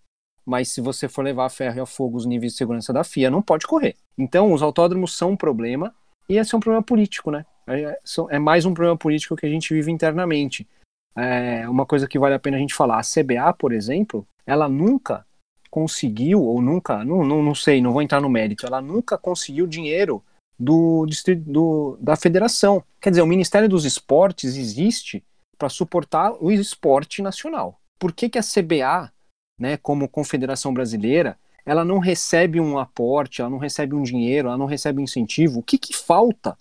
mas 0.46 0.70
se 0.70 0.82
você 0.82 1.08
for 1.08 1.24
levar 1.24 1.46
a 1.46 1.50
ferro 1.50 1.78
e 1.78 1.80
a 1.80 1.86
fogo 1.86 2.18
os 2.18 2.26
níveis 2.26 2.54
de 2.54 2.58
segurança 2.58 2.92
da 2.92 3.04
FIA, 3.04 3.30
não 3.30 3.42
pode 3.42 3.66
correr. 3.68 3.96
Então, 4.18 4.52
os 4.52 4.62
autódromos 4.62 5.16
são 5.16 5.32
um 5.32 5.38
problema, 5.38 5.94
e 6.28 6.38
esse 6.38 6.54
é 6.54 6.58
um 6.58 6.62
problema 6.62 6.84
político, 6.84 7.32
né? 7.32 7.46
É, 7.68 7.98
é 8.30 8.40
mais 8.40 8.66
um 8.66 8.74
problema 8.74 8.98
político 8.98 9.36
que 9.36 9.46
a 9.46 9.50
gente 9.50 9.74
vive 9.74 9.92
internamente. 9.92 10.68
É 11.16 11.68
uma 11.70 11.86
coisa 11.86 12.08
que 12.08 12.20
vale 12.20 12.36
a 12.36 12.40
pena 12.40 12.58
a 12.58 12.60
gente 12.60 12.74
falar. 12.74 13.00
A 13.00 13.04
CBA, 13.04 13.54
por 13.54 13.72
exemplo, 13.72 14.28
ela 14.46 14.68
nunca 14.68 15.26
conseguiu, 15.70 16.44
ou 16.44 16.62
nunca, 16.62 17.04
não, 17.06 17.24
não, 17.24 17.42
não 17.42 17.56
sei, 17.56 17.82
não 17.82 17.94
vou 17.94 18.02
entrar 18.02 18.20
no 18.20 18.30
mérito, 18.30 18.66
ela 18.66 18.82
nunca 18.82 19.18
conseguiu 19.18 19.66
dinheiro 19.66 20.22
do, 20.60 21.06
do, 21.46 21.98
da 22.00 22.16
federação. 22.16 22.84
Quer 23.00 23.12
dizer, 23.12 23.22
o 23.22 23.28
Ministério 23.28 23.70
dos 23.70 23.86
Esportes 23.86 24.56
existe 24.56 25.24
para 25.62 25.70
suportar 25.70 26.34
o 26.44 26.52
esporte 26.52 27.22
nacional. 27.22 27.80
Por 28.00 28.12
que, 28.14 28.28
que 28.28 28.40
a 28.40 28.42
CBA, 28.42 29.14
né, 29.60 29.78
como 29.78 30.10
Confederação 30.10 30.74
Brasileira, 30.74 31.38
ela 31.64 31.86
não 31.86 32.00
recebe 32.00 32.60
um 32.60 32.80
aporte, 32.80 33.42
ela 33.42 33.50
não 33.50 33.60
recebe 33.60 33.94
um 33.94 34.02
dinheiro, 34.02 34.48
ela 34.48 34.58
não 34.58 34.66
recebe 34.66 35.00
um 35.00 35.04
incentivo? 35.04 35.60
O 35.60 35.64
que, 35.64 35.78
que 35.78 35.96
falta 35.96 36.58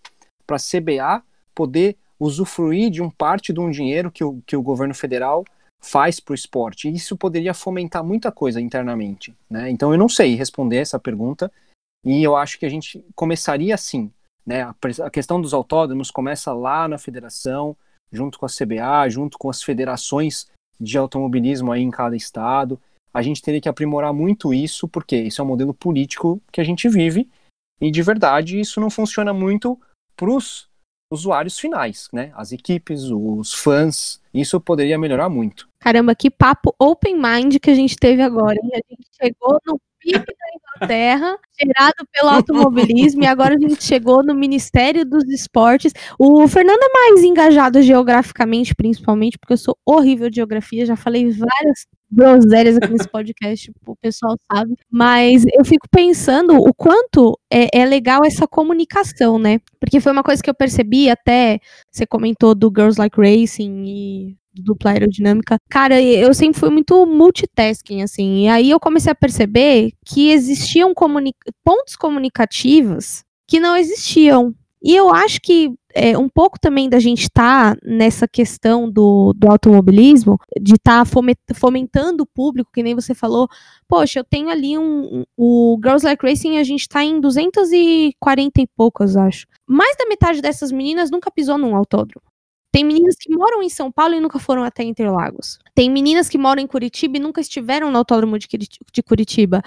para 0.46 0.56
a 0.56 0.60
CBA 0.60 1.24
poder 1.54 1.96
usufruir 2.18 2.90
de 2.90 3.00
um 3.00 3.08
parte 3.08 3.54
de 3.54 3.60
um 3.60 3.70
dinheiro 3.70 4.10
que 4.10 4.22
o, 4.22 4.42
que 4.46 4.54
o 4.54 4.60
governo 4.60 4.94
federal 4.94 5.46
faz 5.80 6.20
para 6.20 6.32
o 6.32 6.34
esporte? 6.34 6.92
Isso 6.92 7.16
poderia 7.16 7.54
fomentar 7.54 8.04
muita 8.04 8.30
coisa 8.30 8.60
internamente. 8.60 9.34
Né? 9.48 9.70
Então 9.70 9.92
eu 9.92 9.98
não 9.98 10.10
sei 10.10 10.34
responder 10.34 10.76
essa 10.76 10.98
pergunta, 10.98 11.50
e 12.04 12.22
eu 12.22 12.36
acho 12.36 12.58
que 12.58 12.66
a 12.66 12.70
gente 12.70 13.02
começaria 13.14 13.74
assim. 13.74 14.12
Né? 14.44 14.60
A, 14.60 14.74
a 15.06 15.10
questão 15.10 15.40
dos 15.40 15.54
autódromos 15.54 16.10
começa 16.10 16.52
lá 16.52 16.86
na 16.86 16.98
federação, 16.98 17.74
junto 18.12 18.38
com 18.38 18.46
a 18.46 18.48
CBA, 18.48 19.08
junto 19.08 19.38
com 19.38 19.50
as 19.50 19.62
federações 19.62 20.46
de 20.80 20.96
automobilismo 20.96 21.72
aí 21.72 21.82
em 21.82 21.90
cada 21.90 22.16
estado. 22.16 22.80
A 23.12 23.22
gente 23.22 23.42
teria 23.42 23.60
que 23.60 23.68
aprimorar 23.68 24.12
muito 24.12 24.54
isso, 24.54 24.88
porque 24.88 25.16
isso 25.16 25.40
é 25.40 25.44
um 25.44 25.48
modelo 25.48 25.74
político 25.74 26.40
que 26.52 26.60
a 26.60 26.64
gente 26.64 26.88
vive, 26.88 27.28
e 27.80 27.90
de 27.90 28.02
verdade 28.02 28.60
isso 28.60 28.80
não 28.80 28.90
funciona 28.90 29.32
muito 29.32 29.78
para 30.16 30.30
os 30.30 30.68
usuários 31.12 31.58
finais, 31.58 32.08
né? 32.12 32.30
As 32.34 32.52
equipes, 32.52 33.04
os 33.10 33.52
fãs, 33.52 34.20
isso 34.32 34.60
poderia 34.60 34.98
melhorar 34.98 35.28
muito. 35.28 35.66
Caramba, 35.80 36.14
que 36.14 36.30
papo 36.30 36.74
open 36.78 37.16
mind 37.16 37.56
que 37.58 37.70
a 37.70 37.74
gente 37.74 37.96
teve 37.96 38.22
agora? 38.22 38.60
A 38.62 38.76
gente 38.76 39.08
chegou 39.20 39.60
no 39.66 39.80
pique 40.00 40.18
da 40.18 40.78
Inglaterra, 40.78 41.38
gerado 41.60 42.08
pelo 42.12 42.30
automobilismo, 42.30 43.22
e 43.22 43.26
agora 43.26 43.54
a 43.54 43.58
gente 43.58 43.84
chegou 43.84 44.24
no 44.24 44.34
Ministério 44.34 45.04
dos 45.04 45.24
Esportes. 45.28 45.92
O 46.18 46.48
Fernando 46.48 46.82
é 46.82 46.92
mais 46.92 47.22
engajado 47.22 47.82
geograficamente, 47.82 48.74
principalmente, 48.74 49.38
porque 49.38 49.52
eu 49.52 49.58
sou 49.58 49.76
horrível 49.86 50.30
de 50.30 50.36
geografia, 50.36 50.86
já 50.86 50.96
falei 50.96 51.30
várias 51.30 51.86
groselhas 52.10 52.76
aqui 52.76 52.92
nesse 52.92 53.08
podcast, 53.10 53.72
o 53.86 53.96
pessoal 53.96 54.36
sabe. 54.50 54.74
Mas 54.90 55.44
eu 55.52 55.64
fico 55.64 55.86
pensando 55.90 56.56
o 56.56 56.74
quanto 56.74 57.38
é, 57.50 57.80
é, 57.80 57.84
legal 57.84 58.20
essa 58.24 58.46
comunicação, 58.46 59.38
né? 59.38 59.60
Porque 59.78 60.00
foi 60.00 60.12
uma 60.12 60.22
coisa 60.22 60.42
que 60.42 60.50
eu 60.50 60.54
percebi 60.54 61.08
até, 61.08 61.60
você 61.90 62.06
comentou 62.06 62.54
do 62.54 62.72
Girls 62.74 62.98
Like 62.98 63.20
Racing 63.20 63.84
e 63.86 64.36
dupla 64.54 64.92
aerodinâmica. 64.92 65.56
Cara, 65.68 66.00
eu 66.00 66.32
sempre 66.34 66.58
fui 66.58 66.70
muito 66.70 67.06
multitasking, 67.06 68.02
assim. 68.02 68.44
E 68.44 68.48
aí 68.48 68.70
eu 68.70 68.80
comecei 68.80 69.12
a 69.12 69.14
perceber 69.14 69.92
que 70.04 70.30
existiam 70.30 70.92
comuni 70.92 71.32
pontos 71.64 71.96
comunicativos 71.96 73.22
que 73.46 73.60
não 73.60 73.76
existiam. 73.76 74.54
E 74.82 74.96
eu 74.96 75.10
acho 75.10 75.40
que 75.42 75.74
é, 75.94 76.16
um 76.16 76.28
pouco 76.28 76.58
também 76.58 76.88
da 76.88 76.98
gente 76.98 77.22
estar 77.22 77.74
tá 77.74 77.80
nessa 77.84 78.26
questão 78.26 78.90
do, 78.90 79.34
do 79.36 79.50
automobilismo, 79.50 80.38
de 80.60 80.74
estar 80.74 81.04
tá 81.04 81.54
fomentando 81.54 82.22
o 82.22 82.26
público, 82.26 82.70
que 82.72 82.82
nem 82.82 82.94
você 82.94 83.14
falou. 83.14 83.48
Poxa, 83.86 84.20
eu 84.20 84.24
tenho 84.24 84.48
ali 84.48 84.78
um. 84.78 85.02
um 85.20 85.24
o 85.36 85.78
Girls 85.82 86.04
Like 86.04 86.26
Racing, 86.26 86.58
a 86.58 86.64
gente 86.64 86.82
está 86.82 87.04
em 87.04 87.20
240 87.20 88.62
e 88.62 88.66
poucas, 88.76 89.16
acho. 89.16 89.46
Mais 89.66 89.96
da 89.98 90.06
metade 90.06 90.40
dessas 90.40 90.72
meninas 90.72 91.10
nunca 91.10 91.30
pisou 91.30 91.58
num 91.58 91.76
autódromo. 91.76 92.22
Tem 92.72 92.84
meninas 92.84 93.16
que 93.18 93.34
moram 93.34 93.62
em 93.62 93.68
São 93.68 93.90
Paulo 93.90 94.14
e 94.14 94.20
nunca 94.20 94.38
foram 94.38 94.62
até 94.62 94.84
Interlagos. 94.84 95.58
Tem 95.74 95.90
meninas 95.90 96.28
que 96.28 96.38
moram 96.38 96.62
em 96.62 96.68
Curitiba 96.68 97.16
e 97.16 97.20
nunca 97.20 97.40
estiveram 97.40 97.90
no 97.90 97.98
autódromo 97.98 98.38
de 98.38 99.02
Curitiba. 99.02 99.60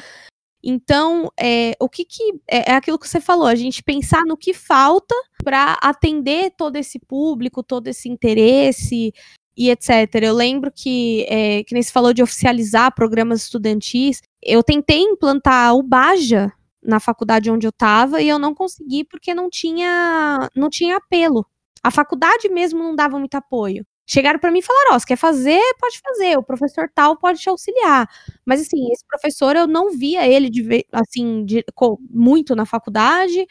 Então, 0.63 1.29
é, 1.37 1.75
o 1.77 1.89
que, 1.89 2.05
que 2.05 2.23
é, 2.49 2.71
é, 2.71 2.75
aquilo 2.75 2.97
que 2.97 3.07
você 3.07 3.19
falou, 3.19 3.47
a 3.47 3.55
gente 3.55 3.83
pensar 3.83 4.23
no 4.25 4.37
que 4.37 4.53
falta 4.53 5.13
para 5.43 5.77
atender 5.81 6.51
todo 6.57 6.77
esse 6.77 6.97
público, 6.99 7.61
todo 7.61 7.89
esse 7.89 8.07
interesse 8.07 9.13
e 9.57 9.69
etc. 9.69 9.89
Eu 10.21 10.33
lembro 10.33 10.71
que, 10.73 11.25
é, 11.27 11.63
que 11.65 11.73
nem 11.73 11.83
se 11.83 11.91
falou 11.91 12.13
de 12.13 12.23
oficializar 12.23 12.95
programas 12.95 13.43
estudantis, 13.43 14.21
eu 14.41 14.63
tentei 14.63 15.01
implantar 15.01 15.75
o 15.75 15.83
Baja 15.83 16.51
na 16.81 16.99
faculdade 16.99 17.51
onde 17.51 17.67
eu 17.67 17.69
estava 17.69 18.21
e 18.21 18.29
eu 18.29 18.39
não 18.39 18.55
consegui 18.55 19.03
porque 19.03 19.33
não 19.33 19.49
tinha, 19.49 20.49
não 20.55 20.69
tinha 20.69 20.95
apelo. 20.95 21.45
A 21.83 21.91
faculdade 21.91 22.47
mesmo 22.47 22.79
não 22.79 22.95
dava 22.95 23.19
muito 23.19 23.35
apoio. 23.35 23.85
Chegaram 24.05 24.37
para 24.37 24.51
mim 24.51 24.59
e 24.59 24.61
falaram: 24.61 24.91
Ó, 24.91 24.95
oh, 24.95 24.99
você 24.99 25.05
quer 25.07 25.15
fazer? 25.15 25.61
Pode 25.79 25.99
fazer, 26.01 26.37
o 26.37 26.43
professor 26.43 26.89
tal 26.93 27.15
pode 27.17 27.39
te 27.39 27.49
auxiliar. 27.49 28.07
Mas, 28.45 28.61
assim, 28.61 28.91
esse 28.91 29.05
professor 29.07 29.55
eu 29.55 29.65
não 29.65 29.91
via 29.91 30.27
ele 30.27 30.49
de, 30.49 30.85
assim, 30.91 31.45
de, 31.45 31.63
muito 32.09 32.55
na 32.55 32.65
faculdade. 32.65 33.45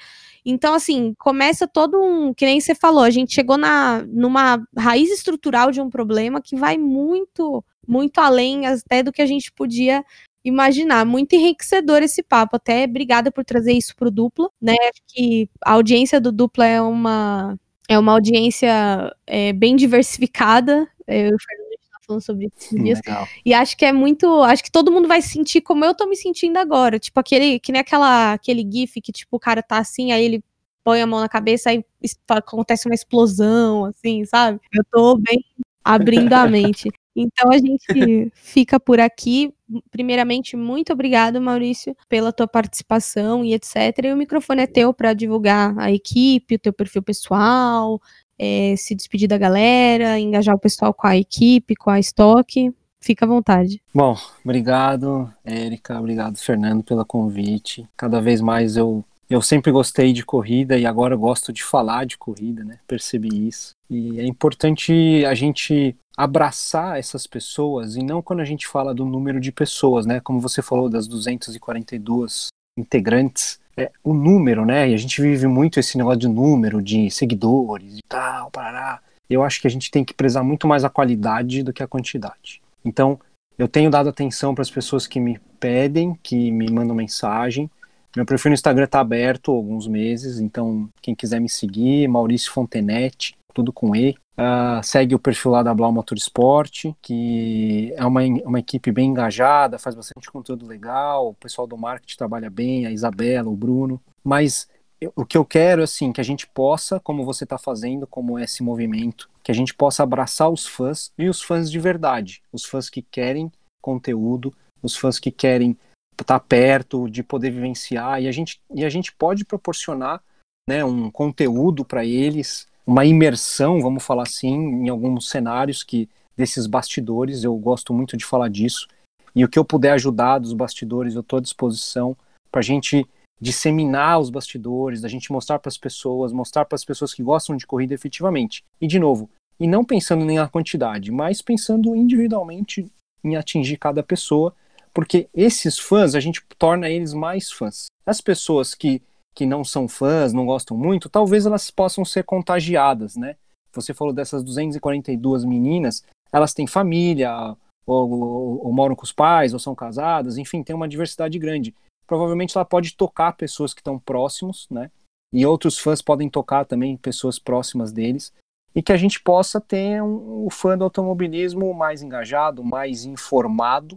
Então, 0.45 0.75
assim, 0.75 1.15
começa 1.19 1.67
todo 1.67 1.99
um. 2.03 2.35
Que 2.35 2.45
nem 2.45 2.61
você 2.61 2.75
falou, 2.75 3.03
a 3.03 3.11
gente 3.11 3.35
chegou 3.35 3.57
na, 3.57 4.03
numa 4.07 4.63
raiz 4.77 5.11
estrutural 5.11 5.71
de 5.71 5.81
um 5.81 5.89
problema 5.89 6.41
que 6.43 6.55
vai 6.57 6.77
muito, 6.77 7.65
muito 7.87 8.19
além 8.19 8.67
até 8.67 9.03
do 9.03 9.13
que 9.13 9.23
a 9.23 9.27
gente 9.27 9.51
podia 9.53 10.05
imaginar. 10.45 11.07
Muito 11.07 11.35
enriquecedor 11.35 12.03
esse 12.03 12.23
papo. 12.23 12.57
Até 12.57 12.85
obrigada 12.85 13.31
por 13.33 13.45
trazer 13.45 13.73
isso 13.73 13.97
pro 13.97 14.11
duplo, 14.11 14.53
né? 14.61 14.75
Acho 14.91 15.03
que 15.09 15.49
a 15.65 15.73
audiência 15.73 16.21
do 16.21 16.31
duplo 16.33 16.63
é 16.63 16.81
uma 16.83 17.57
é 17.89 17.99
uma 17.99 18.13
audiência 18.13 19.15
é, 19.27 19.53
bem 19.53 19.77
diversificada. 19.77 20.89
Eu 21.07 21.31
e 21.31 21.35
o 21.35 21.39
Fernando 21.39 21.73
está 21.73 21.99
falando 22.07 22.23
sobre 22.23 22.47
isso 22.47 22.77
dias. 22.77 23.01
E 23.45 23.53
acho 23.53 23.77
que 23.77 23.85
é 23.85 23.93
muito. 23.93 24.43
Acho 24.43 24.63
que 24.63 24.71
todo 24.71 24.93
mundo 24.93 25.09
vai 25.09 25.21
se 25.21 25.31
sentir 25.31 25.61
como 25.61 25.85
eu 25.85 25.95
tô 25.95 26.07
me 26.07 26.17
sentindo 26.17 26.57
agora. 26.59 26.99
Tipo, 26.99 27.21
aquele. 27.21 27.59
Que 27.59 27.73
nem 27.73 27.81
aquela, 27.81 28.33
aquele 28.33 28.69
GIF 28.71 29.01
que, 29.01 29.13
tipo, 29.13 29.37
o 29.37 29.41
cara 29.41 29.63
tá 29.63 29.79
assim, 29.79 30.13
aí 30.13 30.25
ele 30.25 30.43
põe 30.85 31.01
a 31.01 31.07
mão 31.07 31.21
na 31.21 31.29
cabeça, 31.29 31.71
aí 31.71 31.85
acontece 32.29 32.89
uma 32.89 32.95
explosão, 32.95 33.85
assim, 33.85 34.25
sabe? 34.25 34.61
Eu 34.73 34.85
tô 34.91 35.17
bem 35.17 35.45
abrindo 35.85 36.33
a 36.33 36.47
mente. 36.47 36.91
Então 37.15 37.51
a 37.51 37.59
gente 37.59 38.33
fica 38.35 38.81
por 38.81 38.99
aqui. 39.01 39.53
Primeiramente, 39.91 40.57
muito 40.57 40.93
obrigado, 40.93 41.41
Maurício, 41.41 41.97
pela 42.09 42.33
tua 42.33 42.47
participação 42.47 43.45
e 43.45 43.55
etc. 43.55 43.77
E 44.05 44.13
o 44.13 44.17
microfone 44.17 44.63
é 44.63 44.67
teu 44.67 44.93
para 44.93 45.13
divulgar 45.15 45.79
a 45.79 45.91
equipe, 45.91 46.55
o 46.55 46.59
teu 46.59 46.73
perfil 46.73 47.03
pessoal, 47.03 48.01
é, 48.39 48.75
se 48.77 48.95
despedir 48.95 49.29
da 49.29 49.39
galera, 49.39 50.19
engajar 50.19 50.55
o 50.55 50.59
pessoal 50.59 50.93
com 50.93 51.07
a 51.07 51.17
equipe, 51.17 51.77
com 51.77 51.91
a 51.91 52.01
estoque. 52.01 52.73
Fica 53.01 53.25
à 53.25 53.29
vontade. 53.29 53.83
Bom, 53.93 54.17
obrigado, 54.45 55.29
Érica, 55.45 55.99
obrigado, 55.99 56.37
Fernando, 56.37 56.85
pelo 56.85 57.05
convite. 57.05 57.85
Cada 57.97 58.21
vez 58.21 58.41
mais 58.41 58.77
eu 58.77 59.05
eu 59.33 59.41
sempre 59.41 59.73
gostei 59.73 60.13
de 60.13 60.25
corrida 60.25 60.77
e 60.77 60.85
agora 60.85 61.17
gosto 61.17 61.53
de 61.53 61.65
falar 61.65 62.05
de 62.05 62.19
corrida, 62.19 62.63
né? 62.65 62.79
Percebi 62.87 63.49
isso. 63.49 63.75
E 63.89 64.21
é 64.21 64.27
importante 64.27 65.25
a 65.25 65.35
gente 65.35 65.97
abraçar 66.17 66.99
essas 66.99 67.27
pessoas 67.27 67.97
e 67.97 68.03
não 68.03 68.23
quando 68.23 68.41
a 68.41 68.45
gente 68.45 68.67
fala 68.67 68.95
do 68.95 69.05
número 69.05 69.41
de 69.41 69.51
pessoas, 69.51 70.07
né? 70.07 70.21
Como 70.21 70.41
você 70.41 70.61
falou 70.61 70.89
das 70.89 71.07
242 71.07 72.49
integrantes, 72.79 73.61
é 73.77 73.91
o 74.05 74.13
número, 74.13 74.65
né? 74.65 74.91
E 74.91 74.95
a 74.95 74.97
gente 74.97 75.21
vive 75.21 75.47
muito 75.47 75.81
esse 75.81 75.97
negócio 75.97 76.21
de 76.21 76.29
número, 76.29 76.83
de 76.83 77.11
seguidores 77.11 77.99
e 77.99 78.03
tal, 78.09 78.51
parará. 78.51 79.01
Eu 79.29 79.43
acho 79.43 79.61
que 79.61 79.67
a 79.67 79.71
gente 79.71 79.91
tem 79.91 80.05
que 80.05 80.13
prezar 80.13 80.45
muito 80.45 80.67
mais 80.67 80.85
a 80.85 80.91
qualidade 80.91 81.63
do 81.63 81.73
que 81.73 81.83
a 81.83 81.89
quantidade. 81.89 82.61
Então, 82.85 83.19
eu 83.59 83.69
tenho 83.69 83.91
dado 83.91 84.09
atenção 84.09 84.55
para 84.55 84.63
as 84.63 84.71
pessoas 84.71 85.07
que 85.07 85.21
me 85.21 85.41
pedem, 85.59 86.19
que 86.23 86.51
me 86.51 86.71
mandam 86.71 86.95
mensagem. 86.95 87.71
Meu 88.15 88.27
perfil 88.27 88.51
no 88.51 88.55
Instagram 88.55 88.85
está 88.85 89.01
aberto 89.01 89.51
há 89.51 89.55
alguns 89.55 89.87
meses, 89.87 90.39
então 90.39 90.89
quem 91.01 91.15
quiser 91.15 91.41
me 91.41 91.49
seguir, 91.49 92.07
Maurício 92.09 92.53
Fontenetti, 92.53 93.35
tudo 93.53 93.73
com 93.73 93.95
E. 93.95 94.17
Uh, 94.33 94.83
segue 94.83 95.15
o 95.15 95.19
perfil 95.19 95.51
lá 95.51 95.63
da 95.63 95.75
Blau 95.75 95.93
Motorsport, 95.93 96.87
que 97.03 97.93
é 97.97 98.05
uma, 98.05 98.23
uma 98.45 98.59
equipe 98.59 98.91
bem 98.91 99.11
engajada, 99.11 99.79
faz 99.79 99.95
bastante 99.95 100.31
conteúdo 100.31 100.67
legal, 100.67 101.29
o 101.29 101.35
pessoal 101.35 101.67
do 101.67 101.77
marketing 101.77 102.17
trabalha 102.17 102.49
bem, 102.49 102.87
a 102.87 102.91
Isabela, 102.91 103.51
o 103.51 103.57
Bruno. 103.57 104.01
Mas 104.25 104.69
eu, 105.01 105.13
o 105.15 105.25
que 105.25 105.37
eu 105.37 105.45
quero 105.45 105.81
é 105.81 105.85
assim, 105.85 106.13
que 106.13 106.21
a 106.21 106.25
gente 106.25 106.47
possa, 106.47 106.99
como 107.01 107.25
você 107.25 107.45
está 107.45 107.59
fazendo, 107.59 108.07
como 108.07 108.39
esse 108.39 108.63
movimento, 108.63 109.29
que 109.43 109.51
a 109.51 109.55
gente 109.55 109.75
possa 109.75 110.03
abraçar 110.03 110.49
os 110.49 110.67
fãs 110.67 111.13
e 111.19 111.29
os 111.29 111.43
fãs 111.43 111.71
de 111.71 111.79
verdade, 111.79 112.43
os 112.53 112.65
fãs 112.65 112.89
que 112.89 113.03
querem 113.03 113.51
conteúdo, 113.83 114.55
os 114.83 114.97
fãs 114.97 115.19
que 115.19 115.31
querem 115.31 115.77
estar 116.13 116.39
tá 116.39 116.41
perto, 116.41 117.11
de 117.11 117.23
poder 117.23 117.51
vivenciar, 117.51 118.23
e 118.23 118.29
a 118.29 118.33
gente, 118.33 118.61
e 118.75 118.85
a 118.85 118.89
gente 118.89 119.13
pode 119.13 119.45
proporcionar 119.45 120.23
né, 120.69 120.85
um 120.85 121.11
conteúdo 121.11 121.85
para 121.85 122.05
eles, 122.05 122.69
uma 122.87 123.05
imersão, 123.05 123.81
vamos 123.81 124.05
falar 124.05 124.25
assim, 124.25 124.55
em 124.55 124.89
alguns 124.89 125.29
cenários 125.29 125.83
que 125.83 126.09
desses 126.37 126.67
bastidores, 126.67 127.45
eu 127.45 127.55
gosto 127.57 127.93
muito 127.93 128.17
de 128.17 128.25
falar 128.25 128.49
disso. 128.49 128.89
E 129.35 129.45
o 129.45 129.49
que 129.49 129.59
eu 129.59 129.65
puder 129.65 129.93
ajudar 129.93 130.39
dos 130.39 130.53
bastidores, 130.53 131.15
eu 131.15 131.21
estou 131.21 131.39
à 131.39 131.43
disposição 131.43 132.17
para 132.51 132.61
a 132.61 132.65
gente 132.65 133.07
disseminar 133.41 134.21
os 134.21 134.31
bastidores, 134.31 135.01
da 135.01 135.09
gente 135.09 135.33
mostrar 135.33 135.59
para 135.59 135.69
as 135.69 135.77
pessoas, 135.77 136.33
mostrar 136.33 136.65
para 136.65 136.77
as 136.77 136.85
pessoas 136.85 137.13
que 137.13 137.23
gostam 137.23 137.57
de 137.57 137.67
corrida 137.67 137.95
efetivamente. 137.95 138.63
E 138.81 138.87
de 138.87 138.99
novo, 138.99 139.29
e 139.59 139.67
não 139.67 139.85
pensando 139.85 140.25
nem 140.25 140.37
na 140.37 140.49
quantidade, 140.49 141.11
mas 141.11 141.43
pensando 141.43 141.95
individualmente 141.97 142.91
em 143.25 143.37
atingir 143.37 143.77
cada 143.79 144.03
pessoa, 144.03 144.55
porque 144.93 145.29
esses 145.35 145.79
fãs 145.79 146.15
a 146.15 146.21
gente 146.21 146.43
torna 146.59 146.89
eles 146.89 147.15
mais 147.15 147.51
fãs. 147.51 147.87
As 148.05 148.21
pessoas 148.21 148.75
que, 148.75 149.01
que 149.35 149.47
não 149.47 149.65
são 149.65 149.89
fãs, 149.89 150.33
não 150.33 150.47
gostam 150.47 150.77
muito, 150.77 151.09
talvez 151.09 151.47
elas 151.47 151.71
possam 151.71 152.05
ser 152.05 152.25
contagiadas, 152.25 153.17
né? 153.17 153.37
Você 153.73 153.95
falou 153.95 154.13
dessas 154.13 154.43
242 154.43 155.45
meninas, 155.45 156.05
elas 156.31 156.53
têm 156.53 156.67
família, 156.67 157.57
ou, 157.87 158.11
ou, 158.11 158.67
ou, 158.67 158.73
moram 158.73 158.95
com 158.95 159.05
os 159.05 159.13
pais, 159.13 159.53
ou 159.53 159.59
são 159.59 159.75
casadas, 159.75 160.37
enfim, 160.37 160.63
tem 160.63 160.77
uma 160.77 160.89
diversidade 160.89 161.39
grande. 161.39 161.75
Provavelmente 162.07 162.57
ela 162.57 162.65
pode 162.65 162.95
tocar 162.95 163.33
pessoas 163.33 163.73
que 163.73 163.81
estão 163.81 163.99
próximos, 163.99 164.67
né? 164.71 164.91
E 165.33 165.47
outros 165.47 165.79
fãs 165.79 166.03
podem 166.03 166.29
tocar 166.29 166.67
também 166.67 166.97
pessoas 166.97 167.39
próximas 167.39 167.91
deles. 167.91 168.33
E 168.75 168.83
que 168.83 168.93
a 168.93 168.97
gente 168.97 169.21
possa 169.21 169.61
ter 169.61 170.03
um, 170.03 170.47
um 170.47 170.51
fã 170.51 170.77
do 170.77 170.85
automobilismo 170.85 171.73
mais 171.73 172.03
engajado, 172.03 172.63
mais 172.63 173.05
informado 173.05 173.97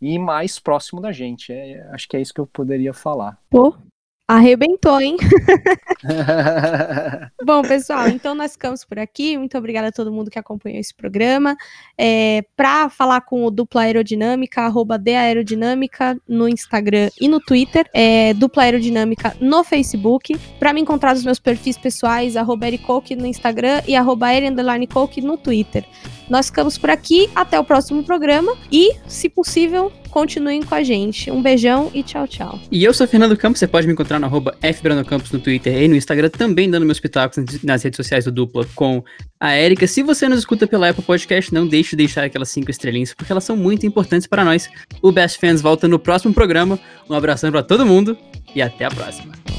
e 0.00 0.18
mais 0.18 0.58
próximo 0.58 1.00
da 1.00 1.12
gente. 1.12 1.52
É, 1.52 1.86
acho 1.92 2.08
que 2.08 2.16
é 2.16 2.20
isso 2.20 2.32
que 2.32 2.40
eu 2.40 2.46
poderia 2.46 2.94
falar. 2.94 3.38
Pô, 3.50 3.74
Arrebentou, 4.30 5.00
hein? 5.00 5.16
Bom, 7.44 7.62
pessoal, 7.62 8.06
então 8.06 8.32
nós 8.32 8.52
ficamos 8.52 8.84
por 8.84 8.96
aqui. 8.96 9.36
Muito 9.36 9.58
obrigada 9.58 9.88
a 9.88 9.92
todo 9.92 10.12
mundo 10.12 10.30
que 10.30 10.38
acompanhou 10.38 10.78
esse 10.78 10.94
programa. 10.94 11.56
É, 11.98 12.44
Para 12.56 12.88
falar 12.88 13.22
com 13.22 13.44
o 13.44 13.50
Dupla 13.50 13.82
Aerodinâmica, 13.82 14.62
arroba 14.62 15.02
Aerodinâmica 15.04 16.16
no 16.28 16.48
Instagram 16.48 17.10
e 17.20 17.26
no 17.26 17.40
Twitter, 17.40 17.90
é, 17.92 18.32
Dupla 18.34 18.62
Aerodinâmica 18.62 19.36
no 19.40 19.64
Facebook. 19.64 20.38
Para 20.60 20.72
me 20.72 20.80
encontrar 20.80 21.14
nos 21.14 21.24
meus 21.24 21.40
perfis 21.40 21.76
pessoais, 21.76 22.36
arroba 22.36 22.68
Ericoke 22.68 23.16
no 23.16 23.26
Instagram 23.26 23.82
e 23.88 23.96
arroba 23.96 24.28
no 25.24 25.36
Twitter. 25.38 25.84
Nós 26.28 26.46
ficamos 26.46 26.78
por 26.78 26.90
aqui, 26.90 27.28
até 27.34 27.58
o 27.58 27.64
próximo 27.64 28.04
programa 28.04 28.56
e, 28.70 28.94
se 29.08 29.28
possível, 29.28 29.90
continuem 30.10 30.62
com 30.62 30.74
a 30.74 30.82
gente. 30.82 31.30
Um 31.30 31.40
beijão 31.40 31.90
e 31.94 32.02
tchau, 32.02 32.26
tchau. 32.26 32.60
E 32.70 32.84
eu 32.84 32.92
sou 32.92 33.06
Fernando 33.06 33.36
Campos, 33.36 33.58
você 33.58 33.66
pode 33.66 33.86
me 33.86 33.92
encontrar 33.92 34.18
no 34.18 34.26
arroba 34.26 34.56
no 35.32 35.40
Twitter 35.40 35.82
e 35.82 35.88
no 35.88 35.96
Instagram, 35.96 36.28
também 36.28 36.70
dando 36.70 36.84
meus 36.84 37.00
pitacos 37.00 37.62
nas 37.62 37.82
redes 37.82 37.96
sociais 37.96 38.24
do 38.24 38.32
Dupla 38.32 38.66
com 38.74 39.02
a 39.38 39.56
Erika. 39.56 39.86
Se 39.86 40.02
você 40.02 40.28
nos 40.28 40.40
escuta 40.40 40.66
pela 40.66 40.88
Apple 40.90 41.04
Podcast, 41.04 41.52
não 41.54 41.66
deixe 41.66 41.90
de 41.90 41.96
deixar 41.96 42.24
aquelas 42.24 42.48
cinco 42.50 42.70
estrelinhas, 42.70 43.14
porque 43.14 43.32
elas 43.32 43.44
são 43.44 43.56
muito 43.56 43.86
importantes 43.86 44.26
para 44.26 44.44
nós. 44.44 44.68
O 45.00 45.12
Best 45.12 45.38
Fans 45.38 45.60
volta 45.60 45.88
no 45.88 45.98
próximo 45.98 46.34
programa. 46.34 46.78
Um 47.08 47.14
abração 47.14 47.50
para 47.50 47.62
todo 47.62 47.86
mundo 47.86 48.16
e 48.54 48.60
até 48.60 48.84
a 48.84 48.90
próxima. 48.90 49.49